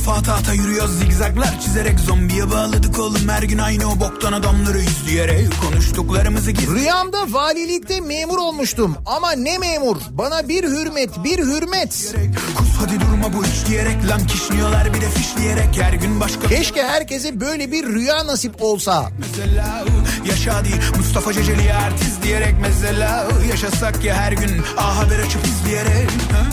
Kafa 0.05 0.19
ata 0.19 0.35
ata 0.35 0.53
yürüyoruz 0.53 0.99
zigzaglar 0.99 1.61
çizerek 1.61 2.01
Zombiye 2.01 2.51
bağladık 2.51 2.99
oğlum 2.99 3.29
her 3.29 3.43
gün 3.43 3.59
aynı 3.59 3.93
o 3.93 4.01
boktan 4.01 4.33
adamları 4.33 4.79
izleyerek 4.81 5.49
Konuştuklarımızı 5.63 6.51
gizli 6.51 6.75
Rüyamda 6.75 7.19
valilikte 7.33 8.01
memur 8.01 8.39
olmuştum 8.39 8.97
ama 9.07 9.33
ne 9.33 9.59
memur? 9.59 9.97
Bana 10.11 10.49
bir 10.49 10.65
hürmet, 10.65 11.25
bir 11.25 11.39
hürmet. 11.39 12.15
Kus 12.57 12.69
hadi 12.81 13.01
durma 13.01 13.33
bu 13.33 13.45
iş 13.45 13.67
diyerek 13.69 14.09
Lan 14.09 14.27
kişniyorlar 14.27 14.95
bir 14.95 15.01
de 15.01 15.11
fişleyerek 15.11 15.81
Her 15.83 15.93
gün 15.93 16.21
başka 16.21 16.49
Keşke 16.49 16.83
herkese 16.83 17.41
böyle 17.41 17.73
bir 17.73 17.87
rüya 17.87 18.27
nasip 18.27 18.63
olsa. 18.63 19.11
mesela 19.19 19.85
Yaşa 20.29 20.65
değil 20.65 20.81
Mustafa 20.97 21.33
Ceceli 21.33 21.75
artist 21.75 22.23
diyerek 22.23 22.55
mesela 22.63 23.29
Yaşasak 23.51 24.05
ya 24.05 24.15
her 24.15 24.33
gün 24.33 24.63
A 24.79 24.97
Haber 24.97 25.19
açıp 25.19 25.47
izleyerek 25.47 26.11
ha? 26.11 26.47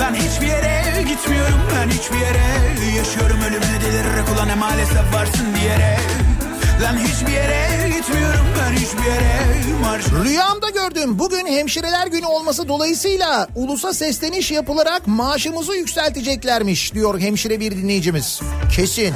Lan 0.00 0.14
hiçbir 0.14 0.46
yere 0.46 1.02
gitmiyorum 1.02 1.60
ben 1.76 1.88
hiçbir 1.88 2.18
yere 2.18 2.96
Yaşıyorum 2.96 3.40
ölümüne 3.40 3.80
delirerek 3.80 4.28
ulan 4.34 4.58
maalesef 4.58 5.14
varsın 5.14 5.46
diyerek 5.60 6.00
Lan 6.82 6.98
hiçbir 6.98 7.32
yere 7.32 7.88
gitmiyorum 7.88 8.46
ben 8.58 8.72
hiçbir 8.72 9.04
yere 9.04 9.38
Marş 9.80 10.04
Rüyamda 10.24 10.70
gördüm. 10.70 11.18
Bugün 11.18 11.46
hemşireler 11.46 12.06
günü 12.06 12.26
olması 12.26 12.68
dolayısıyla 12.68 13.48
ulusa 13.54 13.92
sesleniş 13.94 14.50
yapılarak 14.50 15.06
maaşımızı 15.06 15.74
yükselteceklermiş 15.74 16.94
diyor 16.94 17.20
hemşire 17.20 17.60
bir 17.60 17.70
dinleyicimiz. 17.76 18.40
Kesin. 18.76 19.14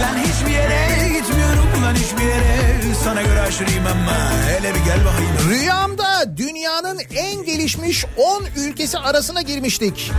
Lan 0.00 0.16
hiçbir 0.18 0.52
yere 0.52 1.08
gitmiyorum 1.18 1.82
lan 1.84 1.94
hiçbir 1.94 2.24
yere 2.24 2.65
Sana 3.04 3.22
göre 3.22 3.40
aşırıyım 3.40 3.86
ama 3.86 4.32
hele 4.48 4.74
bir 4.74 4.84
gel 4.84 5.04
bakayım 5.04 5.32
Rüyamda 5.50 6.36
dünyanın 6.36 7.00
en 7.14 7.44
gelişmiş 7.44 8.04
10 8.16 8.44
ülkesi 8.56 8.98
arasına 8.98 9.42
girmiştik. 9.42 10.12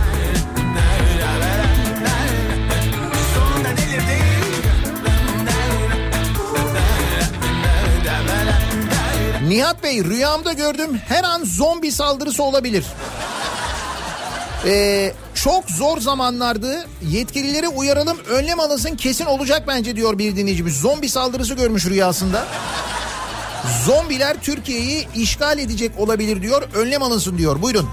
Nihat 9.48 9.82
Bey 9.82 10.04
rüyamda 10.04 10.52
gördüm 10.52 11.00
her 11.08 11.24
an 11.24 11.44
zombi 11.44 11.92
saldırısı 11.92 12.42
olabilir. 12.42 12.84
Ee, 14.64 15.12
çok 15.34 15.70
zor 15.70 16.00
zamanlardı. 16.00 16.86
Yetkilileri 17.10 17.68
uyaralım 17.68 18.18
önlem 18.28 18.60
alınsın 18.60 18.96
kesin 18.96 19.24
olacak 19.24 19.62
bence 19.68 19.96
diyor 19.96 20.18
bir 20.18 20.36
dinleyicimiz. 20.36 20.80
Zombi 20.80 21.08
saldırısı 21.08 21.54
görmüş 21.54 21.86
rüyasında. 21.86 22.46
Zombiler 23.86 24.36
Türkiye'yi 24.42 25.08
işgal 25.14 25.58
edecek 25.58 25.92
olabilir 25.98 26.42
diyor. 26.42 26.62
Önlem 26.74 27.02
alınsın 27.02 27.38
diyor. 27.38 27.62
Buyurun. 27.62 27.88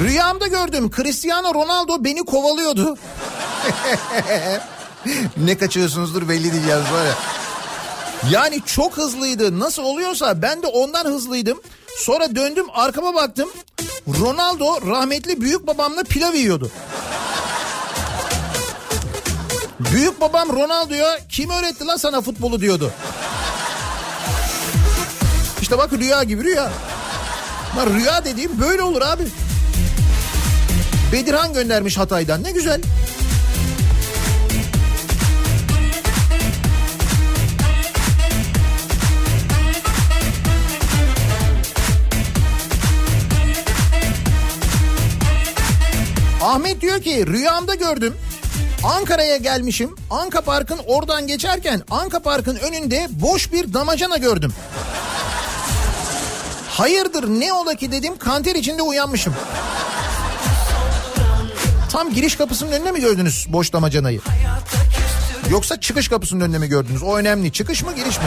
Rüyamda 0.00 0.46
gördüm. 0.46 0.90
Cristiano 0.96 1.54
Ronaldo 1.54 2.04
beni 2.04 2.24
kovalıyordu. 2.24 2.98
ne 5.36 5.58
kaçıyorsunuzdur 5.58 6.28
belli 6.28 6.52
değil 6.52 6.66
yalnız 6.66 6.92
var 6.92 7.06
ya. 7.06 7.14
Yani 8.30 8.62
çok 8.66 8.96
hızlıydı. 8.96 9.60
Nasıl 9.60 9.82
oluyorsa 9.82 10.42
ben 10.42 10.62
de 10.62 10.66
ondan 10.66 11.04
hızlıydım. 11.04 11.60
Sonra 11.98 12.36
döndüm 12.36 12.66
arkama 12.74 13.14
baktım. 13.14 13.50
Ronaldo 14.20 14.90
rahmetli 14.90 15.40
büyük 15.40 15.66
babamla 15.66 16.02
pilav 16.02 16.34
yiyordu. 16.34 16.70
Büyük 19.80 20.20
babam 20.20 20.48
Ronaldo'ya 20.48 21.18
kim 21.28 21.50
öğretti 21.50 21.86
lan 21.86 21.96
sana 21.96 22.20
futbolu 22.20 22.60
diyordu. 22.60 22.92
İşte 25.62 25.78
bak 25.78 25.92
rüya 25.92 26.22
gibi 26.22 26.44
rüya. 26.44 26.72
Ama 27.72 27.86
rüya 27.86 28.24
dediğim 28.24 28.60
böyle 28.60 28.82
olur 28.82 29.02
abi. 29.02 29.22
Bedirhan 31.12 31.52
göndermiş 31.52 31.98
Hatay'dan 31.98 32.42
ne 32.42 32.50
güzel. 32.52 32.80
Ahmet 46.50 46.80
diyor 46.80 47.02
ki 47.02 47.26
rüyamda 47.26 47.74
gördüm. 47.74 48.14
Ankara'ya 48.84 49.36
gelmişim. 49.36 49.94
Anka 50.10 50.40
Park'ın 50.40 50.80
oradan 50.86 51.26
geçerken 51.26 51.82
Anka 51.90 52.20
Park'ın 52.20 52.56
önünde 52.56 53.08
boş 53.10 53.52
bir 53.52 53.74
damacana 53.74 54.16
gördüm. 54.16 54.52
Hayırdır 56.68 57.28
ne 57.28 57.52
ola 57.52 57.74
ki 57.74 57.92
dedim 57.92 58.18
kanter 58.18 58.54
içinde 58.54 58.82
uyanmışım. 58.82 59.34
Tam 61.92 62.12
giriş 62.12 62.36
kapısının 62.36 62.72
önünde 62.72 62.92
mi 62.92 63.00
gördünüz 63.00 63.46
boş 63.48 63.72
damacanayı? 63.72 64.20
Yoksa 65.50 65.80
çıkış 65.80 66.08
kapısının 66.08 66.40
önünde 66.40 66.58
mi 66.58 66.68
gördünüz? 66.68 67.02
O 67.02 67.16
önemli. 67.16 67.52
Çıkış 67.52 67.82
mı 67.82 67.94
giriş 67.96 68.18
mi? 68.18 68.24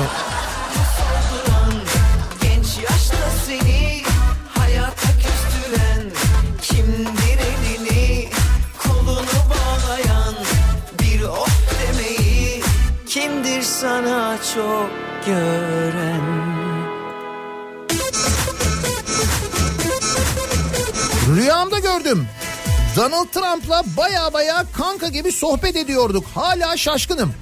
Sana 13.83 14.37
çok 14.55 14.89
gören 15.25 16.21
Rüyamda 21.35 21.79
gördüm. 21.79 22.27
Donald 22.95 23.27
Trump'la 23.27 23.83
baya 23.97 24.33
baya 24.33 24.65
kanka 24.77 25.07
gibi 25.07 25.31
sohbet 25.31 25.75
ediyorduk. 25.75 26.25
Hala 26.35 26.77
şaşkınım. 26.77 27.33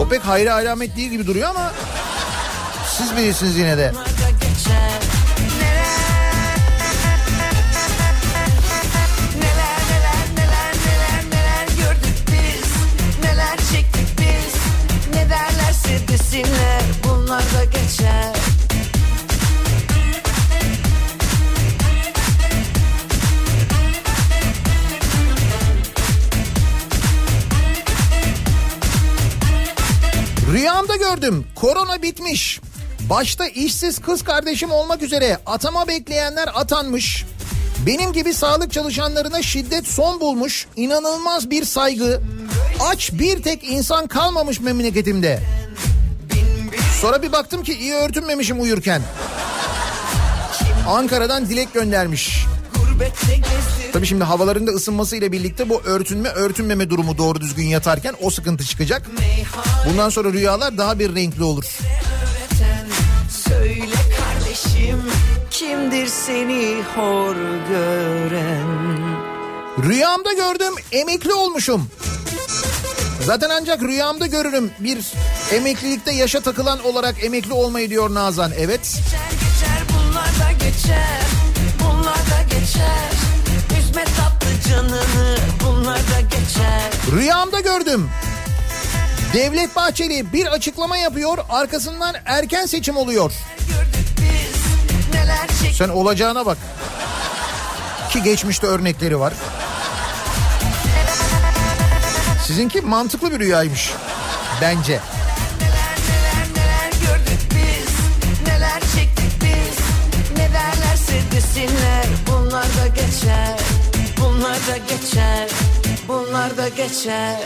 O 0.00 0.08
pek 0.08 0.20
hayra 0.20 0.54
alamet 0.54 0.96
değil 0.96 1.10
gibi 1.10 1.26
duruyor 1.26 1.48
ama 1.48 1.72
siz 2.98 3.16
bilirsiniz 3.16 3.56
yine 3.56 3.78
de. 3.78 3.92
Gördüm. 31.20 31.46
Korona 31.54 32.02
bitmiş. 32.02 32.60
Başta 33.10 33.46
işsiz 33.46 33.98
kız 33.98 34.24
kardeşim 34.24 34.70
olmak 34.70 35.02
üzere 35.02 35.38
atama 35.46 35.88
bekleyenler 35.88 36.48
atanmış. 36.54 37.24
Benim 37.86 38.12
gibi 38.12 38.34
sağlık 38.34 38.72
çalışanlarına 38.72 39.42
şiddet 39.42 39.86
son 39.86 40.20
bulmuş. 40.20 40.66
İnanılmaz 40.76 41.50
bir 41.50 41.64
saygı. 41.64 42.20
Aç 42.80 43.12
bir 43.12 43.42
tek 43.42 43.64
insan 43.64 44.06
kalmamış 44.06 44.60
memleketimde. 44.60 45.40
Sonra 47.00 47.22
bir 47.22 47.32
baktım 47.32 47.62
ki 47.62 47.72
iyi 47.72 47.94
örtünmemişim 47.94 48.62
uyurken. 48.62 49.02
Ankara'dan 50.88 51.48
dilek 51.48 51.74
göndermiş. 51.74 52.44
Tabii 53.92 54.06
şimdi 54.06 54.24
havaların 54.24 54.66
da 54.66 54.70
ısınmasıyla 54.70 55.32
birlikte 55.32 55.68
bu 55.68 55.82
örtünme 55.84 56.28
örtünmeme 56.28 56.90
durumu 56.90 57.18
doğru 57.18 57.40
düzgün 57.40 57.66
yatarken 57.66 58.14
o 58.22 58.30
sıkıntı 58.30 58.64
çıkacak. 58.64 59.02
Bundan 59.90 60.08
sonra 60.08 60.32
rüyalar 60.32 60.78
daha 60.78 60.98
bir 60.98 61.14
renkli 61.14 61.42
olur. 61.42 61.64
öğreten 61.64 62.86
Söyle 63.30 63.94
kardeşim 64.18 65.02
kimdir 65.50 66.06
seni 66.06 66.82
hor 66.96 67.36
gören 67.68 68.80
Rüyamda 69.82 70.32
gördüm 70.32 70.74
emekli 70.92 71.32
olmuşum. 71.32 71.90
Zaten 73.24 73.50
ancak 73.50 73.82
rüyamda 73.82 74.26
görürüm 74.26 74.70
bir 74.78 74.98
emeklilikte 75.52 76.12
yaşa 76.12 76.40
takılan 76.40 76.84
olarak 76.84 77.24
emekli 77.24 77.52
olmayı 77.52 77.90
diyor 77.90 78.14
Nazan. 78.14 78.52
Evet. 78.58 78.80
Geçer 78.80 79.30
geçer 79.30 79.82
bunlar 79.88 80.26
da 80.26 80.52
geçer 80.52 81.20
geçer 82.60 83.10
Üzme 83.78 84.04
tatlı 84.04 84.70
canını 84.70 85.36
bunlar 85.64 85.98
da 85.98 86.20
geçer 86.20 86.90
Rüyamda 87.12 87.60
gördüm. 87.60 88.10
Devlet 89.32 89.76
Bahçeli 89.76 90.32
bir 90.32 90.46
açıklama 90.46 90.96
yapıyor 90.96 91.38
arkasından 91.50 92.14
erken 92.24 92.66
seçim 92.66 92.96
oluyor. 92.96 93.32
Biz 95.62 95.76
Sen 95.76 95.88
olacağına 95.88 96.46
bak. 96.46 96.58
Ki 98.10 98.22
geçmişte 98.22 98.66
örnekleri 98.66 99.20
var. 99.20 99.32
Sizinki 102.46 102.80
mantıklı 102.80 103.32
bir 103.32 103.38
rüyaymış. 103.38 103.90
Bence. 104.60 105.00
Geçer 113.10 113.58
Bunlar 114.20 114.54
da 114.54 114.76
geçer 114.76 115.48
Bunlar 116.08 116.56
da 116.56 116.68
geçer 116.68 117.36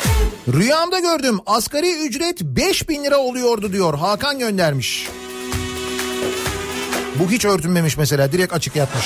Rüyamda 0.53 1.01
gördüm 1.01 1.39
asgari 1.47 2.07
ücret 2.07 2.41
5000 2.41 3.05
lira 3.05 3.19
oluyordu 3.19 3.73
diyor 3.73 3.99
Hakan 3.99 4.39
göndermiş. 4.39 5.09
Bu 7.15 7.31
hiç 7.31 7.45
örtünmemiş 7.45 7.97
mesela 7.97 8.33
direkt 8.33 8.53
açık 8.53 8.77
yatmış. 8.77 9.05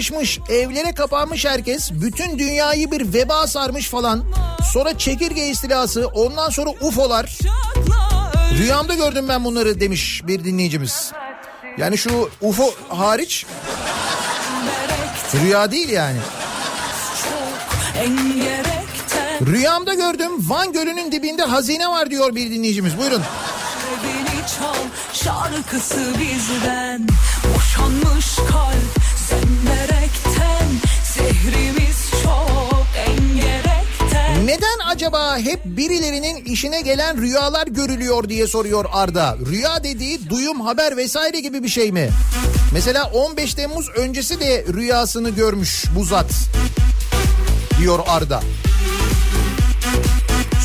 Karışmış, 0.00 0.38
evlere 0.48 0.92
kapanmış 0.92 1.44
herkes. 1.44 1.90
Bütün 1.92 2.38
dünyayı 2.38 2.90
bir 2.90 3.14
veba 3.14 3.46
sarmış 3.46 3.88
falan. 3.88 4.24
Sonra 4.72 4.98
çekirge 4.98 5.48
istilası, 5.48 6.06
ondan 6.06 6.50
sonra 6.50 6.70
UFO'lar. 6.70 7.38
Rüyamda 8.58 8.94
gördüm 8.94 9.28
ben 9.28 9.44
bunları 9.44 9.80
demiş 9.80 10.22
bir 10.26 10.44
dinleyicimiz. 10.44 11.12
Yani 11.78 11.98
şu 11.98 12.30
UFO 12.40 12.74
hariç 12.88 13.46
rüya 15.34 15.70
değil 15.70 15.88
yani. 15.88 16.18
Rüyamda 19.46 19.94
gördüm 19.94 20.30
Van 20.50 20.72
Gölü'nün 20.72 21.12
dibinde 21.12 21.42
hazine 21.42 21.88
var 21.88 22.10
diyor 22.10 22.34
bir 22.34 22.50
dinleyicimiz. 22.50 22.98
Buyurun. 22.98 23.22
Beni 24.04 24.46
çal 24.58 24.74
şarkısı 25.12 26.14
bizden 26.18 27.08
Boşanmış 27.44 28.36
kalp 28.36 29.09
Neden 34.44 34.78
acaba 34.86 35.38
hep 35.38 35.64
birilerinin 35.64 36.44
işine 36.44 36.80
gelen 36.80 37.20
rüyalar 37.20 37.66
görülüyor 37.66 38.28
diye 38.28 38.46
soruyor 38.46 38.84
Arda. 38.92 39.36
Rüya 39.50 39.84
dediği 39.84 40.30
duyum, 40.30 40.60
haber 40.60 40.96
vesaire 40.96 41.40
gibi 41.40 41.62
bir 41.62 41.68
şey 41.68 41.92
mi? 41.92 42.10
Mesela 42.72 43.04
15 43.04 43.54
Temmuz 43.54 43.88
öncesi 43.88 44.40
de 44.40 44.64
rüyasını 44.72 45.30
görmüş 45.30 45.84
bu 45.96 46.04
zat 46.04 46.30
diyor 47.78 47.98
Arda. 48.06 48.42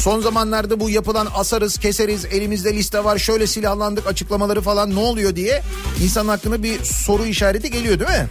Son 0.04 0.22
zamanlarda 0.22 0.80
bu 0.80 0.90
yapılan 0.90 1.28
asarız, 1.36 1.78
keseriz, 1.78 2.26
elimizde 2.26 2.74
liste 2.74 3.04
var, 3.04 3.18
şöyle 3.18 3.48
silahlandık 3.48 4.08
açıklamaları 4.08 4.62
falan 4.62 4.96
ne 4.96 5.00
oluyor 5.00 5.36
diye 5.36 5.64
insan 6.04 6.28
hakkında 6.28 6.64
bir 6.64 6.84
soru 6.84 7.26
işareti 7.26 7.72
geliyor 7.72 8.00
değil 8.00 8.10
mi? 8.10 8.28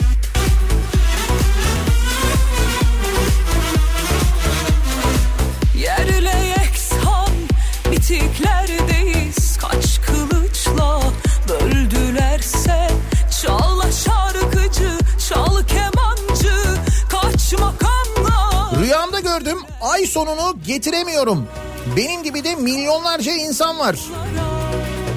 Ay 19.95 20.07
sonunu 20.07 20.57
getiremiyorum. 20.67 21.49
Benim 21.97 22.23
gibi 22.23 22.45
de 22.45 22.55
milyonlarca 22.55 23.33
insan 23.33 23.79
var. 23.79 23.97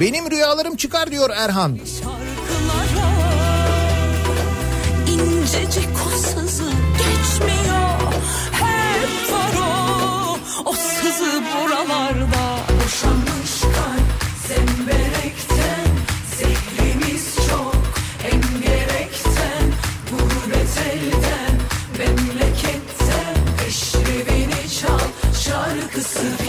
Benim 0.00 0.30
rüyalarım 0.30 0.76
çıkar 0.76 1.10
diyor 1.10 1.30
Erhan. 1.30 1.78
İncecik 5.06 5.88
o 6.06 6.18
sızı 6.18 6.70
geçmiyor 6.98 8.12
Hep 8.52 9.32
var 9.32 9.54
o, 10.64 10.70
o 10.70 10.72
sızı 10.72 11.42
buralarda 11.42 12.37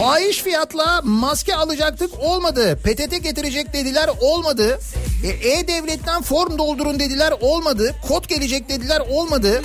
Fahiş 0.10 0.44
fiyatla 0.44 1.02
maske 1.04 1.56
alacaktık 1.56 2.20
olmadı. 2.20 2.80
PTT 2.84 3.24
getirecek 3.24 3.74
dediler 3.74 4.10
olmadı. 4.22 4.80
E, 5.24 5.50
E-Devlet'ten 5.50 6.22
form 6.22 6.58
doldurun 6.58 7.00
dediler 7.00 7.34
olmadı. 7.42 7.96
Kod 8.08 8.26
gelecek 8.26 8.70
dediler 8.70 9.02
olmadı. 9.10 9.62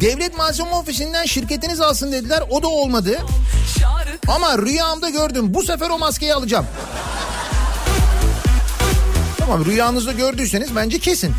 Devlet 0.00 0.38
Malzeme 0.38 0.70
Ofisi'nden 0.70 1.24
şirketiniz 1.24 1.80
alsın 1.80 2.12
dediler 2.12 2.42
o 2.50 2.62
da 2.62 2.68
olmadı. 2.68 3.18
Ama 4.28 4.58
rüyamda 4.58 5.08
gördüm 5.08 5.54
bu 5.54 5.62
sefer 5.62 5.90
o 5.90 5.98
maskeyi 5.98 6.34
alacağım. 6.34 6.66
Tamam 9.38 9.64
rüyanızda 9.64 10.12
gördüyseniz 10.12 10.76
bence 10.76 10.98
kesin. 10.98 11.34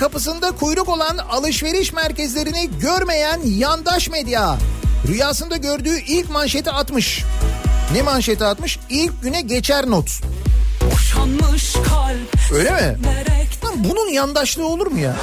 Kapısında 0.00 0.50
kuyruk 0.50 0.88
olan 0.88 1.18
alışveriş 1.18 1.92
merkezlerini 1.92 2.70
görmeyen 2.80 3.40
yandaş 3.44 4.08
medya. 4.08 4.58
Rüyasında 5.08 5.56
gördüğü 5.56 6.00
ilk 6.00 6.30
manşeti 6.30 6.70
atmış. 6.70 7.24
Ne 7.92 8.02
manşeti 8.02 8.44
atmış? 8.44 8.78
İlk 8.90 9.22
güne 9.22 9.40
geçer 9.40 9.90
not. 9.90 10.10
Öyle 12.52 12.70
mi? 12.70 12.98
Lan 13.64 13.74
bunun 13.76 14.08
yandaşlığı 14.08 14.66
olur 14.66 14.86
mu 14.86 14.98
ya? 14.98 15.16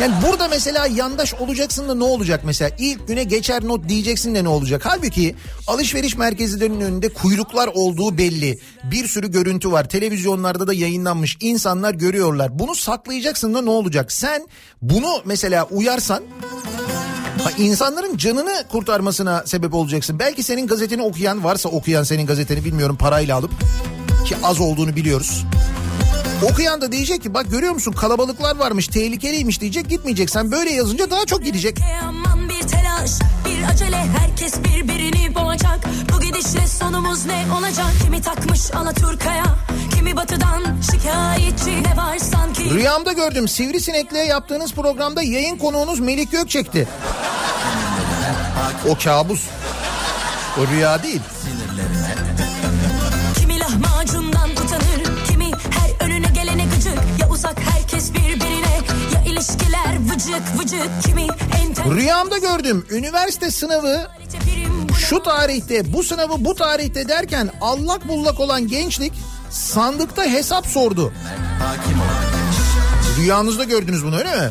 Yani 0.00 0.14
burada 0.26 0.48
mesela 0.48 0.86
yandaş 0.86 1.34
olacaksın 1.34 1.88
da 1.88 1.94
ne 1.94 2.04
olacak 2.04 2.40
mesela? 2.44 2.70
İlk 2.78 3.08
güne 3.08 3.24
geçer 3.24 3.64
not 3.64 3.88
diyeceksin 3.88 4.34
de 4.34 4.44
ne 4.44 4.48
olacak? 4.48 4.82
Halbuki 4.84 5.36
alışveriş 5.66 6.16
merkezlerinin 6.16 6.80
önünde 6.80 7.08
kuyruklar 7.08 7.70
olduğu 7.74 8.18
belli. 8.18 8.58
Bir 8.84 9.08
sürü 9.08 9.30
görüntü 9.30 9.72
var. 9.72 9.88
Televizyonlarda 9.88 10.66
da 10.66 10.74
yayınlanmış. 10.74 11.36
İnsanlar 11.40 11.94
görüyorlar. 11.94 12.58
Bunu 12.58 12.74
saklayacaksın 12.74 13.54
da 13.54 13.62
ne 13.62 13.70
olacak? 13.70 14.12
Sen 14.12 14.48
bunu 14.82 15.22
mesela 15.24 15.64
uyarsan 15.70 16.22
insanların 17.58 18.16
canını 18.16 18.64
kurtarmasına 18.68 19.42
sebep 19.46 19.74
olacaksın. 19.74 20.18
Belki 20.18 20.42
senin 20.42 20.66
gazeteni 20.66 21.02
okuyan 21.02 21.44
varsa 21.44 21.68
okuyan 21.68 22.02
senin 22.02 22.26
gazeteni 22.26 22.64
bilmiyorum 22.64 22.96
parayla 22.96 23.36
alıp 23.36 23.50
ki 24.26 24.36
az 24.42 24.60
olduğunu 24.60 24.96
biliyoruz. 24.96 25.44
Okuyan 26.42 26.80
da 26.80 26.92
diyecek 26.92 27.22
ki 27.22 27.34
bak 27.34 27.50
görüyor 27.50 27.72
musun 27.72 27.92
kalabalıklar 27.92 28.56
varmış 28.56 28.88
tehlikeliymiş 28.88 29.60
diyecek 29.60 29.88
gitmeyecek. 29.88 30.30
Sen 30.30 30.50
böyle 30.52 30.70
yazınca 30.70 31.10
daha 31.10 31.26
çok 31.26 31.44
gidecek. 31.44 31.78
Aman 32.08 32.48
bir 32.48 32.60
telaş, 32.68 33.10
bir 33.44 33.72
acele 33.72 33.96
herkes 33.96 34.54
birbirini 34.64 35.34
boğacak. 35.34 35.80
Bu 36.12 36.20
gidişle 36.20 36.66
sonumuz 36.66 37.26
ne 37.26 37.44
olacak? 37.58 37.86
Kimi 38.04 38.22
takmış 38.22 38.74
Alaturka'ya, 38.74 39.44
kimi 39.96 40.16
batıdan 40.16 40.62
şikayetçi 40.92 41.82
ne 41.82 41.96
var 41.96 42.18
sanki? 42.18 42.70
Rüyamda 42.74 43.12
gördüm 43.12 43.48
Sivrisinek'le 43.48 44.28
yaptığınız 44.28 44.72
programda 44.74 45.22
yayın 45.22 45.58
konuğunuz 45.58 46.00
Melik 46.00 46.32
Gökçek'ti. 46.32 46.88
O 48.88 48.98
kabus. 49.04 49.40
O 50.60 50.66
rüya 50.66 51.02
değil. 51.02 51.20
Kimi 53.40 53.60
lahmacundan 53.60 54.43
vıcık 60.14 60.58
vıcık. 60.58 61.02
Kimi 61.04 61.26
enter... 61.60 61.84
Rüyamda 61.94 62.38
gördüm 62.38 62.86
üniversite 62.90 63.50
sınavı 63.50 64.08
şu 64.98 65.22
tarihte 65.22 65.92
bu 65.92 66.02
sınavı 66.02 66.44
bu 66.44 66.54
tarihte 66.54 67.08
derken 67.08 67.50
allak 67.60 68.08
bullak 68.08 68.40
olan 68.40 68.68
gençlik 68.68 69.12
sandıkta 69.50 70.24
hesap 70.24 70.66
sordu. 70.66 71.12
Rüyanızda 73.18 73.64
gördünüz 73.64 74.04
bunu 74.04 74.16
öyle 74.16 74.36
mi? 74.36 74.50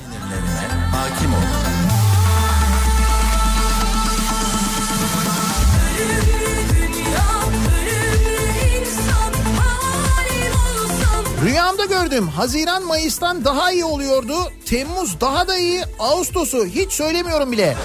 Rüyamda 11.44 11.86
gördüm. 11.86 12.28
Haziran 12.28 12.84
Mayıs'tan 12.84 13.46
daha 13.46 13.72
iyi 13.72 13.86
oluyordu. 13.86 14.52
Temmuz 14.66 15.22
daha 15.22 15.48
da 15.48 15.58
iyi. 15.58 15.84
Ağustos'u 16.00 16.66
hiç 16.66 16.92
söylemiyorum 16.92 17.52
bile. 17.52 17.76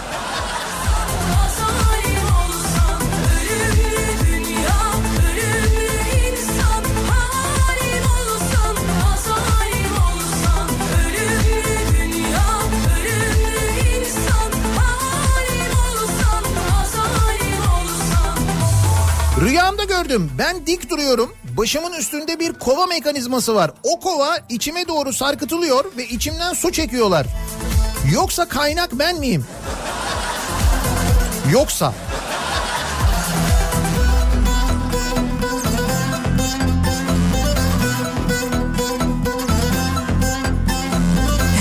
Rüyamda 19.40 19.84
gördüm. 19.84 20.30
Ben 20.38 20.66
dik 20.66 20.90
duruyorum. 20.90 21.32
Başımın 21.58 21.92
üstünde 21.92 22.40
bir 22.40 22.52
kova 22.52 22.86
mekanizması 22.86 23.54
var. 23.54 23.70
O 23.82 24.00
kova 24.00 24.38
içime 24.48 24.88
doğru 24.88 25.12
sarkıtılıyor 25.12 25.96
ve 25.96 26.06
içimden 26.06 26.52
su 26.52 26.72
çekiyorlar. 26.72 27.26
Yoksa 28.12 28.48
kaynak 28.48 28.92
ben 28.92 29.18
miyim? 29.18 29.46
Yoksa. 31.52 31.92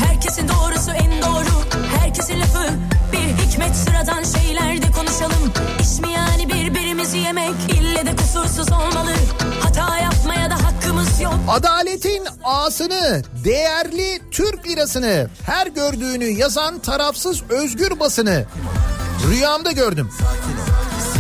Herkesin 0.06 0.48
doğrusu 0.48 0.92
en 0.92 1.22
doğru, 1.22 1.66
herkesin 2.00 2.40
lafı 2.40 2.70
bir 3.14 3.44
hikmet 3.44 3.76
sıradan 3.76 4.24
şeylerde 4.24 4.92
konuşalım. 4.92 5.54
İş 5.82 6.00
mi 6.00 6.12
yani 6.12 6.50
birbirimizi 6.50 7.18
yemek, 7.18 7.54
ille 7.70 8.06
de 8.06 8.16
kusursuz 8.16 8.72
olmalı. 8.72 9.17
A'sını, 12.44 13.24
değerli 13.44 14.22
Türk 14.32 14.68
lirasını, 14.68 15.30
her 15.46 15.68
gördüğünü 15.68 16.26
yazan 16.26 16.80
tarafsız 16.80 17.44
özgür 17.50 18.00
basını 18.00 18.46
rüyamda 19.30 19.72
gördüm. 19.72 20.10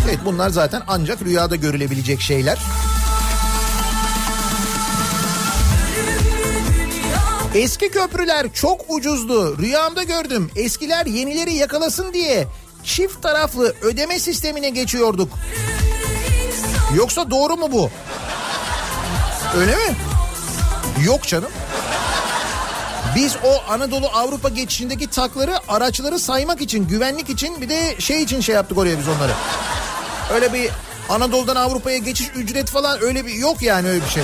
Evet 0.05 0.19
bunlar 0.25 0.49
zaten 0.49 0.81
ancak 0.87 1.21
rüyada 1.21 1.55
görülebilecek 1.55 2.21
şeyler. 2.21 2.57
Eski 7.55 7.89
köprüler 7.89 8.53
çok 8.53 8.81
ucuzdu. 8.89 9.57
Rüyamda 9.57 10.03
gördüm. 10.03 10.51
Eskiler 10.55 11.05
yenileri 11.05 11.53
yakalasın 11.53 12.13
diye 12.13 12.47
çift 12.83 13.21
taraflı 13.21 13.75
ödeme 13.81 14.19
sistemine 14.19 14.69
geçiyorduk. 14.69 15.29
Yoksa 16.95 17.31
doğru 17.31 17.57
mu 17.57 17.71
bu? 17.71 17.89
Öyle 19.57 19.75
mi? 19.75 19.95
Yok 21.05 21.27
canım. 21.27 21.49
Biz 23.15 23.35
o 23.43 23.71
Anadolu 23.71 24.07
Avrupa 24.07 24.49
geçişindeki 24.49 25.07
takları 25.07 25.53
araçları 25.67 26.19
saymak 26.19 26.61
için, 26.61 26.87
güvenlik 26.87 27.29
için 27.29 27.61
bir 27.61 27.69
de 27.69 27.95
şey 27.99 28.23
için 28.23 28.41
şey 28.41 28.55
yaptık 28.55 28.77
oraya 28.77 28.99
biz 28.99 29.07
onları. 29.07 29.31
Öyle 30.33 30.53
bir 30.53 30.69
Anadolu'dan 31.09 31.55
Avrupa'ya 31.55 31.97
geçiş 31.97 32.27
ücret 32.35 32.69
falan 32.69 33.03
öyle 33.03 33.25
bir 33.25 33.33
yok 33.33 33.61
yani 33.61 33.89
öyle 33.89 34.05
bir 34.05 34.09
şey. 34.09 34.23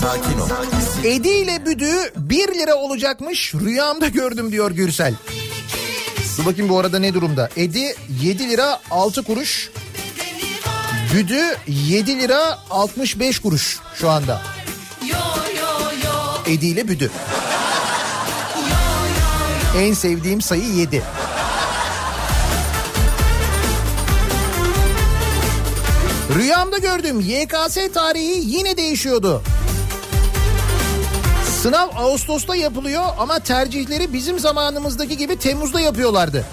Sakin 0.00 0.38
ol. 0.38 0.48
Edi 1.04 1.28
ile 1.28 1.66
büdü 1.66 1.90
1 2.16 2.54
lira 2.54 2.74
olacakmış 2.74 3.54
rüyamda 3.54 4.08
gördüm 4.08 4.52
diyor 4.52 4.70
Gürsel. 4.70 5.14
Dur 6.38 6.46
bakayım 6.46 6.68
bu 6.70 6.78
arada 6.78 6.98
ne 6.98 7.14
durumda? 7.14 7.48
Edi 7.56 7.94
7 8.22 8.48
lira 8.48 8.80
6 8.90 9.22
kuruş. 9.22 9.70
Büdü 11.14 11.40
7 11.66 12.18
lira 12.18 12.58
65 12.70 13.38
kuruş 13.38 13.78
şu 13.94 14.10
anda. 14.10 14.42
Edi 16.46 16.66
ile 16.66 16.88
büdü. 16.88 17.10
En 19.78 19.94
sevdiğim 19.94 20.40
sayı 20.40 20.74
7. 20.74 21.02
Rüyamda 26.34 26.78
gördüm 26.78 27.20
YKS 27.20 27.78
tarihi 27.94 28.42
yine 28.44 28.76
değişiyordu. 28.76 29.42
Sınav 31.62 31.88
Ağustos'ta 31.96 32.56
yapılıyor 32.56 33.04
ama 33.18 33.38
tercihleri 33.38 34.12
bizim 34.12 34.38
zamanımızdaki 34.38 35.16
gibi 35.16 35.38
Temmuz'da 35.38 35.80
yapıyorlardı. 35.80 36.44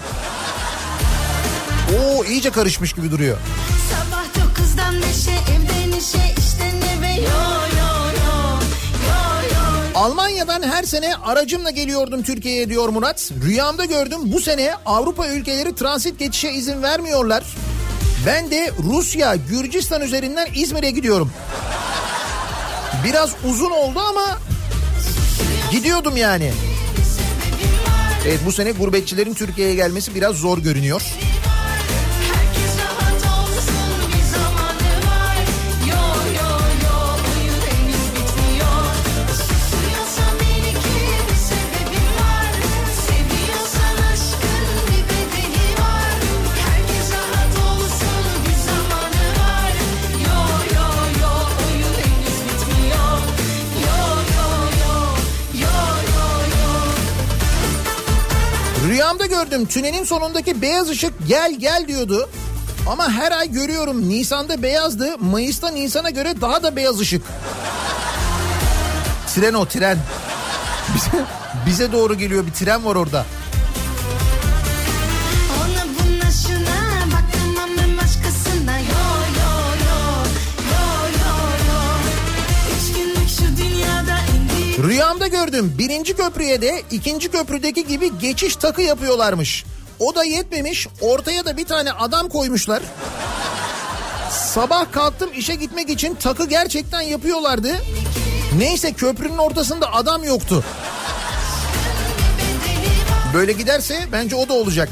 Oo 1.98 2.24
iyice 2.24 2.50
karışmış 2.50 2.92
gibi 2.92 3.10
duruyor. 3.10 3.36
Sabah 3.90 4.24
dokuzdan 4.24 4.94
beşe 4.94 5.30
evden 5.30 5.98
işe 5.98 6.34
işten 6.38 6.98
eve 6.98 7.12
yo 7.12 7.40
yo 7.78 8.06
yo 8.16 8.58
yo 9.08 9.48
yo 9.54 10.00
Almanya'dan 10.00 10.62
her 10.62 10.82
sene 10.82 11.16
aracımla 11.16 11.70
geliyordum 11.70 12.22
Türkiye'ye 12.22 12.68
diyor 12.68 12.88
Murat. 12.88 13.30
Rüyamda 13.44 13.84
gördüm 13.84 14.20
bu 14.24 14.40
sene 14.40 14.74
Avrupa 14.86 15.28
ülkeleri 15.28 15.74
transit 15.74 16.18
geçişe 16.18 16.50
izin 16.50 16.82
vermiyorlar. 16.82 17.44
Ben 18.26 18.50
de 18.50 18.70
Rusya, 18.82 19.36
Gürcistan 19.36 20.02
üzerinden 20.02 20.48
İzmir'e 20.54 20.90
gidiyorum. 20.90 21.32
Biraz 23.04 23.30
uzun 23.50 23.70
oldu 23.70 24.00
ama 24.08 24.38
gidiyordum 25.76 26.16
yani. 26.16 26.52
Evet 28.26 28.40
bu 28.46 28.52
sene 28.52 28.70
gurbetçilerin 28.70 29.34
Türkiye'ye 29.34 29.74
gelmesi 29.74 30.14
biraz 30.14 30.36
zor 30.36 30.58
görünüyor. 30.58 31.02
Rüyamda 59.26 59.44
gördüm 59.44 59.66
tünelin 59.66 60.04
sonundaki 60.04 60.62
beyaz 60.62 60.88
ışık 60.88 61.12
gel 61.28 61.54
gel 61.58 61.84
diyordu. 61.88 62.28
Ama 62.90 63.10
her 63.10 63.32
ay 63.32 63.50
görüyorum 63.50 64.08
Nisan'da 64.08 64.62
beyazdı. 64.62 65.18
Mayıs'ta 65.18 65.68
Nisan'a 65.68 66.10
göre 66.10 66.40
daha 66.40 66.62
da 66.62 66.76
beyaz 66.76 67.00
ışık. 67.00 67.22
Tren 69.34 69.54
o 69.54 69.66
tren. 69.66 69.98
Bize, 70.94 71.24
bize 71.66 71.92
doğru 71.92 72.14
geliyor 72.14 72.46
bir 72.46 72.52
tren 72.52 72.84
var 72.84 72.96
orada. 72.96 73.26
Rüyamda 84.82 85.26
gördüm 85.26 85.74
birinci 85.78 86.16
köprüye 86.16 86.62
de 86.62 86.82
ikinci 86.90 87.30
köprüdeki 87.30 87.86
gibi 87.86 88.18
geçiş 88.18 88.56
takı 88.56 88.82
yapıyorlarmış. 88.82 89.64
O 89.98 90.14
da 90.14 90.24
yetmemiş 90.24 90.88
ortaya 91.00 91.44
da 91.44 91.56
bir 91.56 91.64
tane 91.64 91.92
adam 91.92 92.28
koymuşlar. 92.28 92.82
Sabah 94.30 94.92
kalktım 94.92 95.30
işe 95.36 95.54
gitmek 95.54 95.90
için 95.90 96.14
takı 96.14 96.46
gerçekten 96.46 97.00
yapıyorlardı. 97.00 97.76
Neyse 98.58 98.92
köprünün 98.92 99.38
ortasında 99.38 99.92
adam 99.92 100.24
yoktu. 100.24 100.64
Böyle 103.34 103.52
giderse 103.52 104.00
bence 104.12 104.36
o 104.36 104.48
da 104.48 104.52
olacak. 104.52 104.88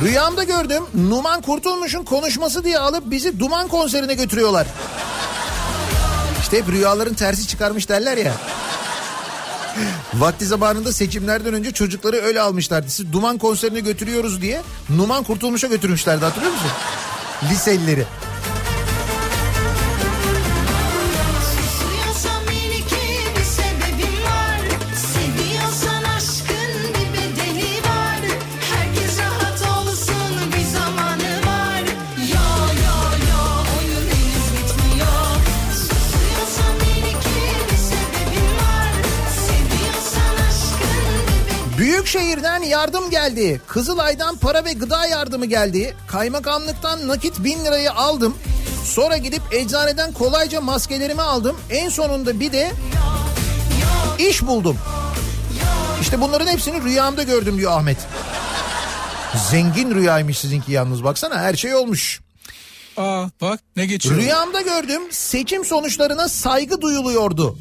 Rüyamda 0.00 0.44
gördüm 0.44 0.82
Numan 0.94 1.40
Kurtulmuş'un 1.40 2.04
konuşması 2.04 2.64
diye 2.64 2.78
alıp 2.78 3.10
bizi 3.10 3.40
Duman 3.40 3.68
konserine 3.68 4.14
götürüyorlar. 4.14 4.66
İşte 6.40 6.58
hep 6.58 6.68
rüyaların 6.68 7.14
tersi 7.14 7.46
çıkarmış 7.48 7.88
derler 7.88 8.16
ya. 8.16 8.32
Vakti 10.14 10.46
zamanında 10.46 10.92
seçimlerden 10.92 11.54
önce 11.54 11.72
çocukları 11.72 12.16
öyle 12.16 12.40
almışlardı. 12.40 12.90
Siz 12.90 13.12
Duman 13.12 13.38
konserine 13.38 13.80
götürüyoruz 13.80 14.42
diye 14.42 14.62
Numan 14.88 15.24
Kurtulmuş'a 15.24 15.66
götürmüşlerdi 15.66 16.24
hatırlıyor 16.24 16.52
musun? 16.52 16.70
Liselileri. 17.50 18.06
Bir 42.16 42.20
Büyük 42.20 42.36
şehirden 42.36 42.62
yardım 42.62 43.10
geldi. 43.10 43.60
Kızılay'dan 43.66 44.36
para 44.36 44.64
ve 44.64 44.72
gıda 44.72 45.06
yardımı 45.06 45.46
geldi. 45.46 45.96
Kaymakamlıktan 46.08 47.08
nakit 47.08 47.44
bin 47.44 47.64
lirayı 47.64 47.92
aldım. 47.92 48.34
Sonra 48.84 49.16
gidip 49.16 49.42
eczaneden 49.50 50.12
kolayca 50.12 50.60
maskelerimi 50.60 51.22
aldım. 51.22 51.56
En 51.70 51.88
sonunda 51.88 52.40
bir 52.40 52.52
de 52.52 52.72
iş 54.18 54.46
buldum. 54.46 54.78
İşte 56.00 56.20
bunların 56.20 56.46
hepsini 56.46 56.82
rüyamda 56.82 57.22
gördüm 57.22 57.58
diyor 57.58 57.72
Ahmet. 57.72 57.98
Zengin 59.50 59.94
rüyaymış 59.94 60.38
sizinki 60.38 60.72
yalnız 60.72 61.04
baksana 61.04 61.38
her 61.38 61.54
şey 61.54 61.74
olmuş. 61.74 62.20
Aa 62.96 63.26
bak 63.40 63.60
ne 63.76 63.86
geçiyor. 63.86 64.16
Rüyamda 64.16 64.60
gördüm 64.60 65.02
seçim 65.10 65.64
sonuçlarına 65.64 66.28
saygı 66.28 66.80
duyuluyordu. 66.80 67.58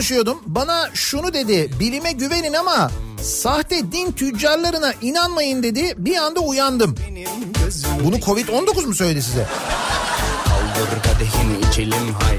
Konuşuyordum. 0.00 0.38
Bana 0.46 0.90
şunu 0.94 1.34
dedi 1.34 1.70
bilime 1.80 2.12
güvenin 2.12 2.52
ama 2.52 2.90
sahte 3.22 3.92
din 3.92 4.12
tüccarlarına 4.12 4.92
inanmayın 5.02 5.62
dedi. 5.62 5.94
Bir 5.96 6.16
anda 6.16 6.40
uyandım. 6.40 6.94
Bunu 8.04 8.16
Covid-19 8.16 8.86
mu 8.86 8.94
söyledi 8.94 9.22
size? 9.22 9.46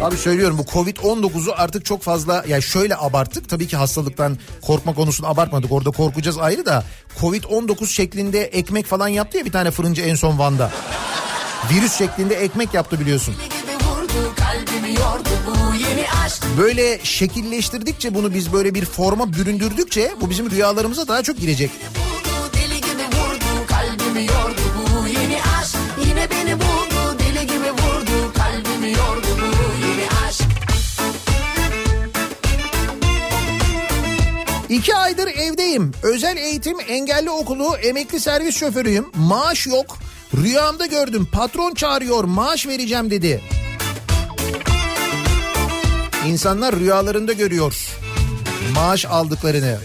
Abi 0.02 0.18
söylüyorum 0.18 0.58
bu 0.58 0.62
Covid-19'u 0.62 1.54
artık 1.58 1.86
çok 1.86 2.02
fazla 2.02 2.44
ya 2.48 2.62
şöyle 2.62 2.98
abarttık. 2.98 3.50
Tabii 3.50 3.68
ki 3.68 3.78
hastalıktan 3.78 4.38
korkma 4.62 4.94
konusunu 4.94 5.28
abartmadık. 5.28 5.72
Orada 5.72 5.92
korkacağız 5.92 6.38
ayrı 6.38 6.66
da 6.66 6.84
Covid-19 7.20 7.88
şeklinde 7.88 8.42
ekmek 8.44 8.86
falan 8.86 9.08
yaptı 9.08 9.38
ya 9.38 9.46
bir 9.46 9.52
tane 9.52 9.72
fırıncı 9.72 10.02
en 10.02 10.16
son 10.16 10.40
Van'da. 10.40 10.72
Virüs 11.72 11.98
şeklinde 11.98 12.36
ekmek 12.36 12.74
yaptı 12.74 13.00
biliyorsun. 13.00 13.36
Vurdu 14.12 14.36
kalbimi 14.36 15.00
yordu 15.00 15.30
bu 15.48 15.76
yeni 15.76 16.06
aşk 16.26 16.44
Böyle 16.58 17.00
şekilleştirdikçe 17.04 18.14
bunu 18.14 18.34
biz 18.34 18.54
böyle 18.54 18.74
bir 18.74 18.86
forma 18.86 19.34
büründürdükçe 19.34 20.12
bu 20.22 20.30
bizim 20.30 20.52
rüyalarımıza 20.52 21.08
daha 21.08 21.24
çok 21.24 21.38
girecek. 21.38 21.72
Vurdu 21.72 22.54
deli 22.54 22.76
gibi 22.76 23.04
vurdu 23.18 23.68
kalbimi 23.68 24.26
yordu 24.26 24.62
bu 24.78 25.08
yeni 25.08 25.38
aşk 25.60 25.76
Yine 26.08 26.28
beni 26.30 26.56
buldu 26.56 27.20
deli 27.20 27.48
gibi 27.48 27.72
vurdu 27.72 28.34
kalbimi 28.38 28.92
yordu 28.92 29.28
bu 29.42 29.86
yeni 29.88 30.08
aşk 30.28 30.42
İki 34.70 34.96
aydır 34.96 35.28
evdeyim. 35.28 35.92
Özel 36.04 36.38
eğitim 36.38 36.78
engelli 36.88 37.30
okulu 37.30 37.78
emekli 37.78 38.20
servis 38.20 38.56
şoförüyüm. 38.58 39.06
Maaş 39.16 39.68
yok. 39.68 39.98
Rüyamda 40.38 40.86
gördüm. 40.86 41.28
Patron 41.32 41.74
çağırıyor 41.74 42.24
maaş 42.24 42.68
vereceğim 42.68 43.12
dedi. 43.12 43.42
İnsanlar 46.28 46.76
rüyalarında 46.76 47.34
görüyor. 47.34 47.76
Maaş 48.76 49.06
aldıklarını. 49.06 49.78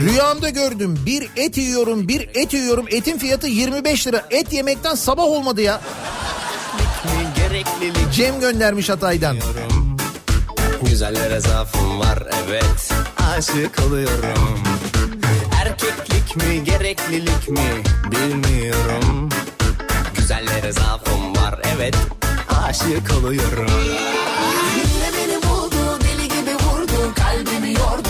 Rüyamda 0.00 0.48
gördüm. 0.48 0.98
Bir 1.06 1.28
et 1.36 1.58
yiyorum, 1.58 2.08
bir 2.08 2.28
et 2.34 2.54
yiyorum. 2.54 2.86
Etin 2.90 3.18
fiyatı 3.18 3.46
25 3.46 4.06
lira. 4.06 4.22
Et 4.30 4.52
yemekten 4.52 4.94
sabah 4.94 5.22
olmadı 5.24 5.60
ya. 5.60 5.80
Cem 8.12 8.40
göndermiş 8.40 8.88
Hatay'dan. 8.88 9.36
Güzellere 10.82 11.40
zaafım 11.40 12.00
var 12.00 12.22
evet 12.46 12.92
Aşık 13.36 13.82
oluyorum 13.86 14.62
Erkeklik 15.62 16.36
mi 16.36 16.64
gereklilik 16.64 17.48
mi 17.48 17.82
bilmiyorum 18.10 19.28
Güzellere 20.14 20.72
zaafım 20.72 21.36
var 21.36 21.60
evet 21.76 21.96
Aşık 22.76 23.12
oluyorum 23.18 23.70
Yine 24.76 25.10
beni 25.16 25.42
buldu 25.42 25.98
deli 26.04 26.28
gibi 26.28 26.54
vurdu 26.64 27.14
kalbimi 27.16 27.72
yordu 27.72 28.08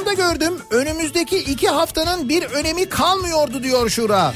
Rüyamda 0.00 0.22
gördüm. 0.22 0.54
Önümüzdeki 0.70 1.38
iki 1.38 1.68
haftanın 1.68 2.28
bir 2.28 2.42
önemi 2.42 2.88
kalmıyordu 2.88 3.62
diyor 3.62 3.90
Şura. 3.90 4.34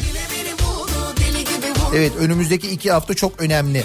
Evet 1.95 2.13
önümüzdeki 2.19 2.71
iki 2.71 2.93
hafta 2.93 3.15
çok 3.15 3.41
önemli. 3.41 3.85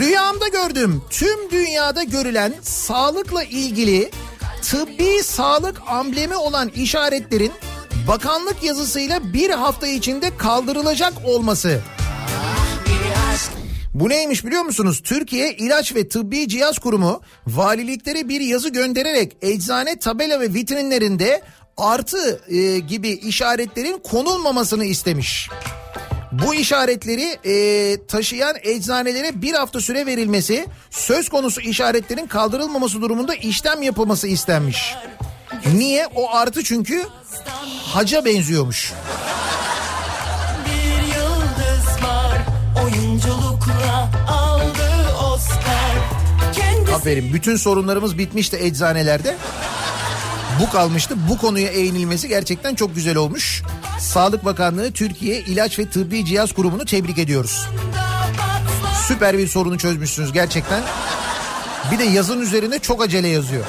Rüyamda 0.00 0.48
gördüm. 0.48 1.02
Tüm 1.10 1.50
dünyada 1.50 2.02
görülen 2.02 2.54
sağlıkla 2.62 3.42
ilgili 3.42 4.10
tıbbi 4.62 5.22
sağlık 5.22 5.82
amblemi 5.86 6.36
olan 6.36 6.68
işaretlerin 6.68 7.52
bakanlık 8.08 8.62
yazısıyla 8.62 9.32
bir 9.32 9.50
hafta 9.50 9.86
içinde 9.86 10.36
kaldırılacak 10.36 11.12
olması. 11.24 11.80
Bu 13.94 14.08
neymiş 14.08 14.44
biliyor 14.44 14.62
musunuz? 14.62 15.00
Türkiye 15.04 15.52
İlaç 15.52 15.94
ve 15.94 16.08
Tıbbi 16.08 16.48
Cihaz 16.48 16.78
Kurumu 16.78 17.20
valiliklere 17.46 18.28
bir 18.28 18.40
yazı 18.40 18.68
göndererek 18.68 19.36
eczane 19.42 19.98
tabela 19.98 20.40
ve 20.40 20.54
vitrinlerinde 20.54 21.42
artı 21.76 22.40
e, 22.48 22.78
gibi 22.78 23.08
işaretlerin 23.08 23.98
konulmamasını 23.98 24.84
istemiş. 24.84 25.48
Bu 26.32 26.54
işaretleri 26.54 27.38
e, 27.44 28.06
taşıyan 28.06 28.56
eczanelere 28.62 29.42
bir 29.42 29.54
hafta 29.54 29.80
süre 29.80 30.06
verilmesi, 30.06 30.66
söz 30.90 31.28
konusu 31.28 31.60
işaretlerin 31.60 32.26
kaldırılmaması 32.26 33.02
durumunda 33.02 33.34
işlem 33.34 33.82
yapılması 33.82 34.28
istenmiş. 34.28 34.94
Niye? 35.74 36.06
O 36.14 36.30
artı 36.30 36.64
çünkü 36.64 37.06
haca 37.84 38.24
benziyormuş. 38.24 38.92
Aferin. 47.00 47.32
Bütün 47.32 47.56
sorunlarımız 47.56 48.18
bitmişti 48.18 48.56
eczanelerde. 48.60 49.36
Bu 50.60 50.70
kalmıştı. 50.70 51.14
Bu 51.28 51.38
konuya 51.38 51.68
eğinilmesi 51.68 52.28
gerçekten 52.28 52.74
çok 52.74 52.94
güzel 52.94 53.16
olmuş. 53.16 53.62
Sağlık 53.98 54.44
Bakanlığı 54.44 54.92
Türkiye 54.92 55.40
İlaç 55.40 55.78
ve 55.78 55.86
Tıbbi 55.86 56.24
Cihaz 56.24 56.52
Kurumu'nu 56.52 56.84
tebrik 56.84 57.18
ediyoruz. 57.18 57.68
Süper 59.08 59.38
bir 59.38 59.48
sorunu 59.48 59.78
çözmüşsünüz 59.78 60.32
gerçekten. 60.32 60.82
Bir 61.92 61.98
de 61.98 62.04
yazın 62.04 62.40
üzerine 62.40 62.78
çok 62.78 63.02
acele 63.02 63.28
yazıyor. 63.28 63.64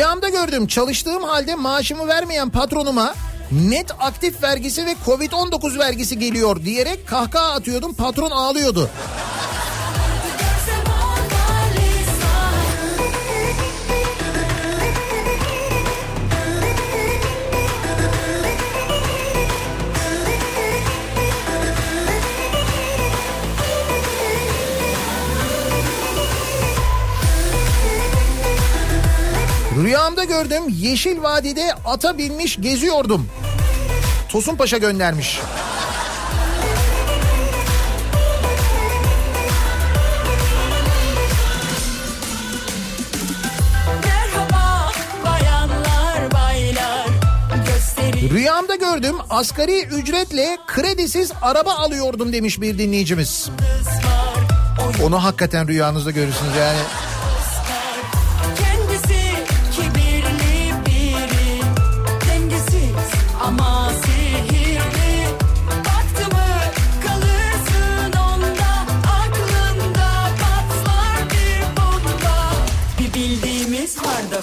Rüyamda 0.00 0.28
gördüm 0.28 0.66
çalıştığım 0.66 1.22
halde 1.22 1.54
maaşımı 1.54 2.08
vermeyen 2.08 2.50
patronuma 2.50 3.14
net 3.52 3.90
aktif 3.98 4.42
vergisi 4.42 4.86
ve 4.86 4.94
Covid-19 5.06 5.78
vergisi 5.78 6.18
geliyor 6.18 6.64
diyerek 6.64 7.08
kahkaha 7.08 7.52
atıyordum 7.52 7.94
patron 7.94 8.30
ağlıyordu. 8.30 8.90
Rüyamda 29.82 30.24
gördüm 30.24 30.62
Yeşil 30.68 31.22
Vadide 31.22 31.74
ata 31.84 32.18
binmiş 32.18 32.56
geziyordum. 32.60 33.26
Tosun 34.28 34.56
Paşa 34.56 34.78
göndermiş. 34.78 35.40
Rüyamda 48.30 48.74
gördüm 48.74 49.16
asgari 49.30 49.84
ücretle 49.84 50.58
kredisiz 50.66 51.32
araba 51.42 51.74
alıyordum 51.74 52.32
demiş 52.32 52.60
bir 52.60 52.78
dinleyicimiz. 52.78 53.50
Onu 55.04 55.24
hakikaten 55.24 55.68
rüyanızda 55.68 56.10
görürsünüz 56.10 56.56
yani. 56.58 56.78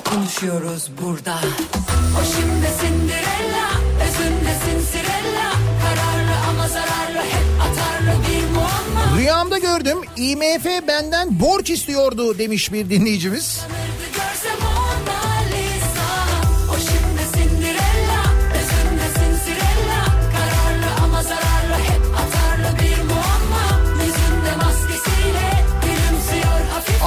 Konuşuyoruz 0.09 0.89
burada. 1.01 1.39
O 2.17 2.23
şimdi 2.35 2.67
Cinderella 2.81 3.69
Özünde 4.07 4.53
Cincirella 4.65 5.51
Kararlı 5.83 6.35
ama 6.49 6.67
zararlı 6.67 7.17
hep 7.17 7.45
atarlı 7.61 8.21
bir 8.27 8.55
muamma. 8.55 9.17
Rüyamda 9.17 9.57
gördüm 9.57 9.97
IMF 10.17 10.65
benden 10.87 11.39
borç 11.39 11.69
istiyordu 11.69 12.37
demiş 12.37 12.73
bir 12.73 12.89
dinleyicimiz. 12.89 13.61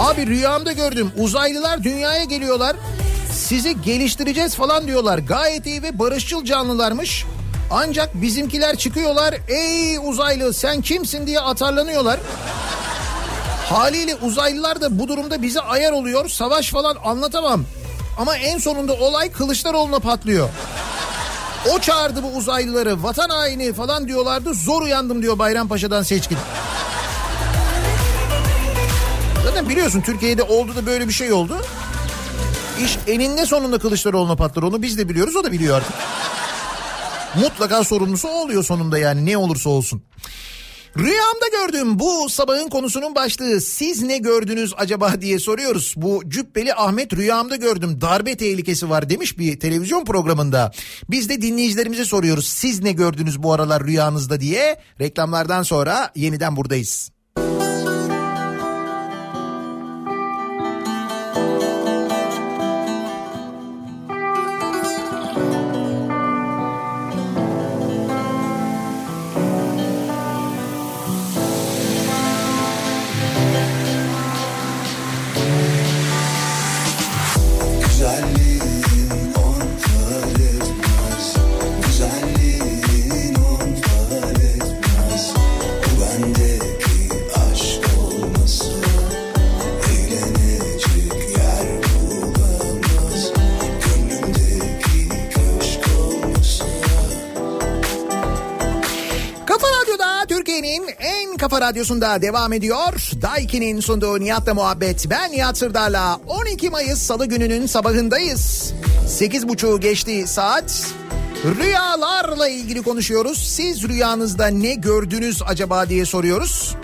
Abi 0.00 0.26
rüyamda 0.26 0.72
gördüm 0.72 1.12
uzaylılar 1.18 1.82
dünyaya 1.84 2.24
geliyorlar. 2.24 2.76
Sizi 3.32 3.82
geliştireceğiz 3.82 4.54
falan 4.54 4.86
diyorlar. 4.86 5.18
Gayet 5.18 5.66
iyi 5.66 5.82
ve 5.82 5.98
barışçıl 5.98 6.44
canlılarmış. 6.44 7.24
Ancak 7.70 8.14
bizimkiler 8.14 8.76
çıkıyorlar. 8.76 9.34
Ey 9.48 9.98
uzaylı 9.98 10.54
sen 10.54 10.82
kimsin 10.82 11.26
diye 11.26 11.40
atarlanıyorlar. 11.40 12.20
Haliyle 13.68 14.14
uzaylılar 14.14 14.80
da 14.80 14.98
bu 14.98 15.08
durumda 15.08 15.42
bize 15.42 15.60
ayar 15.60 15.92
oluyor. 15.92 16.28
Savaş 16.28 16.70
falan 16.70 16.96
anlatamam. 17.04 17.64
Ama 18.18 18.36
en 18.36 18.58
sonunda 18.58 18.92
olay 18.92 19.32
Kılıçdaroğlu'na 19.32 19.98
patlıyor. 19.98 20.48
O 21.74 21.78
çağırdı 21.78 22.22
bu 22.22 22.28
uzaylıları 22.38 23.02
vatan 23.02 23.28
haini 23.28 23.72
falan 23.72 24.08
diyorlardı. 24.08 24.54
Zor 24.54 24.82
uyandım 24.82 25.22
diyor 25.22 25.38
Bayrampaşa'dan 25.38 26.02
seçkin. 26.02 26.38
Zaten 29.60 29.70
biliyorsun 29.70 30.00
Türkiye'de 30.00 30.42
oldu 30.42 30.76
da 30.76 30.86
böyle 30.86 31.08
bir 31.08 31.12
şey 31.12 31.32
oldu. 31.32 31.56
İş 32.84 32.98
eninde 33.06 33.46
sonunda 33.46 33.78
Kılıçdaroğlu'na 33.78 34.36
patlar 34.36 34.62
onu 34.62 34.82
biz 34.82 34.98
de 34.98 35.08
biliyoruz 35.08 35.36
o 35.36 35.44
da 35.44 35.52
biliyor 35.52 35.76
artık. 35.76 35.94
Mutlaka 37.34 37.84
sorumlusu 37.84 38.28
oluyor 38.28 38.64
sonunda 38.64 38.98
yani 38.98 39.26
ne 39.26 39.36
olursa 39.36 39.70
olsun. 39.70 40.02
Rüyamda 40.98 41.48
gördüm 41.52 41.98
bu 41.98 42.28
sabahın 42.30 42.68
konusunun 42.68 43.14
başlığı 43.14 43.60
siz 43.60 44.02
ne 44.02 44.18
gördünüz 44.18 44.72
acaba 44.76 45.20
diye 45.20 45.38
soruyoruz. 45.38 45.94
Bu 45.96 46.22
Cübbeli 46.28 46.74
Ahmet 46.74 47.12
rüyamda 47.12 47.56
gördüm 47.56 48.00
darbe 48.00 48.36
tehlikesi 48.36 48.90
var 48.90 49.10
demiş 49.10 49.38
bir 49.38 49.60
televizyon 49.60 50.04
programında. 50.04 50.72
Biz 51.10 51.28
de 51.28 51.42
dinleyicilerimize 51.42 52.04
soruyoruz 52.04 52.48
siz 52.48 52.82
ne 52.82 52.92
gördünüz 52.92 53.42
bu 53.42 53.52
aralar 53.52 53.84
rüyanızda 53.84 54.40
diye 54.40 54.80
reklamlardan 55.00 55.62
sonra 55.62 56.12
yeniden 56.14 56.56
buradayız. 56.56 57.10
Kafa 101.40 101.60
radyosunda 101.60 102.22
devam 102.22 102.52
ediyor. 102.52 103.10
Daiki'nin 103.22 103.80
sunduğu 103.80 104.20
Nihat'la 104.20 104.54
muhabbet. 104.54 105.10
Ben 105.10 105.32
Nihat 105.32 105.58
Sırdar'la 105.58 106.20
12 106.26 106.70
Mayıs 106.70 107.02
Salı 107.02 107.26
gününün 107.26 107.66
sabahındayız. 107.66 108.72
8.30 109.08 109.80
geçti 109.80 110.24
saat. 110.26 110.86
Rüyalarla 111.44 112.48
ilgili 112.48 112.82
konuşuyoruz. 112.82 113.38
Siz 113.38 113.88
rüyanızda 113.88 114.46
ne 114.46 114.74
gördünüz 114.74 115.42
acaba 115.46 115.88
diye 115.88 116.04
soruyoruz. 116.04 116.74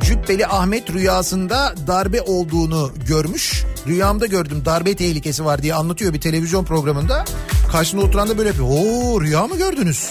Cübbeli 0.00 0.46
Ahmet 0.46 0.90
rüyasında 0.90 1.74
darbe 1.86 2.22
olduğunu 2.22 2.92
görmüş. 3.08 3.64
Rüyamda 3.86 4.26
gördüm 4.26 4.62
darbe 4.64 4.96
tehlikesi 4.96 5.44
var 5.44 5.62
diye 5.62 5.74
anlatıyor 5.74 6.12
bir 6.12 6.20
televizyon 6.20 6.64
programında. 6.64 7.24
Karşısında 7.72 8.02
oturan 8.02 8.28
da 8.28 8.38
böyle 8.38 8.48
yapıyor. 8.48 8.68
Oo 8.68 9.20
rüya 9.20 9.46
mı 9.46 9.56
gördünüz? 9.56 10.10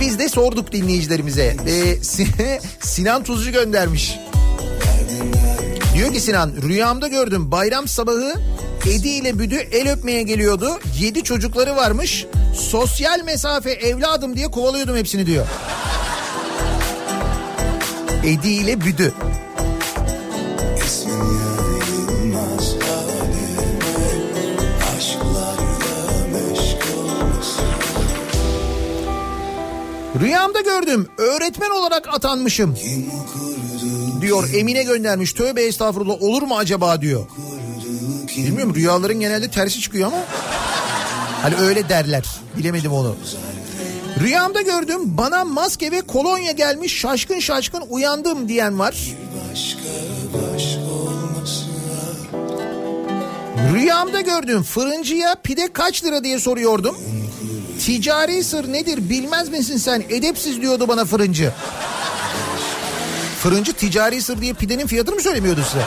Biz 0.00 0.18
de 0.18 0.28
sorduk 0.28 0.72
dinleyicilerimize. 0.72 1.56
Ee, 1.66 1.96
Sin- 2.02 2.60
Sinan 2.80 3.24
Tuzcu 3.24 3.50
göndermiş. 3.52 4.14
Diyor 5.94 6.12
ki 6.12 6.20
Sinan 6.20 6.52
rüyamda 6.62 7.08
gördüm 7.08 7.50
bayram 7.50 7.88
sabahı 7.88 8.34
Edi 8.86 9.08
ile 9.08 9.38
Büdü 9.38 9.54
el 9.54 9.92
öpmeye 9.92 10.22
geliyordu. 10.22 10.78
Yedi 11.00 11.22
çocukları 11.24 11.76
varmış. 11.76 12.26
Sosyal 12.54 13.22
mesafe 13.24 13.70
evladım 13.70 14.36
diye 14.36 14.48
kovalıyordum 14.48 14.96
hepsini 14.96 15.26
diyor. 15.26 15.46
Edi 18.24 18.48
ile 18.48 18.80
Büdü. 18.80 19.14
Rüyamda 30.20 30.60
gördüm 30.60 31.08
öğretmen 31.18 31.70
olarak 31.70 32.14
atanmışım. 32.14 32.76
Diyor 34.20 34.48
Emine 34.54 34.82
göndermiş 34.82 35.32
tövbe 35.32 35.62
estağfurullah 35.62 36.22
olur 36.22 36.42
mu 36.42 36.56
acaba 36.56 37.00
diyor. 37.00 37.26
Bilmiyorum 38.36 38.74
rüyaların 38.74 39.20
genelde 39.20 39.50
tersi 39.50 39.80
çıkıyor 39.80 40.06
ama. 40.06 40.18
Hani 41.42 41.56
öyle 41.56 41.88
derler 41.88 42.24
bilemedim 42.58 42.92
onu. 42.92 43.16
Rüyamda 44.20 44.62
gördüm 44.62 45.00
bana 45.04 45.44
maske 45.44 45.92
ve 45.92 46.00
kolonya 46.00 46.52
gelmiş 46.52 46.98
şaşkın 47.00 47.38
şaşkın 47.40 47.82
uyandım 47.90 48.48
diyen 48.48 48.78
var. 48.78 48.96
Rüyamda 53.74 54.20
gördüm 54.20 54.62
fırıncıya 54.62 55.34
pide 55.42 55.72
kaç 55.72 56.04
lira 56.04 56.24
diye 56.24 56.38
soruyordum. 56.38 56.96
Ticari 57.88 58.44
sır 58.44 58.72
nedir 58.72 59.10
bilmez 59.10 59.48
misin 59.48 59.76
sen 59.76 60.04
edepsiz 60.10 60.60
diyordu 60.60 60.88
bana 60.88 61.04
fırıncı. 61.04 61.52
Fırıncı 63.42 63.72
ticari 63.72 64.22
sır 64.22 64.40
diye 64.40 64.52
pidenin 64.52 64.86
fiyatını 64.86 65.14
mı 65.14 65.22
söylemiyordu 65.22 65.60
size? 65.64 65.84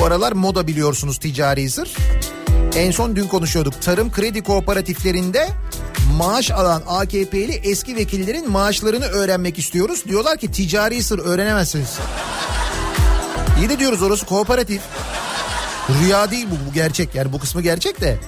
Bu 0.00 0.04
aralar 0.04 0.32
moda 0.32 0.66
biliyorsunuz 0.66 1.18
ticari 1.18 1.70
sır. 1.70 1.96
En 2.76 2.90
son 2.90 3.16
dün 3.16 3.28
konuşuyorduk. 3.28 3.82
Tarım 3.82 4.12
kredi 4.12 4.42
kooperatiflerinde 4.42 5.48
maaş 6.16 6.50
alan 6.50 6.82
AKP'li 6.86 7.60
eski 7.64 7.96
vekillerin 7.96 8.50
maaşlarını 8.50 9.06
öğrenmek 9.06 9.58
istiyoruz. 9.58 10.04
Diyorlar 10.08 10.38
ki 10.38 10.52
ticari 10.52 11.02
sır 11.02 11.18
öğrenemezsiniz. 11.18 11.98
İyi 13.58 13.68
de 13.68 13.78
diyoruz 13.78 14.02
orası 14.02 14.26
kooperatif. 14.26 14.80
Rüya 15.90 16.30
değil 16.30 16.46
bu, 16.50 16.70
bu 16.70 16.74
gerçek. 16.74 17.14
Yani 17.14 17.32
bu 17.32 17.38
kısmı 17.38 17.62
gerçek 17.62 18.00
de. 18.00 18.18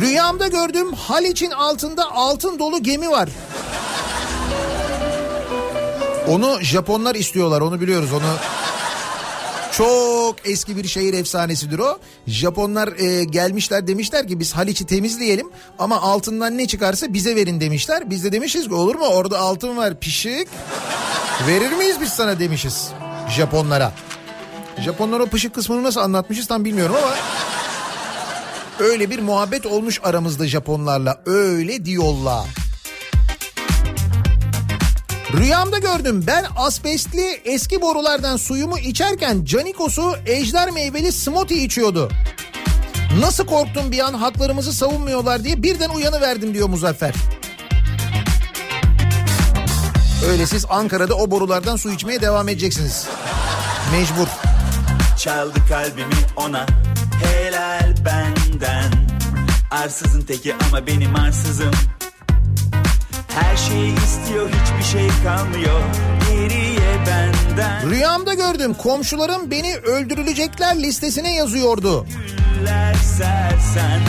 Rüyamda 0.00 0.46
gördüm 0.46 0.92
Haliç'in 0.92 1.50
altında 1.50 2.12
altın 2.12 2.58
dolu 2.58 2.82
gemi 2.82 3.10
var. 3.10 3.28
Onu 6.28 6.58
Japonlar 6.62 7.14
istiyorlar 7.14 7.60
onu 7.60 7.80
biliyoruz 7.80 8.12
onu. 8.12 8.36
Çok 9.72 10.36
eski 10.44 10.76
bir 10.76 10.88
şehir 10.88 11.14
efsanesidir 11.14 11.78
o. 11.78 11.98
Japonlar 12.26 12.88
e, 12.98 13.24
gelmişler 13.24 13.86
demişler 13.86 14.28
ki 14.28 14.40
biz 14.40 14.52
Haliç'i 14.52 14.86
temizleyelim 14.86 15.50
ama 15.78 16.00
altından 16.00 16.58
ne 16.58 16.66
çıkarsa 16.66 17.14
bize 17.14 17.36
verin 17.36 17.60
demişler. 17.60 18.10
Biz 18.10 18.24
de 18.24 18.32
demişiz 18.32 18.68
ki 18.68 18.74
olur 18.74 18.94
mu 18.94 19.06
orada 19.06 19.38
altın 19.38 19.76
var 19.76 20.00
pişik. 20.00 20.48
Verir 21.46 21.72
miyiz 21.72 21.96
biz 22.00 22.08
sana 22.08 22.38
demişiz 22.38 22.90
Japonlara. 23.30 23.92
Japonlar 24.84 25.20
o 25.20 25.26
pışık 25.26 25.54
kısmını 25.54 25.82
nasıl 25.82 26.00
anlatmışız 26.00 26.46
tam 26.46 26.64
bilmiyorum 26.64 26.96
ama... 27.02 27.14
Öyle 28.80 29.10
bir 29.10 29.18
muhabbet 29.18 29.66
olmuş 29.66 30.00
aramızda 30.04 30.46
Japonlarla. 30.46 31.22
Öyle 31.26 31.84
diyorlar. 31.84 32.46
Rüyamda 35.32 35.78
gördüm. 35.78 36.24
Ben 36.26 36.44
asbestli 36.56 37.40
eski 37.44 37.82
borulardan 37.82 38.36
suyumu 38.36 38.78
içerken 38.78 39.44
Canikos'u 39.44 40.16
ejder 40.26 40.70
meyveli 40.70 41.12
smoothie 41.12 41.58
içiyordu. 41.58 42.10
Nasıl 43.20 43.46
korktum 43.46 43.92
bir 43.92 43.98
an 43.98 44.14
haklarımızı 44.14 44.72
savunmuyorlar 44.72 45.44
diye 45.44 45.62
birden 45.62 45.90
uyanıverdim 45.90 46.54
diyor 46.54 46.68
Muzaffer. 46.68 47.14
Öyle 50.24 50.46
siz 50.46 50.64
Ankara'da 50.70 51.14
o 51.14 51.30
borulardan 51.30 51.76
su 51.76 51.92
içmeye 51.92 52.20
devam 52.20 52.48
edeceksiniz. 52.48 53.06
Mecbur. 53.92 54.26
Çaldı 55.18 55.58
kalbimi 55.68 56.14
ona 56.36 56.66
helal 57.24 57.94
benden 58.04 58.92
Arsızın 59.70 60.22
teki 60.22 60.54
ama 60.54 60.86
benim 60.86 61.16
arsızım 61.16 61.70
Her 63.28 63.56
şeyi 63.56 63.94
istiyor 63.96 64.48
hiçbir 64.48 64.98
şey 64.98 65.08
kalmıyor 65.24 65.80
Geriye 66.30 67.06
benden 67.06 67.90
Rüyamda 67.90 68.34
gördüm 68.34 68.74
komşularım 68.74 69.50
beni 69.50 69.76
öldürülecekler 69.76 70.82
listesine 70.82 71.34
yazıyordu. 71.34 72.06
Sersen 73.18 74.00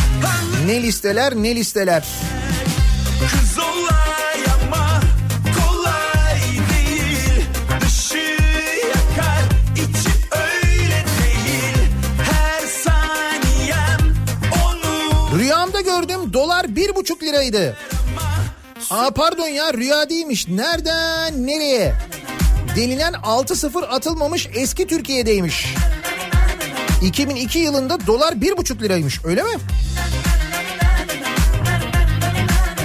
Ne 0.65 0.81
listeler 0.83 1.35
ne 1.35 1.55
listeler. 1.55 2.07
Kız 3.19 3.57
olay 3.59 4.06
bir 16.87 16.95
buçuk 16.95 17.23
liraydı. 17.23 17.77
Aa 18.89 19.11
pardon 19.11 19.47
ya 19.47 19.73
rüya 19.73 20.09
değilmiş. 20.09 20.47
Nereden 20.47 21.47
nereye? 21.47 21.93
Denilen 22.75 23.13
6-0 23.13 23.85
atılmamış 23.85 24.47
eski 24.53 24.87
Türkiye'deymiş. 24.87 25.73
2002 27.01 27.59
yılında 27.59 28.07
dolar 28.07 28.41
bir 28.41 28.57
buçuk 28.57 28.81
liraymış 28.81 29.25
öyle 29.25 29.43
mi? 29.43 29.49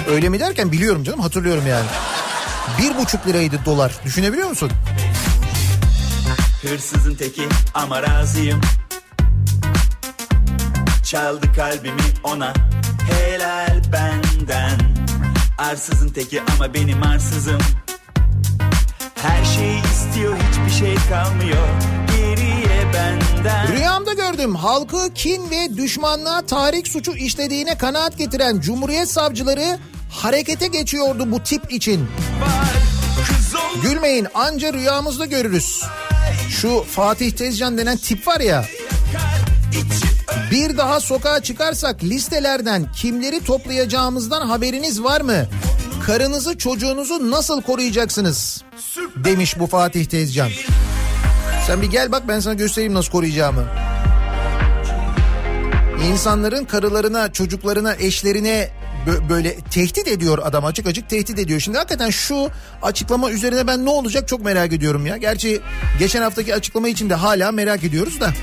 Öyle 0.09 0.29
mi 0.29 0.39
derken 0.39 0.71
biliyorum 0.71 1.03
canım 1.03 1.19
hatırlıyorum 1.19 1.67
yani. 1.67 1.85
Bir 2.79 2.97
buçuk 2.97 3.27
liraydı 3.27 3.59
dolar 3.65 3.93
düşünebiliyor 4.05 4.49
musun? 4.49 4.71
Hırsızın 6.61 7.15
teki 7.15 7.43
ama 7.73 8.01
razıyım 8.01 8.61
Çaldı 11.05 11.53
kalbimi 11.55 12.01
ona 12.23 12.53
benden 14.47 14.79
Arsızın 15.57 16.09
teki 16.09 16.41
ama 16.41 16.73
benim 16.73 17.03
arsızım 17.03 17.59
Her 19.15 19.45
şeyi 19.45 19.81
istiyor 19.83 20.37
hiçbir 20.37 20.85
şey 20.85 20.95
kalmıyor 21.09 21.67
Geriye 22.17 22.93
benden 22.93 23.75
Rüyamda 23.75 24.13
gördüm 24.13 24.55
halkı 24.55 25.13
kin 25.13 25.49
ve 25.51 25.77
düşmanlığa 25.77 26.41
tahrik 26.41 26.87
suçu 26.87 27.11
işlediğine 27.15 27.77
kanaat 27.77 28.17
getiren 28.17 28.59
Cumhuriyet 28.59 29.09
savcıları 29.09 29.79
harekete 30.09 30.67
geçiyordu 30.67 31.31
bu 31.31 31.43
tip 31.43 31.73
için. 31.73 32.07
Gülmeyin 33.83 34.27
anca 34.33 34.73
rüyamızda 34.73 35.25
görürüz. 35.25 35.83
Şu 36.49 36.83
Fatih 36.83 37.31
Tezcan 37.31 37.77
denen 37.77 37.97
tip 37.97 38.27
var 38.27 38.39
ya. 38.39 38.65
Bir 40.53 40.77
daha 40.77 40.99
sokağa 40.99 41.39
çıkarsak 41.39 42.03
listelerden 42.03 42.91
kimleri 42.91 43.43
toplayacağımızdan 43.43 44.47
haberiniz 44.47 45.03
var 45.03 45.21
mı? 45.21 45.45
Karınızı 46.05 46.57
çocuğunuzu 46.57 47.31
nasıl 47.31 47.61
koruyacaksınız? 47.61 48.63
Demiş 49.15 49.59
bu 49.59 49.67
Fatih 49.67 50.05
Tezcan. 50.05 50.49
Sen 51.67 51.81
bir 51.81 51.87
gel 51.87 52.11
bak 52.11 52.27
ben 52.27 52.39
sana 52.39 52.53
göstereyim 52.53 52.93
nasıl 52.93 53.11
koruyacağımı. 53.11 53.65
İnsanların 56.11 56.65
karılarına, 56.65 57.31
çocuklarına, 57.31 57.95
eşlerine 57.95 58.69
bö- 59.07 59.29
böyle 59.29 59.55
tehdit 59.59 60.07
ediyor 60.07 60.39
adam 60.43 60.65
açık 60.65 60.87
açık 60.87 61.09
tehdit 61.09 61.39
ediyor. 61.39 61.59
Şimdi 61.59 61.77
hakikaten 61.77 62.09
şu 62.09 62.49
açıklama 62.81 63.31
üzerine 63.31 63.67
ben 63.67 63.85
ne 63.85 63.89
olacak 63.89 64.27
çok 64.27 64.45
merak 64.45 64.73
ediyorum 64.73 65.05
ya. 65.05 65.17
Gerçi 65.17 65.61
geçen 65.99 66.21
haftaki 66.21 66.55
açıklama 66.55 66.89
için 66.89 67.09
de 67.09 67.15
hala 67.15 67.51
merak 67.51 67.83
ediyoruz 67.83 68.21
da. 68.21 68.33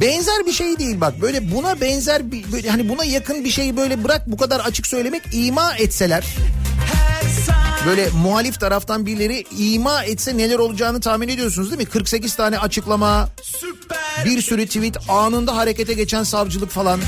Benzer 0.00 0.46
bir 0.46 0.52
şey 0.52 0.78
değil 0.78 1.00
bak 1.00 1.20
böyle 1.22 1.50
buna 1.50 1.80
benzer 1.80 2.32
bir 2.32 2.52
böyle 2.52 2.70
hani 2.70 2.88
buna 2.88 3.04
yakın 3.04 3.44
bir 3.44 3.50
şeyi 3.50 3.76
böyle 3.76 4.04
bırak 4.04 4.22
bu 4.26 4.36
kadar 4.36 4.60
açık 4.60 4.86
söylemek 4.86 5.22
ima 5.32 5.74
etseler 5.74 6.24
böyle 7.86 8.08
muhalif 8.22 8.60
taraftan 8.60 9.06
birileri 9.06 9.44
ima 9.58 10.04
etse 10.04 10.36
neler 10.36 10.58
olacağını 10.58 11.00
tahmin 11.00 11.28
ediyorsunuz 11.28 11.70
değil 11.70 11.82
mi? 11.82 11.86
48 11.86 12.34
tane 12.34 12.58
açıklama, 12.58 13.28
bir 14.24 14.42
sürü 14.42 14.66
tweet, 14.66 14.96
anında 15.08 15.56
harekete 15.56 15.92
geçen 15.92 16.22
savcılık 16.22 16.70
falan. 16.70 17.00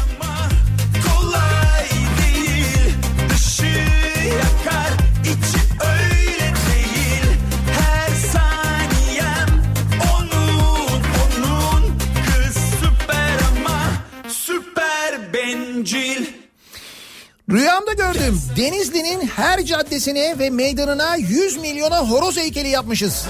Rüyamda 17.53 17.93
gördüm. 17.93 18.41
Denizli'nin 18.57 19.27
her 19.27 19.65
caddesine 19.65 20.39
ve 20.39 20.51
meydanına 20.51 21.16
100 21.16 21.57
milyona 21.57 21.99
horoz 21.99 22.37
heykeli 22.37 22.69
yapmışız. 22.69 23.27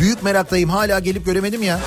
Büyük 0.00 0.22
meraktayım 0.22 0.70
hala 0.70 0.98
gelip 0.98 1.26
göremedim 1.26 1.62
ya. 1.62 1.80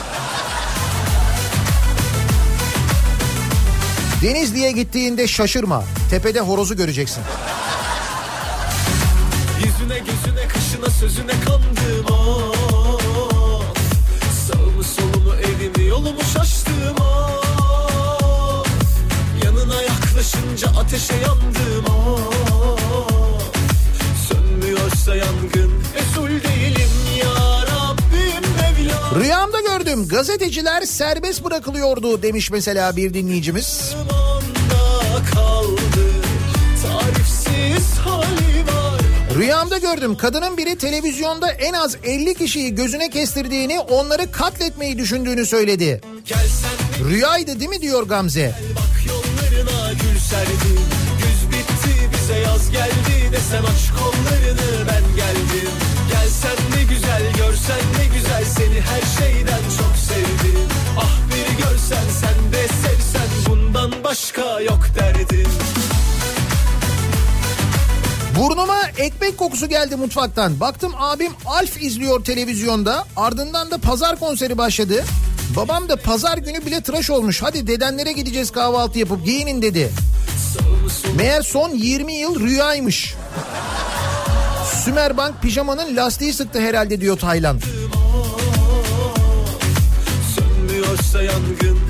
Denizli'ye 4.22 4.72
gittiğinde 4.72 5.28
şaşırma. 5.28 5.84
Tepede 6.10 6.40
horozu 6.40 6.78
göreceksin. 6.78 7.24
Yüzüne 9.57 9.99
gözüne 9.99 10.48
kışına 10.48 10.90
sözüne 10.90 11.32
kandım 11.32 11.76
ateşe 20.90 21.14
yandım 21.14 21.86
ah 21.90 23.40
Sönmüyorsa 24.30 25.16
yangın 25.16 25.72
Resul 25.95 26.28
değilim 26.28 26.90
ya 27.20 27.61
Rabbim 27.61 28.44
Mevlam 28.56 29.22
Rüyamda 29.22 29.60
gördüm. 29.60 30.07
Gazeteciler 30.07 30.82
serbest 30.82 31.44
bırakılıyordu 31.44 32.22
demiş 32.22 32.52
mesela 32.52 32.95
bir 32.95 33.14
dinleyicimiz. 33.14 33.95
Kaldı 35.34 36.11
Tarifsiz 36.84 37.98
hali 37.98 38.66
var 38.68 39.02
Rüyamda 39.38 39.78
gördüm. 39.78 40.18
Kadının 40.18 40.57
biri 40.57 40.78
televizyonda 40.78 41.52
en 41.52 41.74
az 41.74 41.98
50 42.03 42.36
kişiyi 42.36 42.76
gözüne 42.76 43.10
kestirdiğini, 43.10 43.80
onları 43.80 44.32
katletmeyi 44.32 44.98
düşündüğünü 44.98 45.45
söyledi. 45.45 46.02
Rüyaydı 47.10 47.60
değil 47.60 47.70
mi 47.70 47.82
diyor 47.82 48.03
Gamze. 48.03 48.56
Serdim 50.30 50.80
Güz 51.18 51.51
bitti 51.51 52.10
bize 52.14 52.39
yaz 52.39 52.72
geldi 52.72 53.31
Desen 53.31 53.64
aç 53.64 53.91
kollarını 53.99 54.88
ben 54.88 55.15
geldim. 55.15 55.72
Gelsen 56.11 56.57
ne 56.76 56.84
güzel 56.84 57.23
görsen 57.38 57.80
ne 57.99 58.06
güzel 58.15 58.45
Seni 58.45 58.81
her 58.81 59.01
şeyden 59.19 59.61
çok 59.77 59.95
sevdim. 59.97 60.68
Ah 60.97 61.18
bir 61.27 61.64
görsen 61.64 62.06
sen 62.22 62.53
de 62.53 62.68
sevsen 62.68 63.30
Bundan 63.49 64.03
başka 64.03 64.61
yok 64.61 64.88
derdim 64.95 65.49
Burnuma 68.40 68.82
ekmek 68.98 69.38
kokusu 69.38 69.70
geldi 69.70 69.95
mutfaktan. 69.95 70.60
Baktım 70.60 70.94
abim 70.98 71.32
Alf 71.45 71.82
izliyor 71.82 72.24
televizyonda. 72.24 73.06
Ardından 73.16 73.72
da 73.72 73.78
pazar 73.78 74.20
konseri 74.20 74.57
başladı. 74.57 75.03
Babam 75.56 75.90
da 75.90 75.95
pazar 75.95 76.38
günü 76.38 76.66
bile 76.66 76.82
tıraş 76.82 77.10
olmuş. 77.10 77.41
Hadi 77.41 77.68
dedenlere 77.68 78.11
gideceğiz 78.11 78.52
kahvaltı 78.52 78.99
yapıp 78.99 79.26
giyinin 79.26 79.61
dedi. 79.61 79.91
Meğer 81.16 81.41
son 81.41 81.70
20 81.70 82.14
yıl 82.14 82.40
rüyaymış. 82.40 83.16
Sümerbank 84.86 85.41
pijamanın 85.41 85.95
lastiği 85.95 86.34
sıktı 86.34 86.60
herhalde 86.60 87.02
diyor 87.02 87.18
Taylan. 87.18 87.60
Sönmüyorsa 90.36 91.24
yangın 91.24 91.89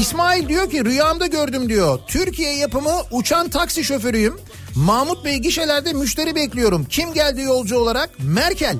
İsmail 0.00 0.48
diyor 0.48 0.70
ki 0.70 0.84
rüyamda 0.84 1.26
gördüm 1.26 1.68
diyor. 1.68 1.98
Türkiye 2.06 2.56
yapımı 2.56 3.02
uçan 3.10 3.48
taksi 3.48 3.84
şoförüyüm. 3.84 4.40
Mahmut 4.74 5.24
Bey 5.24 5.36
gişelerde 5.36 5.92
müşteri 5.92 6.34
bekliyorum. 6.34 6.84
Kim 6.84 7.12
geldi 7.14 7.40
yolcu 7.42 7.78
olarak? 7.78 8.10
Merkel. 8.18 8.76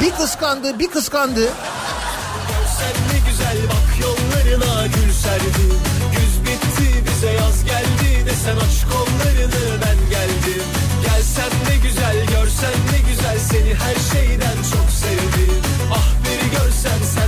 Bir 0.00 0.10
kıskandı 0.10 0.78
bir 0.78 0.86
kıskandı. 0.88 1.40
Görsen 1.40 2.96
ne 3.12 3.30
güzel 3.30 3.56
bak 3.68 3.88
yollarına 4.02 4.86
gül 4.86 5.12
serdim 5.12 5.80
Güz 6.12 6.42
bitti 6.42 7.04
bize 7.06 7.32
yaz 7.32 7.64
geldi 7.64 8.26
Desen 8.26 8.56
aç 8.56 8.84
kollarını 8.92 9.80
ben 9.82 10.10
geldim 10.10 10.64
Gelsen 11.04 11.50
ne 11.68 11.88
güzel 11.88 12.26
görsen 12.26 12.76
ne 12.92 13.10
güzel 13.10 13.38
Seni 13.50 13.74
her 13.74 13.96
şeyden 14.12 14.56
çok 14.72 14.90
sevdim 15.02 15.62
Ah 15.92 16.08
bir 16.24 16.58
görsen 16.58 17.00
sen 17.14 17.25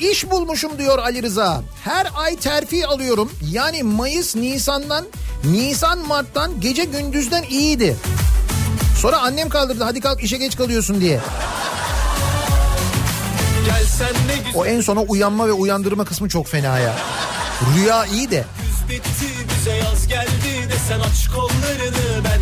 İş 0.00 0.30
bulmuşum 0.30 0.78
diyor 0.78 0.98
Ali 0.98 1.22
Rıza. 1.22 1.62
Her 1.84 2.06
ay 2.14 2.36
terfi 2.36 2.86
alıyorum. 2.86 3.30
Yani 3.50 3.82
Mayıs 3.82 4.36
Nisan'dan 4.36 5.04
Nisan 5.44 5.98
Mart'tan 5.98 6.60
gece 6.60 6.84
gündüzden 6.84 7.42
iyiydi. 7.42 7.96
Sonra 8.98 9.18
annem 9.18 9.48
kaldırdı 9.48 9.84
hadi 9.84 10.00
kalk 10.00 10.22
işe 10.22 10.36
geç 10.36 10.56
kalıyorsun 10.56 11.00
diye. 11.00 11.20
O 14.54 14.66
en 14.66 14.80
sona 14.80 15.00
uyanma 15.00 15.46
ve 15.48 15.52
uyandırma 15.52 16.04
kısmı 16.04 16.28
çok 16.28 16.48
fena 16.48 16.78
ya. 16.78 16.94
Rüya 17.76 18.06
iyi 18.06 18.30
de. 18.30 18.44
bitti 18.88 19.26
bize 19.58 19.76
yaz 19.76 20.06
geldi 20.08 20.68
desen 20.72 21.00
aç 21.00 21.28
kollarını 21.34 22.24
ben 22.24 22.40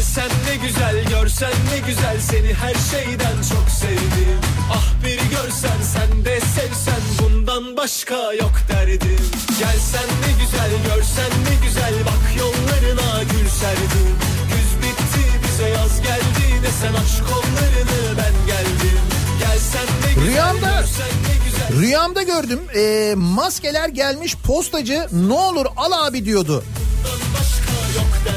Gelsen 0.00 0.30
ne 0.48 0.66
güzel 0.66 1.04
görsen 1.04 1.52
ne 1.72 1.78
güzel. 1.88 2.20
Seni 2.20 2.54
her 2.54 2.74
şeyden 2.90 3.36
çok 3.52 3.70
sevdim. 3.80 4.40
Ah 4.72 4.84
bir 5.04 5.36
görsen 5.36 5.80
sen 5.94 6.24
de 6.24 6.40
sevsen. 6.40 7.00
Bundan 7.22 7.76
başka 7.76 8.32
yok 8.32 8.52
derdim. 8.68 9.18
Gelsen 9.58 10.08
ne 10.22 10.44
güzel 10.44 10.70
görsen 10.94 11.30
ne 11.44 11.66
güzel. 11.66 11.94
Bak 12.06 12.38
yollarına 12.38 13.22
gül 13.22 13.48
serdim 13.48 14.16
Güz 14.48 14.82
bitti 14.82 15.26
bize 15.44 15.68
yaz 15.68 16.02
geldi 16.02 16.62
desen 16.62 16.94
aç 16.94 17.30
kollarını 17.30 18.18
ben 18.18 18.46
geldim. 18.46 19.00
Gelsen 19.38 19.86
ne 20.06 20.12
güzel 20.14 20.26
Rüyamda 20.26 20.80
görsen 20.80 21.08
ne 21.28 21.50
güzel. 21.50 21.80
Rüyamda 21.80 22.22
gördüm 22.22 22.60
e, 22.76 23.14
maskeler 23.16 23.88
gelmiş 23.88 24.36
postacı 24.36 25.06
ne 25.12 25.34
olur 25.34 25.66
al 25.76 26.06
abi 26.06 26.24
diyordu. 26.24 26.64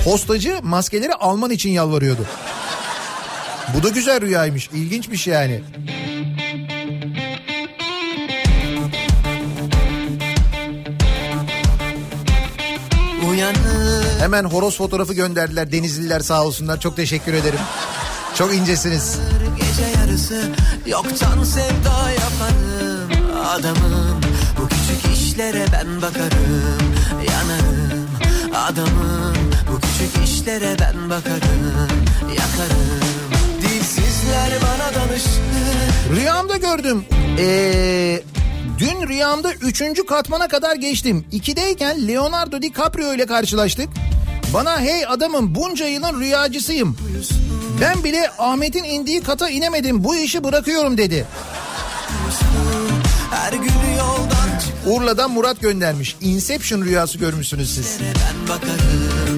Postacı 0.04 0.60
maskeleri 0.64 1.14
alman 1.14 1.52
için 1.52 1.70
yalvarıyordu. 1.70 2.26
Bu 3.74 3.84
da 3.84 3.90
güzel 3.90 4.22
rüyaymış 4.22 4.70
ilginçmiş 4.70 5.28
yani. 5.28 5.62
Uyanır 13.30 14.20
Hemen 14.20 14.44
horoz 14.44 14.78
fotoğrafı 14.78 15.14
gönderdiler 15.14 15.72
Denizliler 15.72 16.20
sağ 16.20 16.46
olsunlar 16.46 16.80
çok 16.80 16.96
teşekkür 16.96 17.34
ederim. 17.34 17.60
Çok 18.38 18.54
incesiniz. 18.54 19.20
gece 19.58 20.00
yarısı 20.00 20.52
Yoktan 20.86 21.44
sevda 21.44 22.12
yaparım 22.12 23.12
Adamım 23.48 24.22
bu 24.58 24.68
küçük 24.68 25.18
işlere 25.18 25.66
ben 25.74 26.02
bakarım 26.02 26.94
Yanarım 27.30 28.08
adamım 28.56 29.43
bu 29.74 29.80
küçük 29.80 30.30
işlere 30.30 30.76
ben 30.80 31.10
bakarım 31.10 31.90
Yakarım 32.30 33.00
Dilsizler 33.62 34.52
bana 34.62 34.96
danışır 34.96 35.42
Rüyamda 36.16 36.58
gördüm. 36.58 37.06
Ee, 37.40 38.24
dün 38.78 39.08
rüyamda 39.08 39.54
üçüncü 39.54 40.06
katmana 40.06 40.48
kadar 40.48 40.76
geçtim. 40.76 41.26
İkideyken 41.32 42.08
Leonardo 42.08 42.62
DiCaprio 42.62 43.14
ile 43.14 43.26
karşılaştık. 43.26 43.90
Bana 44.54 44.82
hey 44.82 45.06
adamım 45.06 45.56
bunca 45.56 45.88
yılın 45.88 46.20
rüyacısıyım. 46.20 46.98
Ben 47.82 48.04
bile 48.04 48.30
Ahmet'in 48.40 48.84
indiği 48.84 49.22
kata 49.22 49.50
inemedim 49.50 50.04
bu 50.04 50.16
işi 50.16 50.44
bırakıyorum 50.44 50.98
dedi. 50.98 51.26
Her 53.32 53.54
gün 53.54 53.74
Urla'dan 54.88 55.32
Murat 55.32 55.62
göndermiş. 55.62 56.16
Inception 56.22 56.82
rüyası 56.82 57.18
görmüşsünüz 57.18 57.76
siz. 57.76 57.98
ben 58.02 58.48
bakarım 58.48 59.33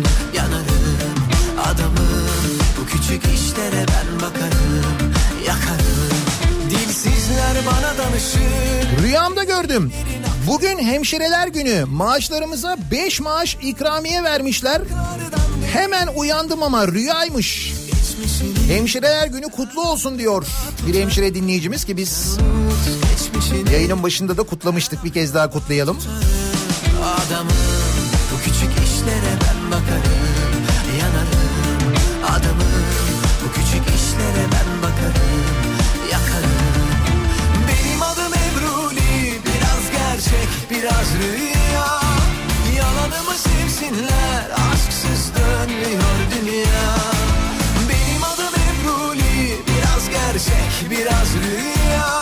küçük 3.07 3.23
işlere 3.23 3.86
ben 3.88 4.15
bakarım 4.15 5.14
Yakarım 5.48 6.10
Dilsizler 6.69 7.57
bana 7.65 7.98
danışır 7.98 9.03
Rüyamda 9.03 9.44
gördüm. 9.44 9.91
Bugün 10.48 10.80
hemşireler 10.80 11.48
günü 11.48 11.86
maaşlarımıza 11.86 12.77
5 12.91 13.19
maaş 13.19 13.57
ikramiye 13.61 14.23
vermişler. 14.23 14.82
Hemen 15.73 16.07
uyandım 16.15 16.64
ama 16.64 16.88
rüyaymış. 16.88 17.73
Hemşireler 18.68 19.27
günü 19.27 19.45
kutlu 19.45 19.82
olsun 19.82 20.19
diyor 20.19 20.45
bir 20.88 21.02
hemşire 21.02 21.36
dinleyicimiz 21.36 21.86
ki 21.86 21.98
biz 21.98 22.38
yayının 23.72 24.03
başında 24.03 24.38
da 24.38 24.44
kutlamıştık 24.44 25.03
bir 25.03 25.14
kez 25.14 25.34
daha 25.34 25.49
kutlayalım. 25.49 25.98
Adamım 27.03 27.53
bu 28.34 28.44
küçük 28.44 28.72
işlere 28.86 29.34
ben 29.41 29.72
bakarım 29.72 30.15
biraz 40.86 41.07
rüya 41.24 41.99
Yalanımı 42.78 43.38
sevsinler 43.38 44.52
aşksız 44.74 45.32
dönmüyor 45.36 46.18
dünya 46.36 46.95
Benim 47.90 48.24
adım 48.24 48.53
Ebruli 48.62 49.57
biraz 49.68 50.10
gerçek 50.10 50.91
biraz 50.91 51.28
rüya 51.44 52.22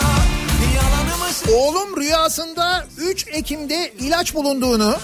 Yalanımı 0.76 1.60
Oğlum 1.60 1.98
rüyasında 1.98 2.88
3 2.98 3.26
Ekim'de 3.28 3.94
ilaç 4.00 4.36
bulunduğunu 4.36 4.96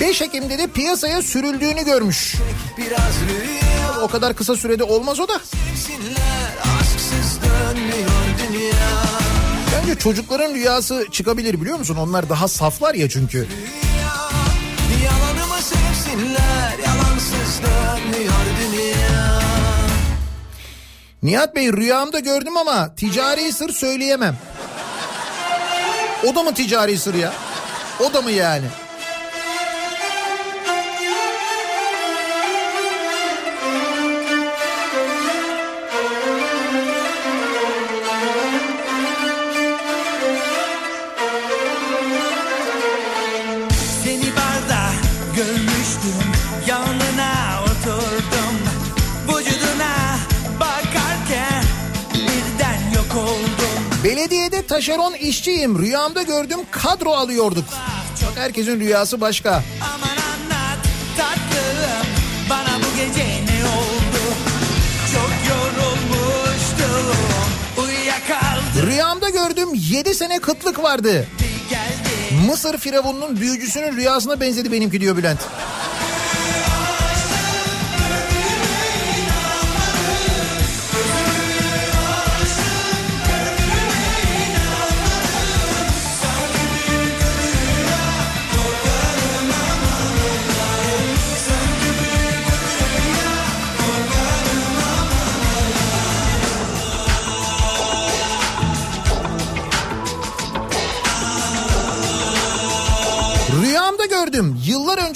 5 0.00 0.22
Ekim'de 0.22 0.58
de 0.58 0.66
piyasaya 0.66 1.22
sürüldüğünü 1.22 1.84
görmüş. 1.84 2.34
biraz 2.78 3.14
rüya 3.28 4.02
O 4.02 4.08
kadar 4.08 4.34
kısa 4.34 4.56
sürede 4.56 4.84
olmaz 4.84 5.20
o 5.20 5.28
da. 5.28 5.40
Sevsinler 5.44 6.29
Bence 9.90 10.00
çocukların 10.00 10.54
rüyası 10.54 11.06
çıkabilir 11.12 11.60
biliyor 11.60 11.78
musun? 11.78 11.96
Onlar 11.96 12.28
daha 12.28 12.48
saflar 12.48 12.94
ya 12.94 13.08
çünkü. 13.08 13.46
Yalanımı 15.04 15.62
sevsinler 15.62 16.78
yalansız 16.86 17.60
dönmüyor 17.62 18.34
dünya 18.60 19.40
Nihat 21.22 21.54
Bey 21.54 21.72
rüyamda 21.72 22.18
gördüm 22.18 22.56
ama 22.56 22.94
ticari 22.94 23.52
sır 23.52 23.72
söyleyemem. 23.72 24.36
O 26.26 26.34
da 26.34 26.42
mı 26.42 26.54
ticari 26.54 26.98
sır 26.98 27.14
ya? 27.14 27.32
O 28.00 28.12
da 28.12 28.22
mı 28.22 28.30
yani? 28.30 28.66
Taşeron 54.70 55.14
işçiyim. 55.14 55.78
Rüyamda 55.78 56.22
gördüm 56.22 56.58
kadro 56.70 57.10
alıyorduk. 57.10 57.64
Bak 58.26 58.36
herkesin 58.36 58.80
rüyası 58.80 59.20
başka. 59.20 59.50
Aman 59.50 60.08
anlat 60.08 60.78
tatlım 61.16 62.06
Bana 62.50 62.78
bu 62.78 62.96
gece 62.96 63.24
ne 63.24 63.64
oldu 63.64 64.22
Çok 65.12 65.30
yorulmuştum 65.50 67.16
Uyuyakaldım 67.78 68.86
Rüyamda 68.86 69.28
gördüm 69.28 69.68
7 69.74 70.14
sene 70.14 70.38
kıtlık 70.38 70.82
vardı. 70.82 71.26
Mısır 72.46 72.78
firavununun 72.78 73.40
büyücüsünün 73.40 73.96
rüyasına 73.96 74.40
benzedi 74.40 74.72
benimki 74.72 75.00
diyor 75.00 75.16
Bülent. 75.16 75.40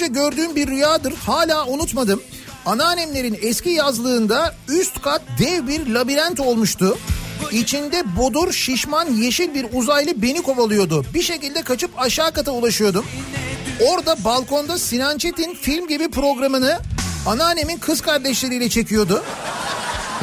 Önce 0.05 0.21
gördüğüm 0.21 0.57
bir 0.57 0.67
rüyadır. 0.67 1.15
Hala 1.15 1.67
unutmadım. 1.67 2.23
Anneannemlerin 2.67 3.39
eski 3.43 3.71
yazlığında 3.71 4.55
üst 4.69 5.03
kat 5.03 5.23
dev 5.39 5.67
bir 5.67 5.87
labirent 5.87 6.41
olmuştu. 6.41 6.99
İçinde 7.53 8.17
bodur 8.17 8.53
şişman 8.53 9.13
yeşil 9.13 9.55
bir 9.55 9.67
uzaylı 9.73 10.23
beni 10.23 10.43
kovalıyordu. 10.43 11.05
Bir 11.15 11.23
şekilde 11.23 11.63
kaçıp 11.63 11.91
aşağı 11.99 12.33
kata 12.33 12.53
ulaşıyordum. 12.53 13.07
Orada 13.89 14.25
balkonda 14.25 14.79
Sinan 14.79 15.19
Çetin 15.19 15.55
film 15.55 15.89
gibi 15.89 16.11
programını 16.11 16.79
anneannemin 17.27 17.79
kız 17.79 18.01
kardeşleriyle 18.01 18.69
çekiyordu. 18.69 19.23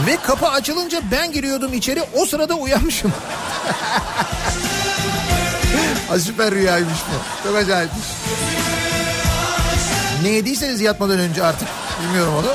Ve 0.08 0.18
kapı 0.24 0.48
açılınca 0.48 1.02
ben 1.12 1.32
giriyordum 1.32 1.74
içeri 1.74 2.04
o 2.16 2.26
sırada 2.26 2.54
uyanmışım. 2.54 3.12
Süper 6.20 6.52
rüyaymış 6.52 7.00
bu. 7.12 7.48
Çok 7.48 7.58
acayipmiş. 7.58 8.06
Ne 10.22 10.30
yediyseniz 10.30 10.82
yatmadan 10.82 11.20
önce 11.20 11.44
artık 11.44 11.68
bilmiyorum 12.04 12.34
onu. 12.36 12.54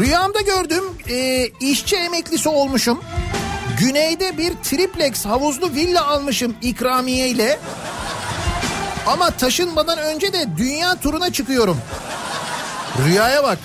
Rüyamda 0.00 0.40
gördüm 0.40 0.84
e, 1.08 1.46
işçi 1.60 1.96
emeklisi 1.96 2.48
olmuşum. 2.48 3.00
Güneyde 3.78 4.38
bir 4.38 4.52
triplex 4.62 5.26
havuzlu 5.26 5.72
villa 5.74 6.06
almışım 6.06 6.56
ikramiye 6.62 7.28
ile. 7.28 7.58
Ama 9.06 9.30
taşınmadan 9.30 9.98
önce 9.98 10.32
de 10.32 10.46
dünya 10.56 10.94
turuna 10.94 11.32
çıkıyorum. 11.32 11.78
Rüyaya 13.06 13.44
bak. 13.44 13.58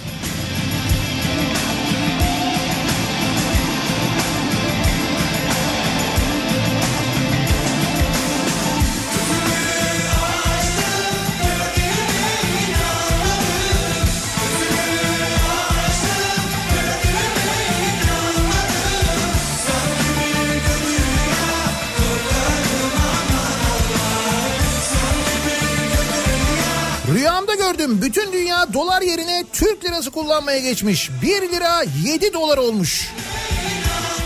Gördüm. 27.83 28.01
Bütün 28.01 28.33
dünya 28.33 28.73
dolar 28.73 29.01
yerine 29.01 29.43
Türk 29.53 29.85
lirası 29.85 30.11
kullanmaya 30.11 30.59
geçmiş. 30.59 31.11
1 31.21 31.27
lira 31.27 31.83
7 32.03 32.33
dolar 32.33 32.57
olmuş. 32.57 33.09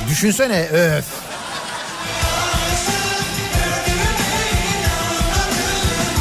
Düşünsene 0.10 0.68
öf. 0.68 1.06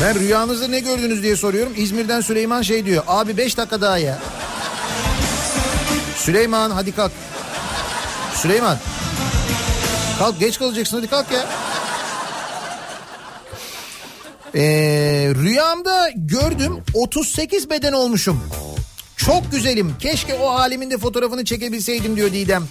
Ben 0.02 0.20
rüyanızda 0.20 0.68
ne 0.68 0.80
gördünüz 0.80 1.22
diye 1.22 1.36
soruyorum. 1.36 1.72
İzmir'den 1.76 2.20
Süleyman 2.20 2.62
şey 2.62 2.84
diyor. 2.84 3.04
Abi 3.06 3.36
5 3.36 3.56
dakika 3.56 3.80
daha 3.80 3.98
ya. 3.98 4.18
Süleyman 6.16 6.70
hadi 6.70 6.94
kalk. 6.94 7.12
Süleyman. 8.34 8.78
Kalk 10.18 10.40
geç 10.40 10.58
kalacaksın 10.58 10.96
hadi 10.96 11.06
kalk 11.06 11.32
ya. 11.32 11.46
Ee, 14.56 15.32
rüyamda 15.34 16.10
gördüm 16.14 16.76
38 16.94 17.70
beden 17.70 17.92
olmuşum. 17.92 18.40
Çok 19.16 19.52
güzelim. 19.52 19.94
Keşke 20.00 20.34
o 20.34 20.54
halimin 20.54 20.90
de 20.90 20.98
fotoğrafını 20.98 21.44
çekebilseydim 21.44 22.16
diyor 22.16 22.32
Didem. 22.32 22.64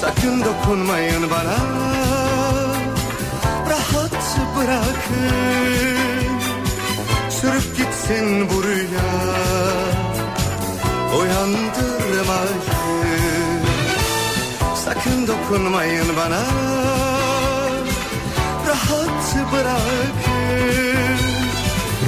Sakın 0.00 0.44
dokunmayın 0.44 1.30
bana 1.30 1.71
dokunmayın 15.52 16.06
bana 16.16 16.42
Rahat 18.68 19.52
bırakın 19.52 21.18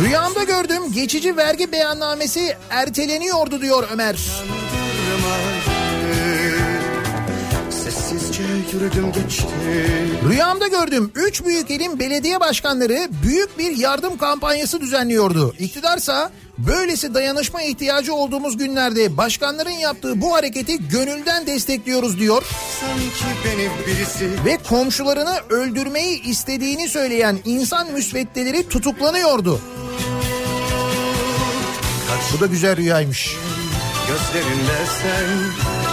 Rüyamda 0.02 0.42
gördüm 0.42 0.82
geçici 0.94 1.36
vergi 1.36 1.72
beyannamesi 1.72 2.56
erteleniyordu 2.70 3.60
diyor 3.60 3.88
Ömer. 3.92 4.16
Rüyamda 10.28 10.66
gördüm. 10.68 11.12
Üç 11.14 11.44
büyük 11.44 11.70
ilin 11.70 11.98
belediye 11.98 12.40
başkanları 12.40 13.08
büyük 13.22 13.58
bir 13.58 13.76
yardım 13.76 14.16
kampanyası 14.16 14.80
düzenliyordu. 14.80 15.54
İktidarsa 15.58 16.30
böylesi 16.58 17.14
dayanışma 17.14 17.62
ihtiyacı 17.62 18.14
olduğumuz 18.14 18.56
günlerde 18.56 19.16
başkanların 19.16 19.70
yaptığı 19.70 20.20
bu 20.20 20.34
hareketi 20.34 20.88
gönülden 20.88 21.46
destekliyoruz 21.46 22.18
diyor. 22.18 22.42
Ve 24.44 24.58
komşularını 24.68 25.36
öldürmeyi 25.50 26.22
istediğini 26.22 26.88
söyleyen 26.88 27.38
insan 27.44 27.92
müsveddeleri 27.92 28.68
tutuklanıyordu. 28.68 29.60
Bu 32.32 32.40
da 32.40 32.46
güzel 32.46 32.76
rüyaymış. 32.76 33.36
Gözlerinde 34.08 34.78
sen 35.02 35.28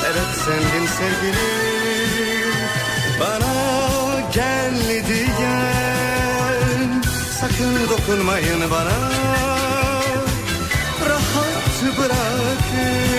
Evet 0.06 0.32
sendin 0.46 0.88
sevgilim 0.88 2.54
Bana 3.20 4.22
gel 4.34 5.06
diyen 5.08 7.02
Sakın 7.40 7.90
dokunmayın 7.90 8.72
bana 8.72 9.21
bırakın 11.98 13.12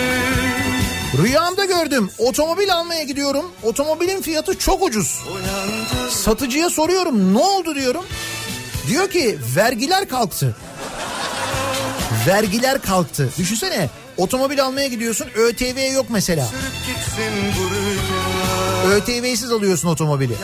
Rüyamda 1.22 1.64
gördüm. 1.64 2.10
Otomobil 2.18 2.74
almaya 2.74 3.02
gidiyorum. 3.02 3.44
Otomobilin 3.62 4.22
fiyatı 4.22 4.58
çok 4.58 4.82
ucuz. 4.82 5.24
Satıcıya 6.10 6.70
soruyorum 6.70 7.34
ne 7.34 7.38
oldu 7.38 7.74
diyorum. 7.74 8.04
Diyor 8.88 9.10
ki 9.10 9.38
vergiler 9.56 10.08
kalktı. 10.08 10.56
Vergiler 12.26 12.82
kalktı. 12.82 13.28
Düşünsene 13.38 13.88
otomobil 14.16 14.64
almaya 14.64 14.88
gidiyorsun 14.88 15.26
ÖTV 15.34 15.92
yok 15.94 16.06
mesela. 16.08 16.48
ÖTV'siz 18.86 19.52
alıyorsun 19.52 19.88
otomobili. 19.88 20.34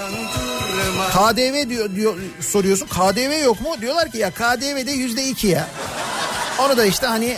KDV 1.13 1.69
diyor, 1.69 1.95
diyor 1.95 2.15
soruyorsun. 2.41 2.87
KDV 2.87 3.45
yok 3.45 3.61
mu? 3.61 3.77
Diyorlar 3.81 4.11
ki 4.11 4.19
ya 4.19 4.31
KDV 4.31 4.87
de 4.87 4.93
yüzde 4.93 5.29
iki 5.29 5.47
ya. 5.47 5.69
Onu 6.59 6.77
da 6.77 6.85
işte 6.85 7.07
hani 7.07 7.37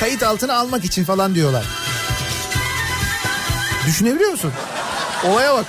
kayıt 0.00 0.22
altına 0.22 0.56
almak 0.56 0.84
için 0.84 1.04
falan 1.04 1.34
diyorlar. 1.34 1.64
Düşünebiliyor 3.86 4.30
musun? 4.30 4.52
Olaya 5.24 5.54
bak. 5.54 5.66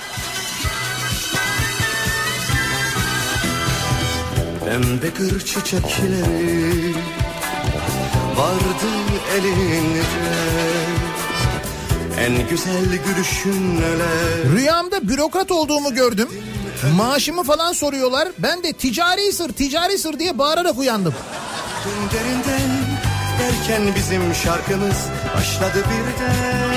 Pembe 4.64 5.10
kır 5.14 5.40
çiçekleri 5.40 6.94
Vardı 8.36 8.86
elinde 9.36 10.02
En 12.18 12.48
güzel 12.48 12.84
gülüşünle 13.06 14.06
Rüyamda 14.56 15.08
bürokrat 15.08 15.50
olduğumu 15.50 15.94
gördüm. 15.94 16.28
Maaşımı 16.96 17.44
falan 17.44 17.72
soruyorlar. 17.72 18.28
Ben 18.38 18.62
de 18.62 18.72
ticari 18.72 19.32
sır, 19.32 19.52
ticari 19.52 19.98
sır 19.98 20.18
diye 20.18 20.38
bağırarak 20.38 20.78
uyandım. 20.78 21.14
Derinden 22.12 22.63
derken 23.54 23.94
bizim 23.94 24.34
şarkımız 24.34 25.08
başladı 25.36 25.84
birden. 25.90 26.74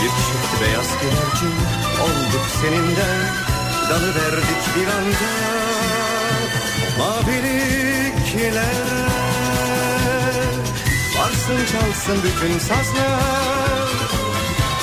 Bir 0.00 0.08
çift 0.08 0.62
beyaz 0.62 0.88
güvercin 1.00 1.56
olduk 2.02 2.46
seninle 2.62 3.10
Dalı 3.90 4.08
verdik 4.14 4.62
bir 4.76 4.86
anda. 4.86 5.34
Maviliklere 6.98 8.64
Varsın 11.18 11.58
çalsın 11.72 12.18
bütün 12.24 12.58
sazlar. 12.58 13.88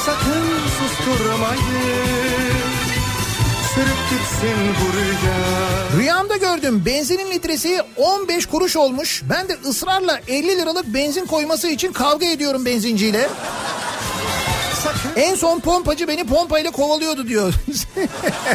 Sakın 0.06 0.46
susturmayın 0.78 2.71
Sürüp 3.76 4.10
gitsin 4.10 4.58
bu 4.82 4.98
rüya 4.98 5.98
Rüyamda 5.98 6.38
gördüm 6.38 6.84
benzinin 6.86 7.32
litresi 7.32 7.82
15 7.98 8.46
kuruş 8.46 8.76
olmuş. 8.76 9.24
Ben 9.30 9.50
de 9.50 9.58
ısrarla 9.66 10.22
50 10.28 10.48
liralık 10.48 10.94
benzin 10.94 11.26
koyması 11.26 11.68
için 11.68 11.94
kavga 11.94 12.26
ediyorum 12.26 12.66
benzinciyle. 12.66 13.30
En 15.16 15.36
son 15.36 15.60
pompacı 15.60 16.08
beni 16.08 16.24
pompayla 16.28 16.72
kovalıyordu 16.72 17.28
diyor. 17.28 17.54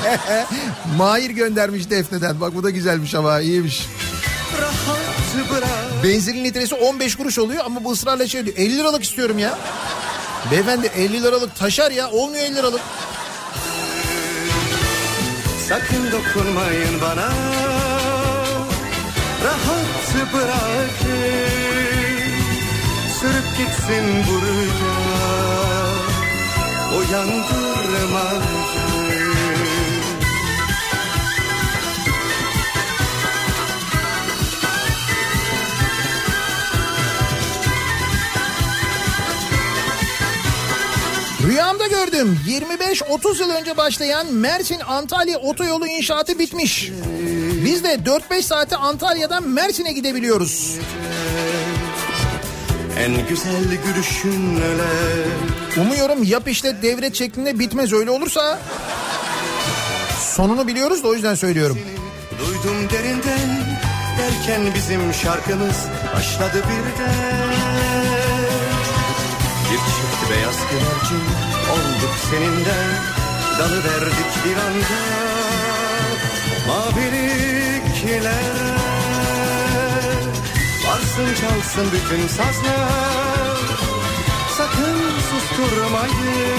Mahir 0.99 1.31
göndermiş 1.31 1.91
Defne'den. 1.91 2.41
Bak 2.41 2.55
bu 2.55 2.63
da 2.63 2.71
güzelmiş 2.71 3.15
ama 3.15 3.41
iyiymiş. 3.41 3.87
Benzinin 6.05 6.45
litresi 6.45 6.75
15 6.75 7.15
kuruş 7.17 7.39
oluyor 7.39 7.63
ama 7.67 7.85
bu 7.85 7.93
ısrarla 7.93 8.27
şey 8.27 8.47
diyor. 8.47 8.57
50 8.57 8.77
liralık 8.79 9.05
istiyorum 9.05 9.39
ya. 9.39 9.59
Beyefendi 10.51 10.91
50 10.97 11.23
liralık 11.23 11.57
taşar 11.57 11.91
ya 11.91 12.11
olmuyor 12.11 12.45
50 12.45 12.55
liralık. 12.55 12.81
Sakın 15.69 16.13
dokunmayın 16.13 17.01
bana. 17.01 17.29
Rahat 19.45 20.33
bırakır 20.35 21.47
Sürüp 23.21 23.57
gitsin 23.59 24.25
bu 24.29 24.35
rüzgar 24.47 25.97
Uyandırmayı 26.99 28.66
Rüyamda 41.47 41.87
gördüm. 41.87 42.39
25-30 42.49 43.41
yıl 43.41 43.51
önce 43.51 43.77
başlayan 43.77 44.33
Mersin 44.33 44.81
Antalya 44.81 45.39
otoyolu 45.39 45.87
inşaatı 45.87 46.39
bitmiş. 46.39 46.91
Biz 47.65 47.85
de 47.85 47.95
4-5 47.95 48.43
saate 48.43 48.77
Antalya'dan 48.77 49.49
Mersin'e 49.49 49.93
gidebiliyoruz. 49.93 50.79
En 52.99 53.29
güzel 53.29 53.65
gülüşünle 53.87 54.67
Umuyorum 55.77 56.23
yap 56.23 56.49
işlet 56.49 56.83
devret 56.83 57.15
şeklinde 57.15 57.59
bitmez 57.59 57.93
öyle 57.93 58.11
olursa 58.11 58.59
sonunu 60.37 60.67
biliyoruz 60.67 61.05
da 61.05 61.09
o 61.09 61.15
yüzden 61.15 61.35
söylüyorum. 61.35 61.79
Duydum 62.39 62.91
derinden 62.91 63.77
derken 64.19 64.75
bizim 64.75 65.15
şarkımız 65.15 65.77
başladı 66.15 66.63
birden 66.65 67.46
olduk 72.27 72.31
seninle 72.31 72.79
Dalı 73.59 73.85
verdik 73.85 74.45
bir 74.45 74.57
anda 74.57 75.03
maviliklere 76.69 78.35
Varsın 80.87 81.35
çalsın 81.41 81.87
bütün 81.93 82.29
sazlar 82.29 83.59
Sakın 84.57 84.99
susturmayın 85.31 86.57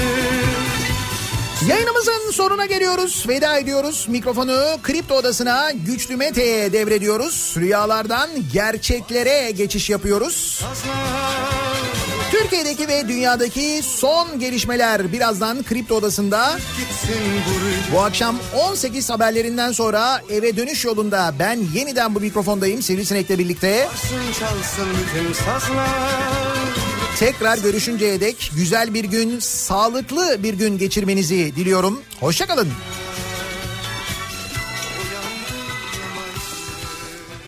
Yayınımızın 1.67 2.31
sonuna 2.31 2.65
geliyoruz. 2.65 3.25
Veda 3.27 3.57
ediyoruz. 3.57 4.05
Mikrofonu 4.09 4.77
Kripto 4.83 5.15
Odası'na 5.15 5.71
Güçlü 5.71 6.15
Mete'ye 6.15 6.73
devrediyoruz. 6.73 7.53
Rüyalardan 7.57 8.29
gerçeklere 8.53 9.51
geçiş 9.51 9.89
yapıyoruz. 9.89 10.61
Türkiye'deki 12.49 12.87
ve 12.87 13.07
dünyadaki 13.07 13.81
son 13.83 14.39
gelişmeler 14.39 15.11
birazdan 15.13 15.63
Kripto 15.63 15.95
Odası'nda. 15.95 16.57
Bu 17.93 18.01
akşam 18.01 18.39
18 18.69 19.09
haberlerinden 19.09 19.71
sonra 19.71 20.21
eve 20.29 20.57
dönüş 20.57 20.85
yolunda 20.85 21.33
ben 21.39 21.59
yeniden 21.73 22.15
bu 22.15 22.19
mikrofondayım 22.19 22.81
Sivrisinek'le 22.81 23.29
birlikte. 23.29 23.87
Tekrar 27.19 27.57
görüşünceye 27.57 28.19
dek 28.19 28.51
güzel 28.55 28.93
bir 28.93 29.03
gün, 29.03 29.39
sağlıklı 29.39 30.43
bir 30.43 30.53
gün 30.53 30.77
geçirmenizi 30.77 31.55
diliyorum. 31.55 32.01
Hoşçakalın. 32.19 32.67